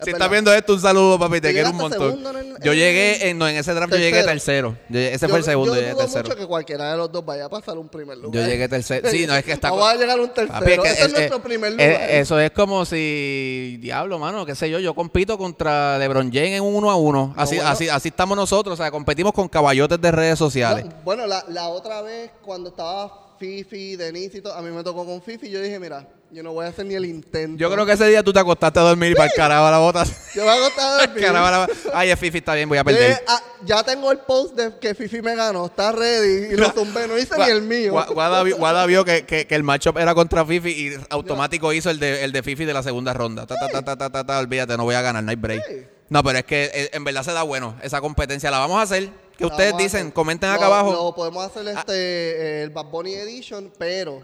si 0.03 0.09
estás 0.09 0.29
viendo 0.29 0.53
esto, 0.53 0.73
un 0.73 0.81
saludo, 0.81 1.17
papi, 1.17 1.39
te 1.39 1.47
¿Tú 1.49 1.53
quiero 1.53 1.69
un 1.69 1.77
montón. 1.77 1.99
segundo 2.11 2.29
en 2.31 2.37
el- 2.37 2.53
yo 2.61 2.73
en- 2.73 2.77
llegué, 2.77 3.29
en, 3.29 3.37
no, 3.37 3.47
en 3.47 3.55
ese 3.55 3.73
draft 3.73 3.93
yo 3.93 3.99
llegué 3.99 4.21
Tercero. 4.23 4.75
Yo- 4.89 4.99
ese 4.99 5.27
fue 5.29 5.37
el 5.39 5.43
segundo, 5.45 5.73
yo, 5.75 5.79
llegué 5.79 5.91
dudo 5.93 6.01
tercero. 6.03 6.23
mucho 6.25 6.35
que 6.37 6.45
cualquiera 6.45 6.91
de 6.91 6.97
los 6.97 7.09
dos 7.11 7.25
vaya 7.25 7.45
a 7.45 7.49
pasar 7.49 7.77
un 7.77 7.87
primer 7.87 8.17
lugar. 8.17 8.41
Yo 8.43 8.47
llegué 8.49 8.67
tercero. 8.67 9.09
Sí, 9.09 9.25
no, 9.25 9.33
es 9.35 9.45
que 9.45 9.51
está... 9.53 9.69
Vamos 9.71 9.87
a 9.89 9.95
llegar 9.95 10.19
a 10.19 10.21
un 10.21 10.29
tercero. 10.33 10.59
Papi, 10.59 10.71
es 10.73 10.79
que 10.79 10.87
Ese 10.89 10.99
es, 11.01 11.05
es- 11.07 11.13
nuestro 11.13 11.37
es- 11.37 11.43
primer 11.43 11.71
es- 11.71 11.77
lugar. 11.77 12.09
eso 12.09 12.39
es 12.39 12.51
como 12.51 12.85
si, 12.85 13.77
diablo, 13.81 14.19
mano, 14.19 14.45
qué 14.45 14.55
sé 14.55 14.69
yo, 14.69 14.79
yo 14.79 14.93
compito 14.93 15.37
contra 15.37 15.97
LeBron 15.99 16.31
James 16.33 16.51
en 16.57 16.63
un 16.63 16.75
uno 16.75 16.91
a 16.91 16.95
uno. 16.95 17.33
Así, 17.37 17.55
bueno. 17.55 17.69
así, 17.71 17.87
así 17.89 18.09
estamos 18.09 18.35
nosotros, 18.35 18.73
o 18.79 18.81
sea, 18.83 18.91
competimos 18.91 19.31
con 19.33 19.47
caballotes 19.47 20.01
de 20.01 20.11
redes 20.11 20.37
sociales. 20.37 20.83
No, 20.85 20.91
bueno, 21.05 21.25
la, 21.27 21.45
la 21.47 21.67
otra 21.69 22.01
vez 22.01 22.31
cuando 22.41 22.69
estaba 22.71 23.22
Fifi, 23.47 23.97
Denise 23.97 24.37
y 24.37 24.41
todo, 24.41 24.53
a 24.53 24.61
mí 24.61 24.71
me 24.71 24.81
tocó 24.85 25.05
con 25.05 25.21
Fifi, 25.21 25.49
yo 25.49 25.59
dije, 25.59 25.77
mira, 25.77 26.07
yo 26.31 26.41
no 26.43 26.53
voy 26.53 26.65
a 26.65 26.69
hacer 26.69 26.85
ni 26.85 26.93
el 26.95 27.03
intento. 27.03 27.57
Yo 27.59 27.69
creo 27.69 27.85
que 27.85 27.91
ese 27.91 28.07
día 28.07 28.23
tú 28.23 28.31
te 28.31 28.39
acostaste 28.39 28.79
a 28.79 28.83
dormir 28.83 29.11
y 29.11 29.15
para 29.15 29.25
el 29.25 29.33
carajo 29.35 29.69
la 29.69 29.79
botas. 29.79 30.33
Yo 30.33 30.45
me 30.45 30.49
hago 30.49 30.67
estar 30.67 31.01
dormir. 31.07 31.25
Carajo, 31.25 31.51
la- 31.51 31.67
Ay, 31.93 32.09
es 32.11 32.17
Fifi, 32.17 32.37
está 32.37 32.53
bien, 32.55 32.69
voy 32.69 32.77
a 32.77 32.81
Yo 32.81 32.85
perder. 32.85 33.09
dije, 33.09 33.21
ah, 33.27 33.43
ya 33.65 33.83
tengo 33.83 34.13
el 34.13 34.19
post 34.19 34.55
de 34.55 34.79
que 34.79 34.95
Fifi 34.95 35.21
me 35.21 35.35
ganó, 35.35 35.65
está 35.65 35.91
ready 35.91 36.53
y 36.53 36.55
lo 36.55 36.71
tumbé, 36.71 37.05
no 37.05 37.17
hice 37.17 37.37
ni 37.37 37.43
el 37.51 37.61
mío. 37.63 37.91
Gua- 37.93 38.13
Guada, 38.13 38.43
vi- 38.43 38.51
Guada 38.53 38.85
vio 38.85 39.03
que, 39.03 39.25
que, 39.25 39.45
que 39.45 39.55
el 39.55 39.63
matchup 39.63 39.97
era 39.97 40.15
contra 40.15 40.45
Fifi 40.45 40.69
y 40.69 40.93
automático 41.09 41.73
hizo 41.73 41.89
el 41.89 41.99
de, 41.99 42.23
el 42.23 42.31
de 42.31 42.43
Fifi 42.43 42.63
de 42.63 42.73
la 42.73 42.81
segunda 42.81 43.11
ronda. 43.13 43.45
Ta, 43.45 43.55
ta, 43.55 43.67
ta, 43.67 43.81
ta, 43.83 43.97
ta, 43.97 44.09
ta, 44.09 44.23
ta, 44.25 44.39
olvídate, 44.39 44.77
no 44.77 44.85
voy 44.85 44.95
a 44.95 45.01
ganar, 45.01 45.21
no 45.21 45.29
hay 45.31 45.35
break. 45.35 45.61
Sí. 45.67 45.75
No, 46.07 46.23
pero 46.23 46.37
es 46.39 46.45
que 46.45 46.71
eh, 46.73 46.89
en 46.93 47.03
verdad 47.03 47.23
se 47.23 47.33
da 47.33 47.43
bueno 47.43 47.75
esa 47.83 47.99
competencia. 47.99 48.49
La 48.51 48.59
vamos 48.59 48.77
a 48.79 48.83
hacer. 48.83 49.09
¿Qué 49.37 49.45
ustedes 49.45 49.75
dicen? 49.77 50.11
Comenten 50.11 50.49
acá 50.49 50.65
abajo. 50.67 50.89
Ah. 50.91 50.93
Lo 50.93 51.15
podemos 51.15 51.45
hacer 51.45 51.67
este, 51.67 51.93
eh, 51.93 52.63
el 52.63 52.69
Bad 52.69 52.85
Bunny 52.85 53.13
Edition, 53.15 53.71
pero 53.77 54.21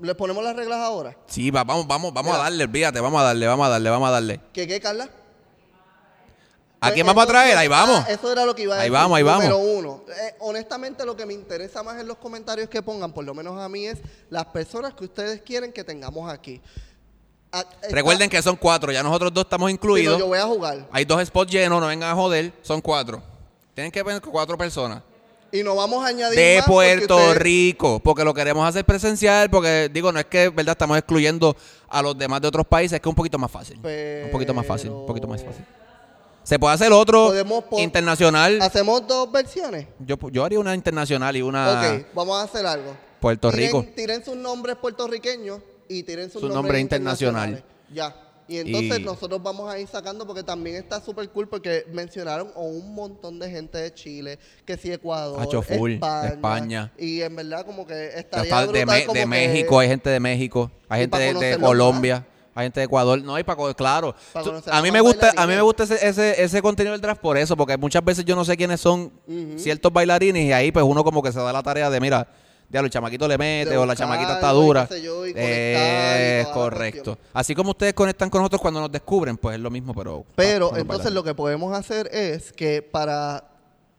le 0.00 0.14
ponemos 0.14 0.44
las 0.44 0.54
reglas 0.54 0.78
ahora. 0.78 1.16
Sí, 1.26 1.50
va- 1.50 1.64
vamos, 1.64 1.86
vamos, 1.86 2.12
vamos 2.12 2.34
a 2.34 2.38
darle, 2.38 2.64
olvídate, 2.64 3.00
vamos 3.00 3.20
a 3.20 3.24
darle, 3.24 3.46
vamos 3.46 3.66
a 3.66 3.70
darle, 3.70 3.90
vamos 3.90 4.08
a 4.08 4.12
darle. 4.12 4.40
¿Qué 4.52 4.66
qué, 4.66 4.80
Carla? 4.80 5.08
¿A 6.82 6.92
quién 6.92 7.04
Pues, 7.04 7.14
vamos 7.14 7.24
a 7.24 7.26
traer? 7.26 7.56
Ahí 7.58 7.68
vamos. 7.68 8.04
ah, 8.06 8.10
eso 8.10 8.32
era 8.32 8.46
lo 8.46 8.54
que 8.54 8.62
iba 8.62 8.74
a 8.74 8.78
Ahí 8.78 8.84
decir. 8.84 8.92
vamos, 8.92 9.16
ahí 9.18 9.22
vamos. 9.22 9.44
Número 9.44 9.58
uno. 9.58 10.02
Eh, 10.08 10.34
honestamente, 10.40 11.04
lo 11.04 11.14
que 11.14 11.26
me 11.26 11.34
interesa 11.34 11.82
más 11.82 12.00
en 12.00 12.08
los 12.08 12.16
comentarios 12.16 12.70
que 12.70 12.80
pongan, 12.82 13.12
por 13.12 13.22
lo 13.24 13.34
menos 13.34 13.58
a 13.60 13.68
mí, 13.68 13.86
es 13.86 13.98
las 14.30 14.46
personas 14.46 14.94
que 14.94 15.04
ustedes 15.04 15.42
quieren 15.42 15.72
que 15.74 15.84
tengamos 15.84 16.30
aquí. 16.32 16.60
Ah, 17.52 17.64
está- 17.82 17.88
Recuerden 17.94 18.30
que 18.30 18.40
son 18.40 18.56
cuatro, 18.56 18.92
ya 18.92 19.02
nosotros 19.02 19.32
dos 19.34 19.44
estamos 19.44 19.70
incluidos. 19.70 20.18
yo 20.18 20.26
voy 20.28 20.38
a 20.38 20.46
jugar. 20.46 20.86
Hay 20.90 21.04
dos 21.04 21.22
spots 21.26 21.50
llenos, 21.52 21.80
no 21.82 21.86
vengan 21.88 22.10
a 22.12 22.14
joder, 22.14 22.52
son 22.62 22.80
cuatro. 22.80 23.22
Tienen 23.80 23.92
que 23.92 24.20
con 24.20 24.32
cuatro 24.32 24.58
personas. 24.58 25.02
Y 25.52 25.62
no 25.62 25.74
vamos 25.74 26.04
a 26.04 26.08
añadir 26.08 26.38
De 26.38 26.56
más 26.58 26.66
porque 26.66 26.96
Puerto 27.08 27.34
Rico, 27.34 27.98
porque 28.00 28.24
lo 28.24 28.34
queremos 28.34 28.68
hacer 28.68 28.84
presencial, 28.84 29.48
porque 29.50 29.90
digo, 29.92 30.12
no 30.12 30.20
es 30.20 30.26
que, 30.26 30.50
¿verdad? 30.50 30.72
Estamos 30.72 30.96
excluyendo 30.98 31.56
a 31.88 32.02
los 32.02 32.16
demás 32.16 32.40
de 32.42 32.48
otros 32.48 32.66
países, 32.66 32.96
es 32.96 33.00
que 33.00 33.08
es 33.08 33.10
un 33.10 33.16
poquito 33.16 33.38
más 33.38 33.50
fácil. 33.50 33.76
Un 33.78 34.30
poquito 34.30 34.52
más 34.54 34.66
fácil, 34.66 34.90
un 34.90 35.06
poquito 35.06 35.26
más 35.26 35.42
fácil. 35.42 35.64
Se 36.44 36.58
puede 36.58 36.74
hacer 36.74 36.92
otro 36.92 37.28
Podemos 37.28 37.64
po- 37.64 37.78
internacional. 37.80 38.60
¿Hacemos 38.62 39.06
dos 39.08 39.32
versiones? 39.32 39.86
Yo, 39.98 40.16
yo 40.30 40.44
haría 40.44 40.60
una 40.60 40.74
internacional 40.74 41.34
y 41.36 41.42
una 41.42 41.80
ok, 41.98 42.06
vamos 42.14 42.38
a 42.38 42.44
hacer 42.44 42.66
algo. 42.66 42.94
Puerto 43.18 43.50
Tiren- 43.50 43.56
Rico. 43.56 43.86
Tiren 43.96 44.24
sus 44.24 44.36
nombres 44.36 44.76
puertorriqueños 44.76 45.60
y 45.88 46.02
tiren 46.02 46.30
sus 46.30 46.40
Su 46.42 46.48
nombres 46.48 46.54
nombre 46.56 46.80
internacional. 46.80 47.48
internacionales. 47.50 47.94
Ya. 47.94 48.29
Y 48.50 48.58
entonces 48.58 48.98
Y- 48.98 49.04
nosotros 49.04 49.40
vamos 49.40 49.72
a 49.72 49.78
ir 49.78 49.86
sacando 49.86 50.26
porque 50.26 50.42
también 50.42 50.74
está 50.74 51.00
súper 51.00 51.28
cool 51.30 51.48
porque 51.48 51.86
mencionaron 51.92 52.48
a 52.56 52.58
un 52.58 52.92
montón 52.92 53.38
de 53.38 53.48
gente 53.48 53.78
de 53.78 53.94
Chile, 53.94 54.40
que 54.66 54.76
sí 54.76 54.90
Ecuador, 54.92 55.40
España, 55.68 56.28
España. 56.28 56.92
Y 56.98 57.20
en 57.22 57.36
verdad 57.36 57.64
como 57.64 57.86
que 57.86 58.06
estaría 58.08 58.42
está 58.42 58.60
de, 58.62 58.66
brutal 58.66 58.86
Me- 58.98 59.04
como 59.06 59.14
de 59.14 59.20
que- 59.20 59.26
México, 59.26 59.78
hay 59.78 59.88
gente 59.88 60.10
de 60.10 60.18
México, 60.18 60.68
hay 60.88 61.02
gente 61.02 61.16
de, 61.16 61.34
de 61.34 61.58
Colombia, 61.60 62.26
hay 62.52 62.64
gente 62.66 62.80
de 62.80 62.86
Ecuador, 62.86 63.22
no 63.22 63.36
hay 63.36 63.44
para 63.44 63.72
claro. 63.72 64.16
A 64.66 64.82
mí 64.82 64.90
me 64.90 65.00
gusta, 65.00 65.32
a 65.36 65.46
mí 65.46 65.54
me 65.54 65.62
gusta 65.62 65.84
ese, 65.84 66.04
ese, 66.08 66.42
ese 66.42 66.60
contenido 66.60 66.90
del 66.90 67.00
draft 67.00 67.20
por 67.20 67.38
eso, 67.38 67.56
porque 67.56 67.76
muchas 67.76 68.04
veces 68.04 68.24
yo 68.24 68.34
no 68.34 68.44
sé 68.44 68.56
quiénes 68.56 68.80
son 68.80 69.12
ciertos 69.58 69.92
bailarines 69.92 70.44
y 70.44 70.52
ahí 70.52 70.72
pues 70.72 70.84
uno 70.84 71.04
como 71.04 71.22
que 71.22 71.30
se 71.30 71.38
da 71.38 71.52
la 71.52 71.62
tarea 71.62 71.88
de 71.88 72.00
mira, 72.00 72.26
ya 72.70 72.80
el 72.80 72.90
chamaquito 72.90 73.26
le 73.26 73.36
mete 73.36 73.76
o 73.76 73.84
la 73.84 73.96
chamaquita 73.96 74.34
está 74.34 74.50
dura. 74.52 74.88
y 74.90 75.30
y 75.30 75.32
Es 75.36 76.46
correcto. 76.48 77.18
Así 77.32 77.54
como 77.54 77.70
ustedes 77.70 77.94
conectan 77.94 78.30
con 78.30 78.40
nosotros 78.40 78.60
cuando 78.60 78.80
nos 78.80 78.92
descubren, 78.92 79.36
pues 79.36 79.56
es 79.56 79.60
lo 79.60 79.70
mismo, 79.70 79.94
pero 79.94 80.24
Pero 80.36 80.70
los 80.70 80.78
entonces 80.78 81.12
lo 81.12 81.22
que 81.24 81.34
podemos 81.34 81.76
hacer 81.76 82.08
es 82.12 82.52
que 82.52 82.82
para 82.82 83.44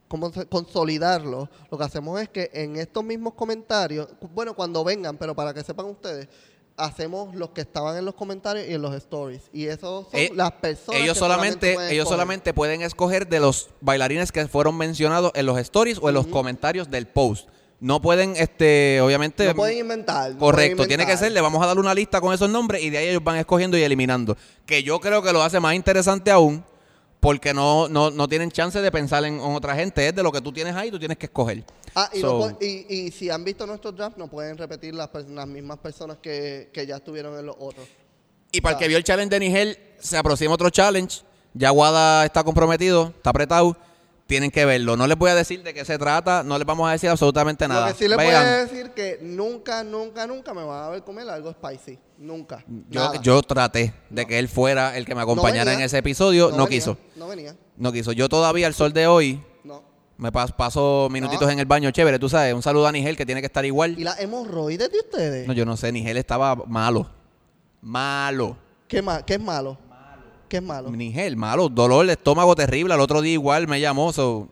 como 0.08 0.30
consolidarlo, 0.50 1.48
lo 1.70 1.78
que 1.78 1.84
hacemos 1.84 2.20
es 2.20 2.28
que 2.28 2.50
en 2.52 2.76
estos 2.76 3.02
mismos 3.02 3.32
comentarios, 3.32 4.08
bueno, 4.34 4.54
cuando 4.54 4.84
vengan, 4.84 5.16
pero 5.16 5.34
para 5.34 5.54
que 5.54 5.62
sepan 5.64 5.86
ustedes, 5.86 6.28
hacemos 6.76 7.34
los 7.34 7.50
que 7.50 7.62
estaban 7.62 7.96
en 7.96 8.04
los 8.04 8.14
comentarios 8.14 8.66
y 8.68 8.74
en 8.74 8.82
los 8.82 8.94
stories. 8.94 9.42
Y 9.54 9.66
esos 9.66 10.10
son 10.10 10.20
Eh, 10.20 10.30
las 10.34 10.52
personas 10.52 11.00
ellos 11.00 11.14
que 11.14 11.18
solamente, 11.18 11.74
pueden 11.74 11.90
ellos 11.92 12.02
escoger. 12.02 12.14
solamente 12.14 12.54
pueden 12.54 12.82
escoger 12.82 13.26
de 13.26 13.40
los 13.40 13.70
bailarines 13.80 14.32
que 14.32 14.46
fueron 14.48 14.76
mencionados 14.76 15.32
en 15.34 15.46
los 15.46 15.58
stories 15.58 15.98
o 16.02 16.08
en 16.08 16.14
los 16.14 16.26
comentarios 16.26 16.90
del 16.90 17.06
post. 17.06 17.48
No 17.82 18.00
pueden, 18.00 18.36
este, 18.36 19.00
obviamente. 19.00 19.44
No 19.44 19.56
pueden 19.56 19.78
inventar. 19.78 20.30
no 20.30 20.38
Correcto, 20.38 20.76
pueden 20.76 20.88
tiene 20.88 21.04
que 21.04 21.16
ser, 21.16 21.32
le 21.32 21.40
vamos 21.40 21.60
a 21.64 21.66
dar 21.66 21.80
una 21.80 21.92
lista 21.92 22.20
con 22.20 22.32
esos 22.32 22.48
nombres 22.48 22.80
y 22.80 22.90
de 22.90 22.98
ahí 22.98 23.08
ellos 23.08 23.24
van 23.24 23.38
escogiendo 23.38 23.76
y 23.76 23.82
eliminando. 23.82 24.36
Que 24.64 24.84
yo 24.84 25.00
creo 25.00 25.20
que 25.20 25.32
lo 25.32 25.42
hace 25.42 25.58
más 25.58 25.74
interesante 25.74 26.30
aún, 26.30 26.64
porque 27.18 27.52
no, 27.52 27.88
no, 27.88 28.12
no 28.12 28.28
tienen 28.28 28.52
chance 28.52 28.80
de 28.80 28.92
pensar 28.92 29.24
en, 29.24 29.34
en 29.34 29.40
otra 29.40 29.74
gente. 29.74 30.06
Es 30.06 30.14
de 30.14 30.22
lo 30.22 30.30
que 30.30 30.40
tú 30.40 30.52
tienes 30.52 30.76
ahí, 30.76 30.92
tú 30.92 30.98
tienes 31.00 31.18
que 31.18 31.26
escoger. 31.26 31.64
Ah, 31.96 32.08
y, 32.12 32.20
So, 32.20 32.56
y, 32.60 32.86
y 32.88 33.10
si 33.10 33.30
han 33.30 33.42
visto 33.42 33.66
nuestros 33.66 33.96
drafts, 33.96 34.16
no 34.16 34.28
pueden 34.28 34.56
repetir 34.56 34.94
las, 34.94 35.10
las 35.28 35.48
mismas 35.48 35.78
personas 35.78 36.18
que, 36.22 36.70
que 36.72 36.86
ya 36.86 36.98
estuvieron 36.98 37.36
en 37.36 37.46
los 37.46 37.56
otros. 37.58 37.88
Y 38.52 38.60
para 38.60 38.76
el 38.76 38.78
que 38.78 38.86
vio 38.86 38.96
el 38.96 39.02
challenge 39.02 39.28
de 39.28 39.40
Nigel, 39.40 39.76
se 39.98 40.16
aproxima 40.16 40.54
otro 40.54 40.70
challenge. 40.70 41.22
Ya 41.52 41.70
Guada 41.70 42.24
está 42.26 42.44
comprometido, 42.44 43.12
está 43.16 43.30
apretado. 43.30 43.76
Tienen 44.26 44.50
que 44.50 44.64
verlo. 44.64 44.96
No 44.96 45.06
les 45.06 45.18
voy 45.18 45.30
a 45.30 45.34
decir 45.34 45.62
de 45.62 45.74
qué 45.74 45.84
se 45.84 45.98
trata, 45.98 46.42
no 46.42 46.56
les 46.56 46.66
vamos 46.66 46.88
a 46.88 46.92
decir 46.92 47.10
absolutamente 47.10 47.66
nada. 47.68 47.88
Lo 47.88 47.92
que 47.92 47.98
sí 47.98 48.08
les 48.08 48.16
Vean, 48.16 48.42
puedo 48.44 48.56
decir 48.66 48.90
que 48.92 49.18
nunca, 49.20 49.84
nunca, 49.84 50.26
nunca 50.26 50.54
me 50.54 50.62
van 50.64 50.84
a 50.84 50.88
ver 50.88 51.02
comer 51.02 51.28
algo 51.28 51.52
spicy. 51.52 51.98
Nunca. 52.18 52.64
yo, 53.20 53.42
traté 53.42 53.92
de 54.08 54.24
que 54.26 54.38
él 54.38 54.48
fuera 54.48 54.96
el 54.96 55.04
que 55.04 55.14
me 55.14 55.22
acompañara 55.22 55.64
venía. 55.72 55.80
en 55.80 55.84
ese 55.86 55.98
episodio. 55.98 56.50
No, 56.50 56.64
venía, 56.64 56.68
quiso. 56.68 56.96
No 57.16 57.26
venía. 57.28 57.56
No 57.76 57.92
quiso. 57.92 58.12
Yo 58.12 58.28
todavía, 58.28 58.68
al 58.68 58.74
sol 58.74 58.92
de 58.92 59.06
hoy, 59.08 59.42
No. 59.64 59.82
me 60.16 60.30
pas- 60.32 60.52
paso 60.54 61.08
minutitos 61.10 61.50
en 61.50 61.58
el 61.58 61.66
baño. 61.66 61.90
Chévere, 61.90 62.18
tú 62.18 62.28
sabes. 62.28 62.54
Un 62.54 62.62
saludo 62.62 62.86
a 62.86 62.92
Nigel 62.92 63.16
que 63.16 63.26
tiene 63.26 63.40
que 63.42 63.46
estar 63.48 63.64
igual. 63.66 63.96
¿Y 63.98 64.04
las 64.04 64.18
hemorroides 64.20 64.90
de 64.92 64.98
ustedes? 65.00 65.46
No, 65.48 65.52
yo 65.52 65.66
no 65.66 65.76
sé. 65.76 65.90
Nigel 65.92 66.16
estaba 66.16 66.54
malo. 66.54 67.10
Malo. 67.82 68.56
¿Qué, 68.88 69.02
ma- 69.02 69.24
¿Qué 69.24 69.34
es 69.34 69.40
malo? 69.40 69.76
¿Qué 70.52 70.58
es 70.58 70.62
malo? 70.62 70.90
Nigel, 70.90 71.34
malo. 71.34 71.70
Dolor 71.70 72.04
de 72.06 72.12
estómago 72.12 72.54
terrible. 72.54 72.92
Al 72.92 73.00
otro 73.00 73.22
día 73.22 73.32
igual 73.32 73.66
me 73.68 73.80
llamó. 73.80 74.12
so- 74.12 74.48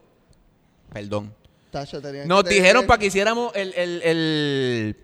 Perdón. 0.91 1.35
Tacho, 1.71 2.01
Nos 2.25 2.45
que 2.45 2.55
dijeron 2.55 2.87
para 2.87 2.99
que 2.99 3.05
hiciéramos 3.05 3.55
el, 3.55 3.75
el, 3.75 4.01
el, 4.03 4.97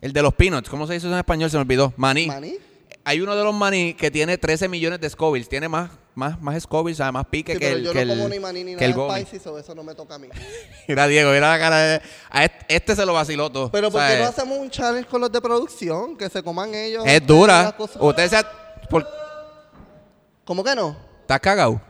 el 0.00 0.12
de 0.12 0.22
los 0.22 0.34
peanuts. 0.34 0.68
¿Cómo 0.68 0.88
se 0.88 0.94
dice 0.94 1.06
eso 1.06 1.12
en 1.14 1.20
español? 1.20 1.50
Se 1.50 1.56
me 1.56 1.60
olvidó. 1.60 1.94
Maní. 1.96 2.26
¿Maní? 2.26 2.56
Hay 3.04 3.20
uno 3.20 3.36
de 3.36 3.44
los 3.44 3.54
maní 3.54 3.94
que 3.94 4.10
tiene 4.10 4.36
13 4.36 4.66
millones 4.68 5.00
de 5.00 5.08
scovilles. 5.08 5.48
Tiene 5.48 5.68
más, 5.68 5.92
más, 6.16 6.42
más 6.42 6.60
scovilles, 6.60 6.98
o 6.98 7.04
sea, 7.04 7.12
más 7.12 7.26
pique 7.26 7.52
Sí, 7.52 7.58
que 7.60 7.66
pero 7.66 7.78
el 7.78 7.84
yo 7.84 7.92
que 7.92 8.04
no 8.04 8.14
como 8.16 8.28
ni 8.28 8.40
maní 8.40 8.64
ni 8.64 8.74
que 8.74 8.88
nada 8.88 9.20
spicy, 9.20 9.38
so 9.38 9.56
eso 9.56 9.72
no 9.72 9.84
me 9.84 9.94
toca 9.94 10.16
a 10.16 10.18
mí. 10.18 10.26
Mira, 10.88 11.06
Diego, 11.06 11.30
mira 11.30 11.48
la 11.52 11.58
cara 11.60 11.78
de... 11.78 12.00
A 12.28 12.44
este, 12.44 12.74
este 12.74 12.96
se 12.96 13.06
lo 13.06 13.12
vaciló 13.12 13.50
todo. 13.52 13.70
Pero 13.70 13.88
¿por 13.92 14.00
qué 14.04 14.18
no 14.18 14.24
hacemos 14.24 14.58
un 14.58 14.68
challenge 14.68 15.08
con 15.08 15.20
los 15.20 15.30
de 15.30 15.40
producción? 15.40 16.16
Que 16.16 16.28
se 16.28 16.42
coman 16.42 16.74
ellos. 16.74 17.04
Es 17.06 17.24
dura. 17.24 17.72
cosas. 17.76 17.98
Usted 18.00 18.28
se... 18.30 18.36
por- 18.90 19.06
¿Cómo 20.44 20.62
que 20.62 20.74
no? 20.74 20.96
¿Estás 21.22 21.40
cagado? 21.40 21.80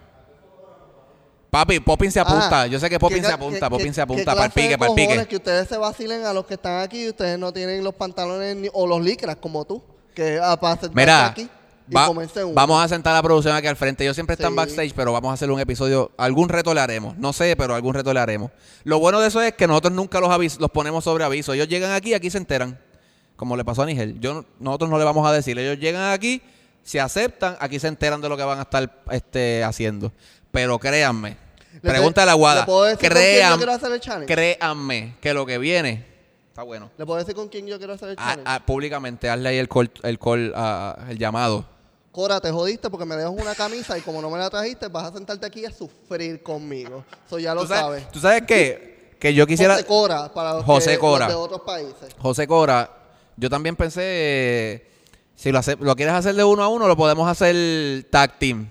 Papi, 1.51 1.79
Poppin 1.81 2.11
se 2.11 2.19
apunta. 2.19 2.67
Yo 2.67 2.81
sé 2.81 2.91
que 2.91 2.99
Poppin 2.99 3.21
¿qué 3.21 3.27
se 3.29 3.33
apunta. 3.33 3.71
qué- 3.71 3.93
se 3.93 4.01
apunta 4.01 4.33
para 4.35 4.47
el 4.47 4.51
pique, 4.53 4.77
para 4.77 4.91
el 4.91 4.97
pique. 4.97 5.27
que 5.27 5.37
ustedes 5.37 5.69
se 5.69 5.77
vacilen 5.77 6.25
a 6.25 6.33
los 6.33 6.47
que 6.47 6.55
están 6.55 6.81
aquí 6.81 7.05
y 7.05 7.09
ustedes 7.11 7.39
no 7.39 7.53
tienen 7.53 7.85
los 7.85 7.95
pantalones 7.95 8.57
ni- 8.57 8.69
o 8.73 8.87
los 8.89 9.01
licras 9.01 9.37
como 9.37 9.65
tú. 9.65 9.81
Que 10.15 10.41
ah, 10.43 10.59
para 10.59 10.81
Mira, 10.93 11.27
aquí 11.27 11.49
y 11.89 11.95
va- 11.95 12.07
comerse 12.07 12.43
uno. 12.43 12.55
vamos 12.55 12.85
a 12.85 12.89
sentar 12.89 13.15
la 13.15 13.23
producción 13.23 13.55
aquí 13.55 13.69
al 13.69 13.77
frente. 13.77 14.05
Yo 14.05 14.13
siempre 14.15 14.37
Sí. 14.37 14.43
backstage, 14.53 14.93
pero 14.95 15.13
vamos 15.13 15.31
a 15.31 15.35
hacer 15.35 15.49
un 15.51 15.61
episodio. 15.61 16.11
Algún 16.17 16.49
reto 16.49 16.75
le 16.75 16.81
haremos. 16.81 17.17
No 17.19 17.33
sé, 17.33 17.55
pero 17.57 17.75
algún 17.77 17.95
reto 17.95 18.13
le 18.13 18.19
haremos. 18.21 18.51
Lo 18.83 18.99
bueno 18.99 19.21
de 19.21 19.29
eso 19.29 19.41
es 19.41 19.55
que 19.55 19.69
nosotros 19.69 19.93
nunca 19.93 20.19
los, 20.21 20.31
avis- 20.31 20.59
los 20.59 20.71
ponemos 20.73 21.05
sobre 21.05 21.23
aviso. 21.25 21.53
Ellos 21.53 21.69
llegan 21.69 21.93
aquí, 21.93 22.15
aquí 22.15 22.31
se 22.31 22.39
enteran. 22.39 22.81
Como 23.37 23.57
le 23.57 23.65
pasó 23.65 23.83
a 23.83 23.87
Nigel. 23.87 24.19
Yo, 24.21 24.35
no- 24.35 24.45
nosotros 24.59 24.91
no 24.91 24.99
le 24.99 25.05
vamos 25.05 25.27
a 25.29 25.33
decir. 25.33 25.57
Ellos 25.59 25.79
llegan 25.79 26.13
aquí, 26.13 26.43
se 26.85 27.01
aceptan, 27.01 27.57
aquí 27.59 27.81
se 27.81 27.89
enteran 27.89 28.21
de 28.21 28.29
lo 28.29 28.37
que 28.37 28.45
van 28.45 28.59
a 28.61 28.63
estar 28.63 29.03
este, 29.11 29.65
haciendo. 29.65 30.13
Pero 30.53 30.79
créanme. 30.79 31.37
Le- 31.83 31.91
Pregúntale 31.91 32.31
a 32.31 32.35
Guada. 32.35 32.61
¿Le 32.61 32.67
puedo 32.67 32.85
decir 32.85 33.01
con 33.01 33.09
quién 33.19 33.25
yo 33.25 33.39
Créan- 33.41 33.57
quiero 33.57 33.73
hacer 33.73 33.93
el 33.93 34.01
challenge? 34.01 34.33
créanme 34.33 35.17
que 35.21 35.35
lo 35.35 35.45
que 35.45 35.59
viene 35.59 36.07
está 36.49 36.63
bueno. 36.63 36.91
¿Le 36.97 37.05
puedo 37.05 37.19
decir 37.19 37.35
con 37.35 37.49
quién 37.49 37.67
yo 37.67 37.79
quiero 37.79 37.95
hacer 37.95 38.11
el 38.11 38.17
A- 38.19 38.23
challenge? 38.23 38.43
a- 38.49 38.61
públicamente, 38.65 39.29
hazle 39.29 39.49
ahí 39.49 39.57
el 39.59 39.69
call, 39.69 39.91
el, 40.05 40.19
call, 40.21 40.53
ah, 40.55 40.97
el 41.09 41.19
llamado. 41.19 41.65
Cora, 42.13 42.41
te 42.41 42.53
jodiste 42.53 42.89
porque 42.91 43.05
me 43.05 43.17
dejas 43.17 43.33
una 43.37 43.57
camisa 43.57 43.99
y 43.99 44.01
como 44.03 44.23
no 44.23 44.31
me 44.31 44.39
la 44.39 44.49
trajiste, 44.49 44.87
vas 44.87 45.11
a 45.11 45.13
sentarte 45.15 45.45
aquí 45.47 45.65
a 45.67 45.73
sufrir 45.73 46.45
conmigo. 46.45 47.05
Eso 47.27 47.41
ya 47.41 47.55
lo 47.57 47.63
¿Tú 47.63 47.67
sabes, 47.67 47.83
sabes. 48.03 48.13
¿Tú 48.13 48.21
sabes 48.21 48.43
qué? 48.47 49.17
Que 49.19 49.35
yo 49.35 49.45
quisiera... 49.49 49.75
José 49.75 49.87
Cora, 49.87 50.33
para 50.33 50.53
los, 50.55 50.65
José 50.65 50.93
que- 50.93 50.99
Cora. 50.99 51.25
los 51.27 51.35
de 51.35 51.41
otros 51.41 51.61
países. 51.63 52.15
José 52.19 52.47
Cora, 52.47 52.89
yo 53.37 53.51
también 53.51 53.75
pensé, 53.75 54.87
si 55.35 55.51
lo, 55.53 55.59
hace- 55.59 55.77
lo 55.77 55.95
quieres 55.97 56.15
hacer 56.15 56.35
de 56.35 56.45
uno 56.45 56.63
a 56.63 56.69
uno, 56.69 56.87
lo 56.89 56.97
podemos 56.97 57.29
hacer 57.29 58.05
tag 58.11 58.39
team, 58.39 58.69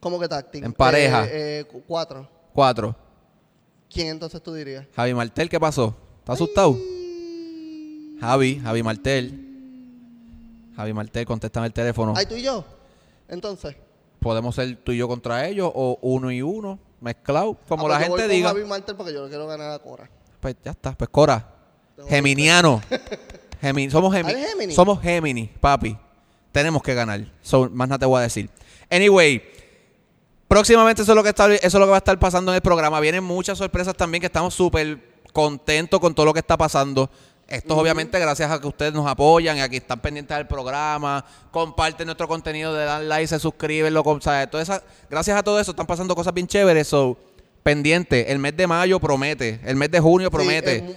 ¿Cómo 0.00 0.18
que 0.18 0.26
táctil? 0.26 0.64
En 0.64 0.72
pareja. 0.72 1.24
Eh, 1.26 1.60
eh, 1.60 1.64
cu- 1.64 1.82
cuatro. 1.86 2.28
cuatro. 2.52 2.96
¿Quién 3.88 4.08
entonces 4.08 4.42
tú 4.42 4.52
dirías? 4.52 4.84
Javi 4.96 5.14
Martel, 5.14 5.48
¿qué 5.48 5.60
pasó? 5.60 5.94
¿Estás 6.18 6.34
asustado? 6.34 6.76
Javi, 8.20 8.58
Javi 8.60 8.82
Martel. 8.82 9.48
Javi 10.76 10.92
Martel, 10.92 11.24
contéstame 11.26 11.66
el 11.66 11.72
teléfono. 11.72 12.14
Ay, 12.16 12.26
tú 12.26 12.34
y 12.34 12.42
yo. 12.42 12.64
Entonces. 13.28 13.76
Podemos 14.20 14.54
ser 14.54 14.76
tú 14.82 14.92
y 14.92 14.96
yo 14.96 15.06
contra 15.08 15.46
ellos 15.46 15.70
o 15.74 15.98
uno 16.02 16.30
y 16.32 16.42
uno, 16.42 16.78
mezclado, 17.00 17.56
como 17.68 17.86
Ah, 17.86 17.90
la 17.90 17.96
pues 17.98 18.08
gente 18.22 18.28
diga. 18.28 18.48
Javi 18.48 18.64
Martel 18.64 18.96
porque 18.96 19.12
yo 19.12 19.28
quiero 19.28 19.46
ganar 19.46 19.70
a 19.72 19.78
Cora. 19.80 20.08
Pues 20.40 20.56
ya 20.64 20.70
está, 20.72 20.92
pues 20.96 21.10
Cora. 21.10 21.48
Geminiano. 22.08 22.80
Gemi- 23.62 23.90
somos, 23.90 24.12
Gemi- 24.14 24.26
¿Ah, 24.26 24.30
eres 24.32 24.50
Gemini? 24.52 24.74
somos 24.74 25.00
Gemini, 25.00 25.46
papi. 25.60 25.96
Tenemos 26.50 26.82
que 26.82 26.92
ganar. 26.94 27.24
So, 27.40 27.70
más 27.72 27.88
nada 27.88 28.00
te 28.00 28.06
voy 28.06 28.18
a 28.18 28.22
decir. 28.22 28.50
Anyway, 28.90 29.42
próximamente 30.48 31.02
eso 31.02 31.12
es 31.12 31.16
lo 31.16 31.22
que 31.22 31.30
está, 31.30 31.46
eso 31.54 31.66
es 31.66 31.74
lo 31.74 31.84
que 31.86 31.90
va 31.90 31.96
a 31.96 31.98
estar 31.98 32.18
pasando 32.18 32.50
en 32.52 32.56
el 32.56 32.60
programa. 32.62 33.00
Vienen 33.00 33.24
muchas 33.24 33.56
sorpresas 33.58 33.94
también 33.96 34.20
que 34.20 34.26
estamos 34.26 34.52
súper 34.54 34.98
contentos 35.32 35.98
con 36.00 36.14
todo 36.14 36.26
lo 36.26 36.32
que 36.34 36.40
está 36.40 36.56
pasando. 36.56 37.08
Esto 37.48 37.74
es 37.74 37.80
obviamente 37.80 38.18
gracias 38.18 38.50
a 38.50 38.60
que 38.60 38.66
ustedes 38.66 38.92
nos 38.94 39.06
apoyan 39.06 39.58
y 39.58 39.60
a 39.60 39.68
que 39.68 39.76
están 39.78 40.00
pendientes 40.00 40.34
del 40.36 40.46
programa, 40.46 41.24
comparten 41.50 42.06
nuestro 42.06 42.26
contenido, 42.28 42.72
le 42.76 42.84
dan 42.84 43.08
like, 43.08 43.26
se 43.26 43.38
suscriben, 43.38 43.92
lo, 43.92 44.00
o 44.02 44.20
sea, 44.20 44.48
toda 44.50 44.62
esa- 44.62 44.82
gracias 45.10 45.36
a 45.36 45.42
todo 45.42 45.60
eso 45.60 45.72
están 45.72 45.86
pasando 45.86 46.14
cosas 46.14 46.32
bien 46.32 46.46
chéveres. 46.46 46.88
So, 46.88 47.16
pendiente, 47.62 48.32
el 48.32 48.38
mes 48.38 48.56
de 48.56 48.66
mayo 48.66 48.98
promete, 48.98 49.60
el 49.64 49.76
mes 49.76 49.90
de 49.90 50.00
junio 50.00 50.30
promete. 50.30 50.80
Sí, 50.80 50.96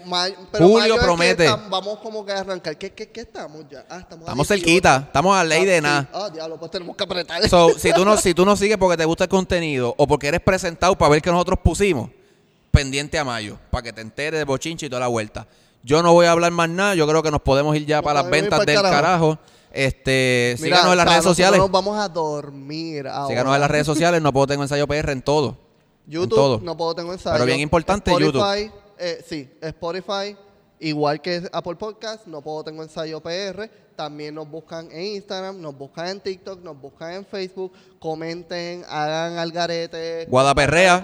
pero 0.51 0.65
Julio 0.67 0.80
mayo 0.80 0.93
es 0.95 0.99
que 0.99 1.06
promete. 1.06 1.47
vamos 1.69 1.99
como 1.99 2.25
que 2.25 2.32
a 2.32 2.39
arrancar. 2.39 2.78
¿Qué, 2.78 2.91
qué, 2.91 3.10
qué 3.12 3.21
estamos 3.21 3.65
ya? 3.69 3.86
Ah, 3.89 3.99
estamos 3.99 4.21
Estamos 4.28 4.47
18. 4.47 4.65
cerquita, 4.65 5.04
estamos 5.08 5.38
a 5.38 5.43
ley 5.43 5.65
de 5.65 5.78
Ah, 5.78 5.82
nada. 5.82 6.01
sí. 6.04 6.08
Ah, 6.13 6.30
diablo, 6.34 6.58
pues 6.60 6.71
tenemos 6.71 6.95
que 6.95 7.04
apretar. 7.04 7.47
So, 7.49 7.69
si 7.78 7.93
tú 7.93 8.04
no, 8.04 8.17
si 8.17 8.34
tú 8.34 8.45
no 8.45 8.56
sigues 8.56 8.78
porque 8.78 8.97
te 8.97 9.06
gusta 9.06 9.25
el 9.25 9.30
contenido 9.30 9.93
o 9.97 10.08
porque 10.08 10.28
eres 10.28 10.41
presentado 10.41 10.97
para 10.97 11.10
ver 11.12 11.21
que 11.21 11.32
nosotros 11.32 11.60
pusimos, 11.63 12.10
pendiente 12.71 13.17
a 13.19 13.23
mayo, 13.23 13.58
para 13.69 13.84
que 13.84 13.93
te 13.93 14.01
enteres 14.01 14.39
de 14.39 14.43
bochinche 14.43 14.88
y 14.88 14.89
toda 14.89 14.99
la 15.01 15.08
vuelta. 15.08 15.47
Yo 15.84 16.01
no 16.01 16.13
voy 16.13 16.25
a 16.25 16.32
hablar 16.32 16.51
más 16.51 16.67
nada, 16.67 16.95
yo 16.95 17.08
creo 17.08 17.21
que 17.21 17.30
nos 17.30 17.41
podemos 17.41 17.75
ir 17.75 17.86
ya 17.86 17.97
Nos 17.97 18.06
para 18.06 18.21
las 18.23 18.32
ventas 18.32 18.65
del 18.65 18.75
carajo. 18.75 18.91
carajo. 18.95 19.39
Este, 19.71 20.56
Mira, 20.60 20.78
síganos 20.78 20.91
en 20.93 20.97
las 20.97 21.08
redes 21.10 21.23
sociales. 21.23 21.60
Nos 21.60 21.69
vamos 21.69 21.99
a 21.99 22.08
dormir 22.10 23.08
ahora. 23.08 23.28
Síganos 23.28 23.54
en 23.54 23.62
las 23.62 23.69
redes 23.69 23.86
sociales, 23.86 24.21
no 24.21 24.34
puedo 24.34 24.47
tengo 24.47 24.63
ensayo 24.63 24.88
PR 24.88 25.12
en 25.12 25.21
todo. 25.21 25.58
YouTube, 26.08 26.24
en 26.24 26.30
todo. 26.30 26.60
no 26.62 26.78
puedo 26.78 26.96
tengo 26.96 27.13
ensayo. 27.13 27.36
Pero 27.36 27.46
bien 27.46 27.60
importante, 27.60 28.12
Spotify, 28.12 28.72
eh, 28.98 29.24
sí, 29.28 29.50
Spotify, 29.62 30.36
igual 30.80 31.22
que 31.22 31.48
Apple 31.52 31.76
Podcast, 31.76 32.28
no 32.28 32.41
puedo 32.41 32.63
tengo 32.63 32.84
ensayo 32.84 33.22
PR. 33.22 33.70
También 33.96 34.36
nos 34.36 34.50
buscan 34.50 34.91
en 34.91 35.15
Instagram, 35.15 35.62
nos 35.62 35.78
buscan 35.78 36.08
en 36.08 36.20
TikTok, 36.20 36.62
nos 36.62 36.80
buscan 36.80 37.13
en 37.13 37.26
Facebook. 37.26 37.72
Comenten, 37.98 38.84
hagan 38.89 39.38
algarete. 39.38 40.26
Guadaperrea. 40.26 41.02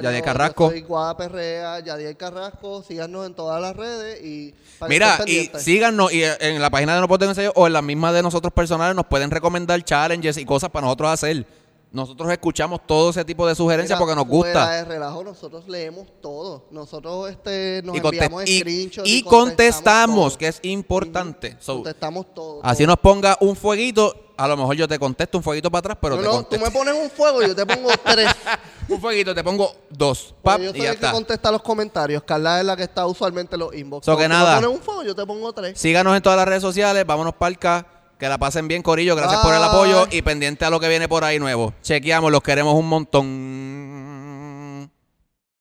Yadier 0.00 0.22
Carrasco. 0.22 0.72
Guadaperrea, 0.86 1.80
Yadier 1.80 2.16
Carrasco. 2.16 2.84
Síganos 2.84 3.26
en 3.26 3.34
todas 3.34 3.60
las 3.60 3.74
redes 3.74 4.24
y 4.24 4.54
Mira, 4.88 5.18
y 5.26 5.50
síganos 5.58 6.12
y 6.12 6.22
eh, 6.22 6.36
en 6.38 6.62
la 6.62 6.70
página 6.70 6.94
de 6.94 7.00
No 7.00 7.08
Puedo 7.08 7.18
Tengo 7.18 7.32
Ensayo 7.32 7.52
o 7.56 7.66
en 7.66 7.72
la 7.72 7.82
misma 7.82 8.12
de 8.12 8.22
nosotros 8.22 8.52
personales 8.52 8.94
nos 8.94 9.06
pueden 9.06 9.32
recomendar 9.32 9.82
challenges 9.82 10.36
y 10.36 10.44
cosas 10.44 10.70
para 10.70 10.86
nosotros 10.86 11.10
hacer. 11.10 11.44
Nosotros 11.90 12.30
escuchamos 12.30 12.80
todo 12.86 13.10
ese 13.10 13.24
tipo 13.24 13.46
de 13.46 13.54
sugerencias 13.54 13.98
Mira, 13.98 13.98
porque 13.98 14.14
nos 14.14 14.28
gusta. 14.28 14.70
de 14.72 14.84
relajo, 14.84 15.24
nosotros 15.24 15.66
leemos 15.68 16.06
todo. 16.20 16.66
Nosotros 16.70 17.30
este, 17.30 17.80
nos 17.82 17.96
y, 17.96 17.98
enviamos 17.98 18.46
y- 18.46 18.58
screenshots 18.58 19.08
y 19.08 19.22
contestamos, 19.22 20.32
todo. 20.32 20.38
que 20.38 20.48
es 20.48 20.60
importante. 20.64 21.56
So, 21.60 21.76
contestamos 21.76 22.26
todo. 22.34 22.60
así 22.62 22.84
todo. 22.84 22.88
nos 22.88 22.98
ponga 22.98 23.38
un 23.40 23.56
fueguito, 23.56 24.14
a 24.36 24.46
lo 24.46 24.56
mejor 24.58 24.76
yo 24.76 24.86
te 24.86 24.98
contesto 24.98 25.38
un 25.38 25.44
fueguito 25.44 25.70
para 25.70 25.80
atrás, 25.80 25.98
pero 26.00 26.16
No, 26.16 26.22
te 26.22 26.26
no, 26.28 26.44
tú 26.44 26.58
me 26.64 26.70
pones 26.70 26.94
un 26.94 27.10
fuego, 27.10 27.40
yo 27.42 27.56
te 27.56 27.64
pongo 27.64 27.88
tres. 28.04 28.28
Un 28.86 29.00
fueguito, 29.00 29.34
te 29.34 29.42
pongo 29.42 29.72
dos. 29.88 30.34
Pap, 30.42 30.56
Porque 30.58 30.64
yo 30.64 30.70
y 30.70 30.72
soy 30.76 30.82
ya 30.82 30.90
el 30.92 30.98
que 30.98 31.10
contesta 31.10 31.50
los 31.50 31.62
comentarios. 31.62 32.22
Carla 32.22 32.60
es 32.60 32.66
la 32.66 32.76
que 32.76 32.82
está 32.82 33.06
usualmente 33.06 33.56
en 33.56 33.60
los 33.60 33.74
inbox. 33.74 34.04
So 34.04 34.14
que 34.16 34.24
tú 34.24 34.28
nada. 34.28 34.56
me 34.56 34.66
pones 34.66 34.78
un 34.78 34.82
fuego, 34.84 35.02
yo 35.04 35.14
te 35.14 35.24
pongo 35.24 35.52
tres. 35.54 35.78
Síganos 35.78 36.14
en 36.14 36.22
todas 36.22 36.36
las 36.36 36.46
redes 36.46 36.62
sociales, 36.62 37.04
vámonos 37.06 37.34
para 37.34 37.54
acá. 37.54 37.86
Que 38.18 38.28
la 38.28 38.36
pasen 38.36 38.66
bien, 38.66 38.82
Corillo. 38.82 39.14
Gracias 39.14 39.40
por 39.42 39.54
el 39.54 39.62
apoyo 39.62 40.08
y 40.10 40.22
pendiente 40.22 40.64
a 40.64 40.70
lo 40.70 40.80
que 40.80 40.88
viene 40.88 41.06
por 41.06 41.22
ahí 41.22 41.38
nuevo. 41.38 41.72
Chequeamos, 41.82 42.32
los 42.32 42.42
queremos 42.42 42.74
un 42.74 42.88
montón. 42.88 44.07